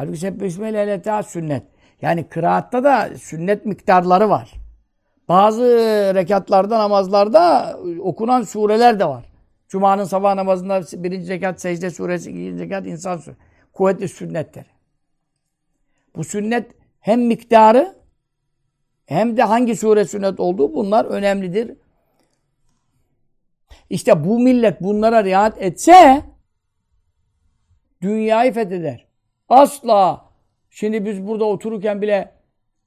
Halbuki 0.01 0.27
hele 0.63 1.03
taki 1.03 1.31
sünnet. 1.31 1.63
Yani 2.03 2.29
kıraatta 2.29 2.85
da 2.85 3.11
sünnet 3.19 3.67
miktarları 3.67 4.31
var. 4.31 4.53
Bazı 5.29 5.65
rekatlarda, 6.15 6.79
namazlarda 6.79 7.77
okunan 8.01 8.43
sureler 8.43 9.01
de 9.01 9.05
var. 9.05 9.25
Cuma'nın 9.69 10.05
sabah 10.05 10.35
namazında 10.35 10.83
birinci 10.93 11.29
rekat 11.29 11.61
secde 11.61 11.91
suresi, 11.91 12.31
ikinci 12.31 12.65
rekat 12.65 12.87
insan 12.87 13.17
suresi. 13.17 13.41
Kuvvetli 13.73 14.09
sünnettir. 14.09 14.67
Bu 16.17 16.25
sünnet 16.25 16.73
hem 17.01 17.27
miktarı 17.27 17.95
hem 19.07 19.37
de 19.37 19.43
hangi 19.43 19.77
sure 19.77 20.05
sünnet 20.05 20.41
olduğu 20.41 20.75
bunlar 20.75 21.05
önemlidir. 21.05 21.77
İşte 23.91 24.25
bu 24.25 24.39
millet 24.39 24.83
bunlara 24.83 25.25
riayet 25.25 25.63
etse 25.63 26.23
dünyayı 28.03 28.53
fetheder. 28.53 29.10
Asla. 29.51 30.25
Şimdi 30.71 31.05
biz 31.05 31.27
burada 31.27 31.45
otururken 31.45 32.03
bile 32.03 32.33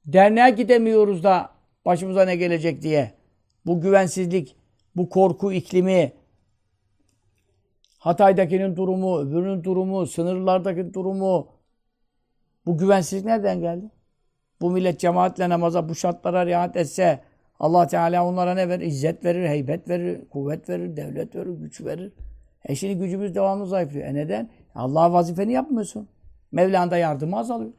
derneğe 0.06 0.50
gidemiyoruz 0.50 1.24
da 1.24 1.50
başımıza 1.84 2.24
ne 2.24 2.36
gelecek 2.36 2.82
diye. 2.82 3.14
Bu 3.66 3.80
güvensizlik, 3.80 4.56
bu 4.96 5.08
korku 5.08 5.52
iklimi, 5.52 6.12
Hatay'dakinin 7.98 8.76
durumu, 8.76 9.18
öbürünün 9.18 9.64
durumu, 9.64 10.06
sınırlardaki 10.06 10.94
durumu, 10.94 11.48
bu 12.66 12.78
güvensizlik 12.78 13.24
nereden 13.24 13.60
geldi? 13.60 13.90
Bu 14.60 14.70
millet 14.70 15.00
cemaatle 15.00 15.48
namaza, 15.48 15.88
bu 15.88 15.94
şartlara 15.94 16.46
riayet 16.46 16.76
etse, 16.76 17.20
allah 17.60 17.86
Teala 17.86 18.26
onlara 18.26 18.54
ne 18.54 18.68
verir? 18.68 18.86
İzzet 18.86 19.24
verir, 19.24 19.48
heybet 19.48 19.88
verir, 19.88 20.28
kuvvet 20.28 20.68
verir, 20.68 20.96
devlet 20.96 21.36
verir, 21.36 21.50
güç 21.50 21.80
verir. 21.80 22.12
E 22.64 22.74
şimdi 22.74 22.98
gücümüz 22.98 23.34
devamlı 23.34 23.66
zayıflıyor. 23.66 24.06
E 24.06 24.14
neden? 24.14 24.50
Allah 24.74 25.12
vazifeni 25.12 25.52
yapmıyorsun. 25.52 26.08
Mevla'nın 26.54 26.90
da 26.90 26.96
yardımı 26.96 27.38
azalıyor. 27.38 27.72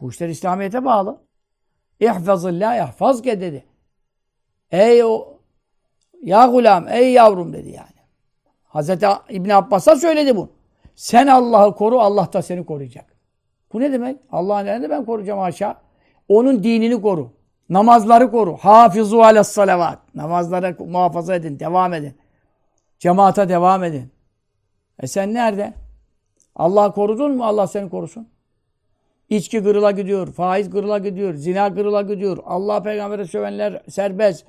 Bu 0.00 0.10
işler 0.10 0.28
İslamiyet'e 0.28 0.84
bağlı. 0.84 1.20
İhfazillah 2.00 2.76
yahfazke 2.76 3.40
dedi. 3.40 3.64
Ey 4.70 5.04
o 5.04 5.38
ya 6.22 6.46
gulam, 6.46 6.88
ey 6.88 7.12
yavrum 7.12 7.52
dedi 7.52 7.68
yani. 7.68 7.96
Hazreti 8.64 9.06
İbn 9.28 9.50
Abbas'a 9.50 9.96
söyledi 9.96 10.36
bu. 10.36 10.48
Sen 10.94 11.26
Allah'ı 11.26 11.74
koru, 11.74 12.00
Allah 12.00 12.32
da 12.32 12.42
seni 12.42 12.66
koruyacak. 12.66 13.16
Bu 13.72 13.80
ne 13.80 13.92
demek? 13.92 14.16
Allah'ın 14.32 14.66
elinde 14.66 14.90
ben 14.90 15.04
koruyacağım 15.04 15.40
aşağı. 15.40 15.76
Onun 16.28 16.62
dinini 16.62 17.02
koru. 17.02 17.32
Namazları 17.68 18.30
koru. 18.30 18.56
Hafizu 18.56 19.18
alas 19.18 19.48
salavat. 19.48 20.14
Namazları 20.14 20.76
muhafaza 20.84 21.34
edin, 21.34 21.58
devam 21.58 21.94
edin. 21.94 22.18
Cemaata 22.98 23.48
devam 23.48 23.84
edin. 23.84 24.12
E 25.00 25.06
sen 25.06 25.34
nerede? 25.34 25.85
Allah 26.56 26.92
korudun 26.92 27.36
mu? 27.36 27.44
Allah 27.44 27.66
seni 27.66 27.90
korusun. 27.90 28.28
İçki 29.28 29.62
kırıla 29.62 29.90
gidiyor, 29.90 30.32
faiz 30.32 30.70
kırıla 30.70 30.98
gidiyor, 30.98 31.34
zina 31.34 31.74
kırıla 31.74 32.02
gidiyor. 32.02 32.38
Allah 32.44 32.82
peygambere 32.82 33.24
sövenler 33.24 33.82
serbest. 33.88 34.46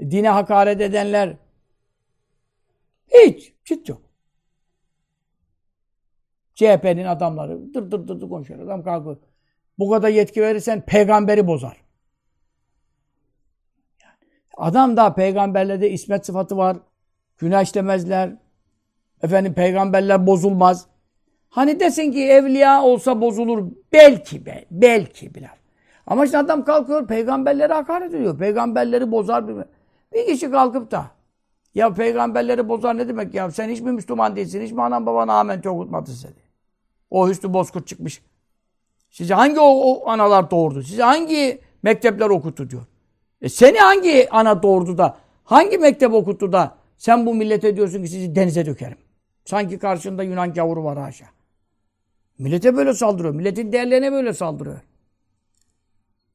Dine 0.00 0.28
hakaret 0.28 0.80
edenler 0.80 1.36
hiç. 3.08 3.52
Çıt 3.64 3.88
yok. 3.88 4.02
CHP'nin 6.54 7.04
adamları 7.04 7.74
dır 7.74 7.90
dır 7.90 8.08
dır, 8.08 8.20
dır 8.20 8.28
konuşuyor. 8.28 8.60
Adam 8.60 8.82
kalkıyor. 8.82 9.16
Bu 9.78 9.90
kadar 9.90 10.08
yetki 10.08 10.42
verirsen 10.42 10.80
peygamberi 10.80 11.46
bozar. 11.46 11.76
Adam 14.56 14.96
da 14.96 15.14
peygamberlerde 15.14 15.90
ismet 15.90 16.26
sıfatı 16.26 16.56
var. 16.56 16.76
Günah 17.38 17.62
işlemezler. 17.62 18.36
Efendim 19.22 19.54
peygamberler 19.54 20.26
bozulmaz. 20.26 20.86
Hani 21.50 21.80
desin 21.80 22.12
ki 22.12 22.24
evliya 22.24 22.82
olsa 22.82 23.20
bozulur. 23.20 23.64
Belki 23.92 24.46
be. 24.46 24.64
Belki 24.70 25.34
biraz. 25.34 25.50
Ama 26.06 26.24
işte 26.24 26.38
adam 26.38 26.64
kalkıyor 26.64 27.06
peygamberlere 27.06 27.72
hakaret 27.72 28.14
ediyor. 28.14 28.38
Peygamberleri 28.38 29.10
bozar 29.12 29.48
bir 29.48 29.64
Bir 30.14 30.26
kişi 30.26 30.50
kalkıp 30.50 30.90
da 30.90 31.10
ya 31.74 31.92
peygamberleri 31.92 32.68
bozar 32.68 32.96
ne 32.96 33.08
demek 33.08 33.34
ya? 33.34 33.50
Sen 33.50 33.68
hiç 33.68 33.80
mi 33.80 33.92
Müslüman 33.92 34.36
değilsin? 34.36 34.62
Hiç 34.62 34.72
mi 34.72 34.82
anan 34.82 35.06
baban 35.06 35.28
amen 35.28 35.62
okutmadı 35.66 36.10
seni? 36.10 36.32
O 37.10 37.28
Hüsnü 37.28 37.52
Bozkurt 37.52 37.86
çıkmış. 37.86 38.22
Size 39.10 39.34
hangi 39.34 39.60
o, 39.60 39.64
o 39.64 40.08
analar 40.08 40.50
doğurdu? 40.50 40.82
Size 40.82 41.02
hangi 41.02 41.60
mektepler 41.82 42.26
okuttu 42.26 42.70
diyor. 42.70 42.82
E 43.42 43.48
seni 43.48 43.78
hangi 43.78 44.28
ana 44.30 44.62
doğurdu 44.62 44.98
da, 44.98 45.16
hangi 45.44 45.78
mektep 45.78 46.14
okuttu 46.14 46.52
da 46.52 46.76
sen 46.96 47.26
bu 47.26 47.34
millete 47.34 47.76
diyorsun 47.76 48.02
ki 48.02 48.08
sizi 48.08 48.34
denize 48.34 48.66
dökerim. 48.66 48.98
Sanki 49.44 49.78
karşında 49.78 50.22
Yunan 50.22 50.52
gavuru 50.52 50.84
var 50.84 50.98
haşa. 50.98 51.26
Millete 52.40 52.76
böyle 52.76 52.94
saldırıyor. 52.94 53.34
Milletin 53.34 53.72
değerlerine 53.72 54.12
böyle 54.12 54.32
saldırıyor. 54.32 54.80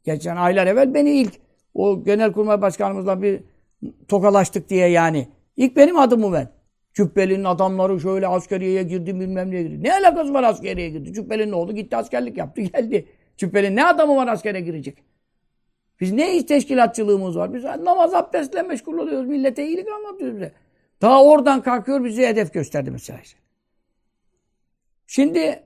Geçen 0.03 0.35
aylar 0.35 0.67
evvel 0.67 0.93
beni 0.93 1.11
ilk 1.11 1.33
o 1.73 2.03
genelkurmay 2.03 2.61
başkanımızla 2.61 3.21
bir 3.21 3.43
tokalaştık 4.07 4.69
diye 4.69 4.87
yani. 4.87 5.27
İlk 5.57 5.75
benim 5.75 5.97
adımı 5.99 6.31
ver. 6.31 6.47
Cübbeli'nin 6.93 7.43
adamları 7.43 7.99
şöyle 7.99 8.27
askeriyeye 8.27 8.83
girdi 8.83 9.19
bilmem 9.19 9.51
neye 9.51 9.63
girdi. 9.63 9.83
Ne 9.83 9.93
alakası 9.93 10.33
var 10.33 10.43
askeriye 10.43 10.89
girdi? 10.89 11.13
Cübbeli 11.13 11.51
ne 11.51 11.55
oldu? 11.55 11.73
Gitti 11.75 11.95
askerlik 11.95 12.37
yaptı 12.37 12.61
geldi. 12.73 13.07
Cübbeli'nin 13.37 13.75
ne 13.75 13.85
adamı 13.85 14.15
var 14.15 14.27
askere 14.27 14.61
girecek? 14.61 14.97
Biz 15.99 16.11
ne 16.11 16.37
iş 16.37 16.43
teşkilatçılığımız 16.43 17.37
var? 17.37 17.53
Biz 17.53 17.63
namaz 17.63 18.13
abdestle 18.13 18.61
meşgul 18.61 18.97
oluyoruz. 18.97 19.27
Millete 19.27 19.67
iyilik 19.67 19.87
anlatıyoruz 19.87 20.35
bize. 20.35 20.51
Daha 21.01 21.23
oradan 21.23 21.61
kalkıyor 21.61 22.03
bize 22.03 22.27
hedef 22.27 22.53
gösterdi 22.53 22.91
mesela. 22.91 23.19
Şimdi 25.07 25.64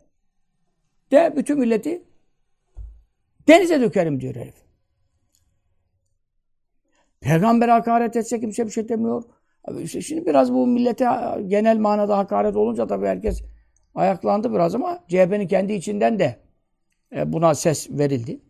de 1.11 1.33
bütün 1.35 1.59
milleti 1.59 2.03
denize 3.47 3.81
dökerim 3.81 4.21
diyor 4.21 4.35
herif. 4.35 4.55
Peygamber 7.21 7.69
hakaret 7.69 8.15
etse 8.15 8.39
kimse 8.39 8.65
bir 8.65 8.71
şey 8.71 8.89
demiyor. 8.89 9.23
Şimdi 9.87 10.25
biraz 10.25 10.53
bu 10.53 10.67
millete 10.67 11.05
genel 11.47 11.77
manada 11.77 12.17
hakaret 12.17 12.55
olunca 12.55 12.87
tabii 12.87 13.05
herkes 13.05 13.43
ayaklandı 13.95 14.53
biraz 14.53 14.75
ama 14.75 15.03
CHP'nin 15.07 15.47
kendi 15.47 15.73
içinden 15.73 16.19
de 16.19 16.39
e, 17.15 17.33
buna 17.33 17.55
ses 17.55 17.89
verildi. 17.89 18.41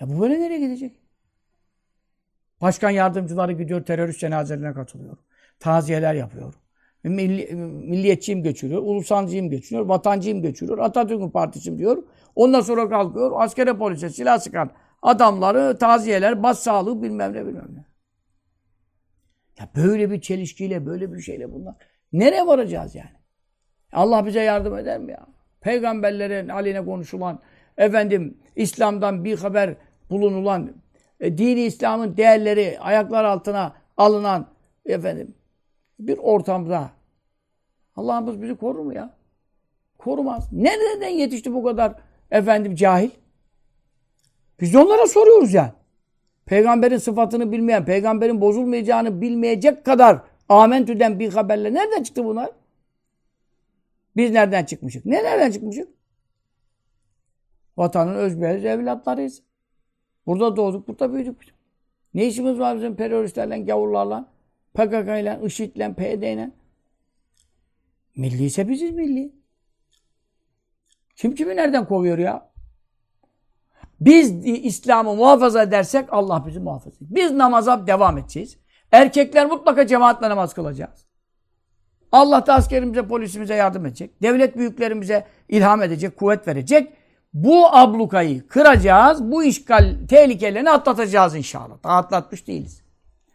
E 0.00 0.08
bu 0.08 0.20
böyle 0.20 0.40
nereye 0.40 0.60
gidecek? 0.60 1.00
Başkan 2.60 2.90
yardımcıları 2.90 3.52
gidiyor 3.52 3.84
terörist 3.84 4.20
cenazelerine 4.20 4.72
katılıyor. 4.74 5.16
Taziyeler 5.60 6.14
yapıyor. 6.14 6.54
Milli, 7.04 7.54
milliyetçiyim 7.56 8.42
göçürüyor, 8.42 8.82
ulusancıyım 8.82 9.50
göçürüyor, 9.50 9.86
vatancıyım 9.86 10.42
göçürüyor, 10.42 10.78
Atatürk'ün 10.78 11.30
partisiyim 11.30 11.78
diyor. 11.78 12.02
Ondan 12.36 12.60
sonra 12.60 12.88
kalkıyor, 12.88 13.32
askere 13.34 13.76
polise 13.76 14.10
silah 14.10 14.38
sıkan 14.38 14.70
adamları, 15.02 15.78
taziyeler, 15.78 16.42
bas 16.42 16.58
sağlığı 16.58 17.02
bilmem 17.02 17.32
ne 17.32 17.46
bilmem 17.46 17.68
ne. 17.74 17.84
Ya 19.58 19.68
böyle 19.76 20.10
bir 20.10 20.20
çelişkiyle, 20.20 20.86
böyle 20.86 21.12
bir 21.12 21.20
şeyle 21.20 21.52
bunlar. 21.52 21.74
Nereye 22.12 22.46
varacağız 22.46 22.94
yani? 22.94 23.16
Allah 23.92 24.26
bize 24.26 24.40
yardım 24.40 24.78
eder 24.78 25.00
mi 25.00 25.12
ya? 25.12 25.26
Peygamberlerin 25.60 26.48
aleyhine 26.48 26.84
konuşulan, 26.84 27.40
efendim 27.78 28.38
İslam'dan 28.56 29.24
bir 29.24 29.38
haber 29.38 29.74
bulunulan, 30.10 30.72
e, 31.20 31.38
dini 31.38 31.60
İslam'ın 31.60 32.16
değerleri 32.16 32.78
ayaklar 32.80 33.24
altına 33.24 33.76
alınan 33.96 34.46
efendim 34.84 35.34
bir 35.98 36.18
ortamda 36.18 36.90
Allah'ımız 37.96 38.42
bizi 38.42 38.56
korur 38.56 38.78
mu 38.78 38.94
ya? 38.94 39.14
Korumaz. 39.98 40.52
Nereden 40.52 41.08
yetişti 41.08 41.54
bu 41.54 41.64
kadar 41.64 41.94
efendim 42.30 42.74
cahil? 42.74 43.10
Biz 44.60 44.74
de 44.74 44.78
onlara 44.78 45.06
soruyoruz 45.06 45.54
yani. 45.54 45.72
Peygamberin 46.46 46.96
sıfatını 46.96 47.52
bilmeyen, 47.52 47.84
peygamberin 47.84 48.40
bozulmayacağını 48.40 49.20
bilmeyecek 49.20 49.84
kadar 49.84 50.20
amentüden 50.48 51.18
bir 51.18 51.32
haberle 51.32 51.74
nereden 51.74 52.02
çıktı 52.02 52.24
bunlar? 52.24 52.50
Biz 54.16 54.30
nereden 54.30 54.64
çıkmışık? 54.64 55.06
Ne 55.06 55.24
nereden 55.24 55.50
çıkmışık? 55.50 55.88
Vatanın 57.76 58.14
özbeyaz 58.14 58.64
evlatlarıyız. 58.64 59.42
Burada 60.26 60.56
doğduk, 60.56 60.88
burada 60.88 61.12
büyüdük. 61.12 61.54
Ne 62.14 62.26
işimiz 62.26 62.58
var 62.58 62.76
bizim 62.76 62.96
teröristlerle, 62.96 63.58
gavurlarla, 63.58 64.33
PKK 64.74 65.08
ile, 65.20 65.40
IŞİD 65.44 65.76
ile, 65.76 65.94
PYD 65.94 66.22
ile? 66.22 66.50
Milli 68.16 68.44
ise 68.44 68.68
biziz 68.68 68.90
milli. 68.90 69.32
Kim 71.16 71.34
kimi 71.34 71.56
nereden 71.56 71.84
kovuyor 71.84 72.18
ya? 72.18 72.50
Biz 74.00 74.46
İslam'ı 74.46 75.14
muhafaza 75.14 75.62
edersek 75.62 76.12
Allah 76.12 76.46
bizi 76.46 76.60
muhafaza 76.60 76.96
edecek. 76.96 77.08
Biz 77.14 77.32
namaza 77.32 77.86
devam 77.86 78.18
edeceğiz. 78.18 78.56
Erkekler 78.92 79.46
mutlaka 79.46 79.86
cemaatle 79.86 80.30
namaz 80.30 80.54
kılacağız. 80.54 81.06
Allah 82.12 82.46
da 82.46 82.54
askerimize, 82.54 83.06
polisimize 83.06 83.54
yardım 83.54 83.86
edecek. 83.86 84.22
Devlet 84.22 84.56
büyüklerimize 84.56 85.26
ilham 85.48 85.82
edecek, 85.82 86.16
kuvvet 86.16 86.48
verecek. 86.48 86.92
Bu 87.34 87.76
ablukayı 87.76 88.48
kıracağız. 88.48 89.32
Bu 89.32 89.44
işgal 89.44 89.96
tehlikelerini 90.08 90.70
atlatacağız 90.70 91.34
inşallah. 91.34 91.82
Daha 91.84 91.96
atlatmış 91.96 92.46
değiliz. 92.46 92.83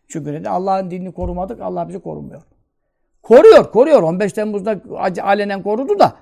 Çünkü 0.09 0.43
de 0.43 0.49
Allah'ın 0.49 0.91
dinini 0.91 1.11
korumadık. 1.11 1.61
Allah 1.61 1.89
bizi 1.89 1.99
korumuyor. 1.99 2.41
Koruyor, 3.21 3.71
koruyor. 3.71 4.03
15 4.03 4.33
Temmuz'da 4.33 4.81
alenen 5.23 5.63
korudu 5.63 5.99
da 5.99 6.15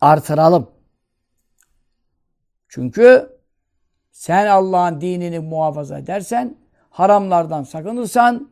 artıralım. 0.00 0.70
Çünkü 2.68 3.38
sen 4.10 4.46
Allah'ın 4.46 5.00
dinini 5.00 5.38
muhafaza 5.38 5.98
edersen, 5.98 6.56
haramlardan 6.90 7.62
sakınırsan, 7.62 8.48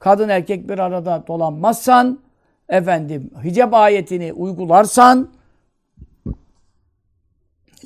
kadın 0.00 0.28
erkek 0.28 0.68
bir 0.68 0.78
arada 0.78 1.26
dolanmazsan, 1.26 2.20
efendim 2.68 3.30
hicab 3.44 3.72
ayetini 3.72 4.32
uygularsan, 4.32 5.28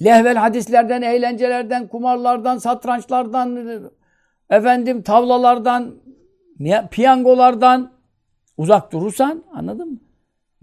lehvel 0.04 0.36
hadislerden, 0.36 1.02
eğlencelerden, 1.02 1.88
kumarlardan, 1.88 2.58
satrançlardan, 2.58 3.90
efendim 4.50 5.02
tavlalardan, 5.02 5.94
piyangolardan 6.90 7.92
uzak 8.56 8.92
durursan, 8.92 9.44
anladın 9.54 9.92
mı? 9.92 9.98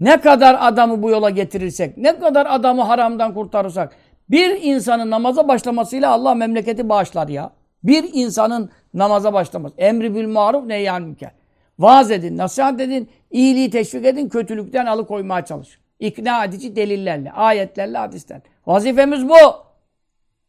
Ne 0.00 0.20
kadar 0.20 0.56
adamı 0.60 1.02
bu 1.02 1.10
yola 1.10 1.30
getirirsek, 1.30 1.96
ne 1.96 2.18
kadar 2.18 2.46
adamı 2.50 2.82
haramdan 2.82 3.34
kurtarırsak, 3.34 3.96
bir 4.30 4.62
insanın 4.62 5.10
namaza 5.10 5.48
başlamasıyla 5.48 6.10
Allah 6.10 6.34
memleketi 6.34 6.88
bağışlar 6.88 7.28
ya. 7.28 7.50
Bir 7.84 8.10
insanın 8.12 8.70
namaza 8.94 9.32
başlaması. 9.32 9.74
Emri 9.78 10.14
bil 10.14 10.28
maruf 10.28 10.66
neyyan 10.66 11.02
münker. 11.02 11.30
Vaaz 11.78 12.10
edin, 12.10 12.36
nasihat 12.36 12.80
edin, 12.80 13.08
iyiliği 13.30 13.70
teşvik 13.70 14.04
edin, 14.04 14.28
kötülükten 14.28 14.86
alıkoymaya 14.86 15.44
çalışın. 15.44 15.82
İkna 16.00 16.44
edici 16.44 16.76
delillerle, 16.76 17.32
ayetlerle, 17.32 17.98
hadislerle. 17.98 18.42
Vazifemiz 18.66 19.28
bu. 19.28 19.34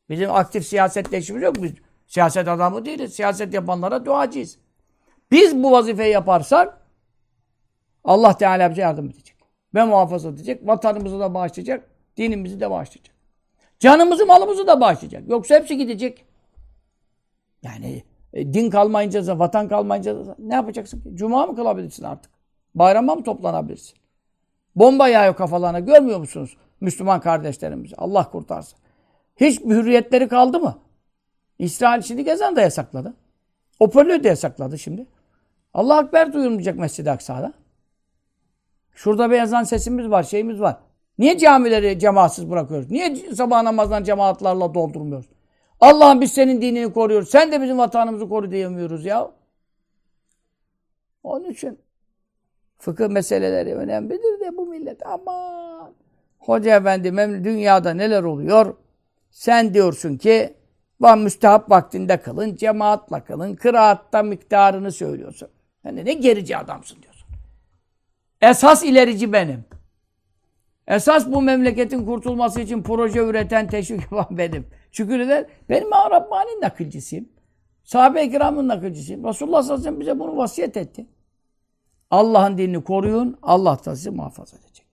Bizim 0.10 0.32
aktif 0.32 0.68
siyasetleşimiz 0.68 1.44
yok. 1.44 1.56
Biz 1.64 1.72
siyaset 2.08 2.48
adamı 2.48 2.86
değiliz. 2.86 3.14
Siyaset 3.14 3.54
yapanlara 3.54 4.06
duacıyız. 4.06 4.58
Biz 5.32 5.64
bu 5.64 5.72
vazifeyi 5.72 6.14
yaparsak 6.14 6.82
Allah 8.04 8.38
Teala 8.38 8.72
bize 8.72 8.82
yardım 8.82 9.06
edecek. 9.06 9.36
Ve 9.76 9.84
muhafaza 9.84 10.30
edecek. 10.30 10.68
Vatanımızı 10.68 11.20
da 11.20 11.34
bağışlayacak. 11.34 11.90
Dinimizi 12.18 12.60
de 12.60 12.72
bağışlayacak. 12.72 13.16
Canımızı 13.80 14.26
malımızı 14.26 14.68
da 14.68 14.82
bağışlayacak. 14.82 15.30
Yoksa 15.30 15.56
hepsi 15.56 15.78
gidecek. 15.78 16.26
Yani 17.64 18.04
e, 18.34 18.54
din 18.54 18.70
kalmayınca, 18.70 19.40
vatan 19.40 19.68
kalmayınca 19.68 20.16
ne 20.40 20.54
yapacaksın 20.54 21.02
ki? 21.02 21.10
Cuma 21.14 21.46
mı 21.46 21.56
kılabilirsin 21.56 22.04
artık? 22.04 22.32
Bayrama 22.76 23.16
mı 23.16 23.24
toplanabilirsin? 23.24 23.98
Bomba 24.76 25.08
yağıyor 25.08 25.36
kafalarına. 25.36 25.80
Görmüyor 25.80 26.20
musunuz? 26.20 26.58
Müslüman 26.82 27.22
kardeşlerimiz. 27.22 27.94
Allah 27.98 28.30
kurtarsın. 28.32 28.80
Hiç 29.36 29.62
hürriyetleri 29.62 30.28
kaldı 30.28 30.60
mı? 30.60 30.78
İsrail 31.60 32.02
şimdi 32.02 32.24
gezen 32.24 32.56
de 32.56 32.62
yasakladı. 32.62 33.14
Hoparlör 33.78 34.24
de 34.24 34.28
yasakladı 34.28 34.80
şimdi. 34.80 35.06
Allah 35.74 36.02
Ekber 36.02 36.34
duyulmayacak 36.34 36.78
Mescid-i 36.78 37.12
Aksa'da. 37.12 37.54
Şurada 38.94 39.32
bir 39.32 39.42
ezan 39.42 39.64
sesimiz 39.64 40.10
var, 40.10 40.24
şeyimiz 40.24 40.62
var. 40.62 40.78
Niye 41.18 41.38
camileri 41.38 42.00
cemaatsiz 42.00 42.50
bırakıyoruz? 42.50 42.92
Niye 42.92 43.16
sabah 43.16 43.64
namazdan 43.64 44.04
cemaatlarla 44.04 44.74
doldurmuyoruz? 44.74 45.30
Allah'ım 45.82 46.22
biz 46.22 46.32
senin 46.32 46.62
dinini 46.62 46.94
koruyoruz. 46.94 47.30
Sen 47.30 47.52
de 47.52 47.62
bizim 47.62 47.78
vatanımızı 47.78 48.30
koru 48.30 48.52
diyemiyoruz 48.52 49.06
ya. 49.06 49.32
Onun 51.24 51.50
için 51.50 51.80
fıkıh 52.78 53.08
meseleleri 53.08 53.76
önemlidir 53.76 54.40
de 54.40 54.58
bu 54.58 54.66
millet 54.66 55.06
aman. 55.08 55.94
Hoca 56.40 56.78
efendi 56.78 57.44
dünyada 57.44 57.94
neler 57.94 58.24
oluyor? 58.24 58.76
Sen 59.30 59.74
diyorsun 59.74 60.18
ki 60.18 60.54
Van 61.02 61.20
müstehap 61.20 61.72
vaktinde 61.72 62.22
kılın, 62.22 62.56
cemaatla 62.56 63.24
kılın, 63.24 63.56
kıraatta 63.56 64.24
miktarını 64.24 64.92
söylüyorsun. 64.92 65.50
Yani 65.84 66.06
ne 66.06 66.14
gerici 66.14 66.58
adamsın 66.58 67.02
diyorsun. 67.02 67.28
Esas 68.42 68.84
ilerici 68.84 69.34
benim. 69.34 69.66
Esas 70.88 71.28
bu 71.28 71.42
memleketin 71.42 72.06
kurtulması 72.06 72.62
için 72.62 72.84
proje 72.84 73.20
üreten, 73.20 73.68
teşvik 73.68 74.02
yapan 74.12 74.38
benim. 74.38 74.68
Çünkü 74.92 75.20
neden? 75.20 75.48
Benim 75.70 75.92
Rabbani'nin 75.92 76.62
nakilcisiyim. 76.62 77.30
Sahabe-i 77.84 78.32
kiramın 78.32 78.68
nakilcisiyim. 78.68 79.24
Resulullah 79.24 79.64
sallallahu 79.64 79.82
aleyhi 79.82 80.00
ve 80.00 80.06
sellem 80.06 80.18
bize 80.18 80.20
bunu 80.20 80.38
vasiyet 80.38 80.78
etti. 80.78 81.06
Allah'ın 82.12 82.58
dinini 82.58 82.84
koruyun, 82.84 83.38
Allah 83.42 83.80
da 83.86 83.96
sizi 83.96 84.10
muhafaza 84.10 84.58
edecek. 84.58 84.86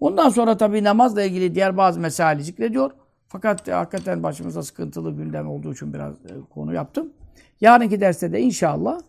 Ondan 0.00 0.28
sonra 0.28 0.56
tabii 0.56 0.84
namazla 0.84 1.22
ilgili 1.22 1.54
diğer 1.54 1.76
bazı 1.76 2.00
mesaili 2.00 2.42
zikrediyor. 2.42 2.90
Fakat 3.36 3.68
hakikaten 3.68 4.22
başımıza 4.22 4.62
sıkıntılı 4.62 5.16
gündem 5.16 5.48
olduğu 5.50 5.72
için 5.72 5.94
biraz 5.94 6.14
e, 6.14 6.32
konu 6.54 6.74
yaptım. 6.74 7.12
Yarınki 7.60 8.00
derste 8.00 8.32
de 8.32 8.40
inşallah 8.40 9.00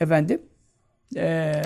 efendim 0.00 0.42
e, 1.16 1.62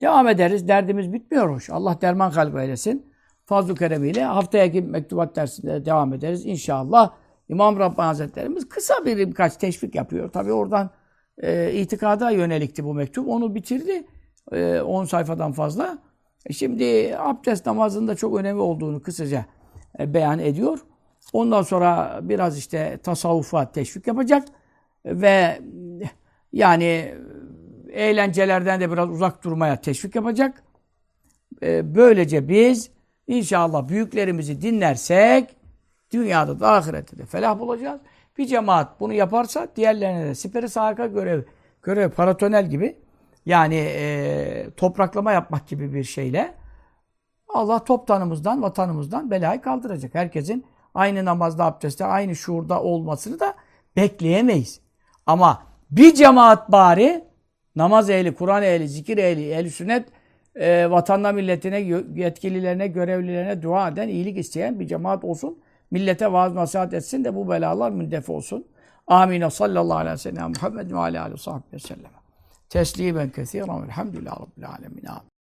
devam 0.00 0.28
ederiz. 0.28 0.68
Derdimiz 0.68 1.12
bitmiyor 1.12 1.50
hoş. 1.50 1.70
Allah 1.70 2.00
derman 2.00 2.32
kalbi 2.32 2.60
eylesin. 2.60 3.06
Fazl-ı 3.46 3.74
Keremiyle 3.74 4.24
haftaya 4.24 4.82
mektubat 4.82 5.36
dersinde 5.36 5.84
devam 5.84 6.14
ederiz. 6.14 6.46
İnşallah 6.46 7.12
İmam 7.48 7.78
Rabbani 7.78 8.06
Hazretlerimiz 8.06 8.68
kısa 8.68 9.04
bir 9.04 9.18
birkaç 9.18 9.56
teşvik 9.56 9.94
yapıyor. 9.94 10.32
Tabi 10.32 10.52
oradan 10.52 10.90
e, 11.38 11.72
itikada 11.72 12.30
yönelikti 12.30 12.84
bu 12.84 12.94
mektup. 12.94 13.28
Onu 13.28 13.54
bitirdi. 13.54 14.06
10 14.84 15.04
e, 15.04 15.06
sayfadan 15.06 15.52
fazla. 15.52 15.98
E 16.46 16.52
şimdi 16.52 17.16
abdest 17.18 17.66
namazında 17.66 18.14
çok 18.14 18.38
önemli 18.38 18.60
olduğunu 18.60 19.02
kısaca 19.02 19.46
beyan 19.98 20.38
ediyor. 20.38 20.78
Ondan 21.32 21.62
sonra 21.62 22.20
biraz 22.22 22.58
işte 22.58 22.98
tasavvufa 23.02 23.72
teşvik 23.72 24.06
yapacak 24.06 24.48
ve 25.04 25.60
yani 26.52 27.14
eğlencelerden 27.92 28.80
de 28.80 28.92
biraz 28.92 29.10
uzak 29.10 29.44
durmaya 29.44 29.80
teşvik 29.80 30.14
yapacak. 30.14 30.62
E, 31.62 31.94
böylece 31.94 32.48
biz 32.48 32.90
İnşallah 33.28 33.88
büyüklerimizi 33.88 34.62
dinlersek 34.62 35.56
dünyada 36.10 36.60
da 36.60 36.72
ahirette 36.72 37.18
de 37.18 37.26
felah 37.26 37.58
bulacağız. 37.58 38.00
Bir 38.38 38.46
cemaat 38.46 39.00
bunu 39.00 39.12
yaparsa 39.12 39.68
diğerlerine 39.76 40.24
de 40.24 40.34
siperi 40.34 40.68
sahaka 40.68 41.06
görev, 41.06 41.42
görev 41.82 42.10
paratonel 42.10 42.70
gibi 42.70 42.96
yani 43.46 43.74
e, 43.74 44.66
topraklama 44.76 45.32
yapmak 45.32 45.68
gibi 45.68 45.94
bir 45.94 46.04
şeyle 46.04 46.54
Allah 47.48 47.84
toptanımızdan, 47.84 48.62
vatanımızdan 48.62 49.30
belayı 49.30 49.60
kaldıracak. 49.60 50.14
Herkesin 50.14 50.66
aynı 50.94 51.24
namazda, 51.24 51.64
abdestte, 51.64 52.04
aynı 52.04 52.36
şuurda 52.36 52.82
olmasını 52.82 53.40
da 53.40 53.54
bekleyemeyiz. 53.96 54.80
Ama 55.26 55.62
bir 55.90 56.14
cemaat 56.14 56.72
bari 56.72 57.24
namaz 57.76 58.10
ehli, 58.10 58.34
Kur'an 58.34 58.62
ehli, 58.62 58.88
zikir 58.88 59.18
ehli, 59.18 59.50
ehli 59.50 59.70
sünnet 59.70 60.08
e, 60.54 60.90
vatanına, 60.90 61.32
milletine, 61.32 61.80
yetkililerine, 62.14 62.86
görevlilerine 62.86 63.62
dua 63.62 63.88
eden, 63.88 64.08
iyilik 64.08 64.38
isteyen 64.38 64.80
bir 64.80 64.86
cemaat 64.86 65.24
olsun. 65.24 65.58
Millete 65.90 66.32
vaaz 66.32 66.54
nasihat 66.54 66.94
etsin 66.94 67.24
de 67.24 67.34
bu 67.34 67.50
belalar 67.50 67.90
mündef 67.90 68.30
olsun. 68.30 68.66
Amin. 69.06 69.48
Sallallahu 69.48 69.98
aleyhi 69.98 70.14
ve 70.14 70.18
sellem 70.18 70.48
Muhammed 70.48 70.90
ve 70.90 70.98
aleyhi 70.98 71.32
ve 71.72 71.78
sellem. 71.78 72.10
Teslimen 72.68 73.30
kesiren 73.30 73.82
velhamdülillahi 73.82 74.40
rabbil 74.40 74.68
alemin. 74.68 75.04
Amin. 75.04 75.37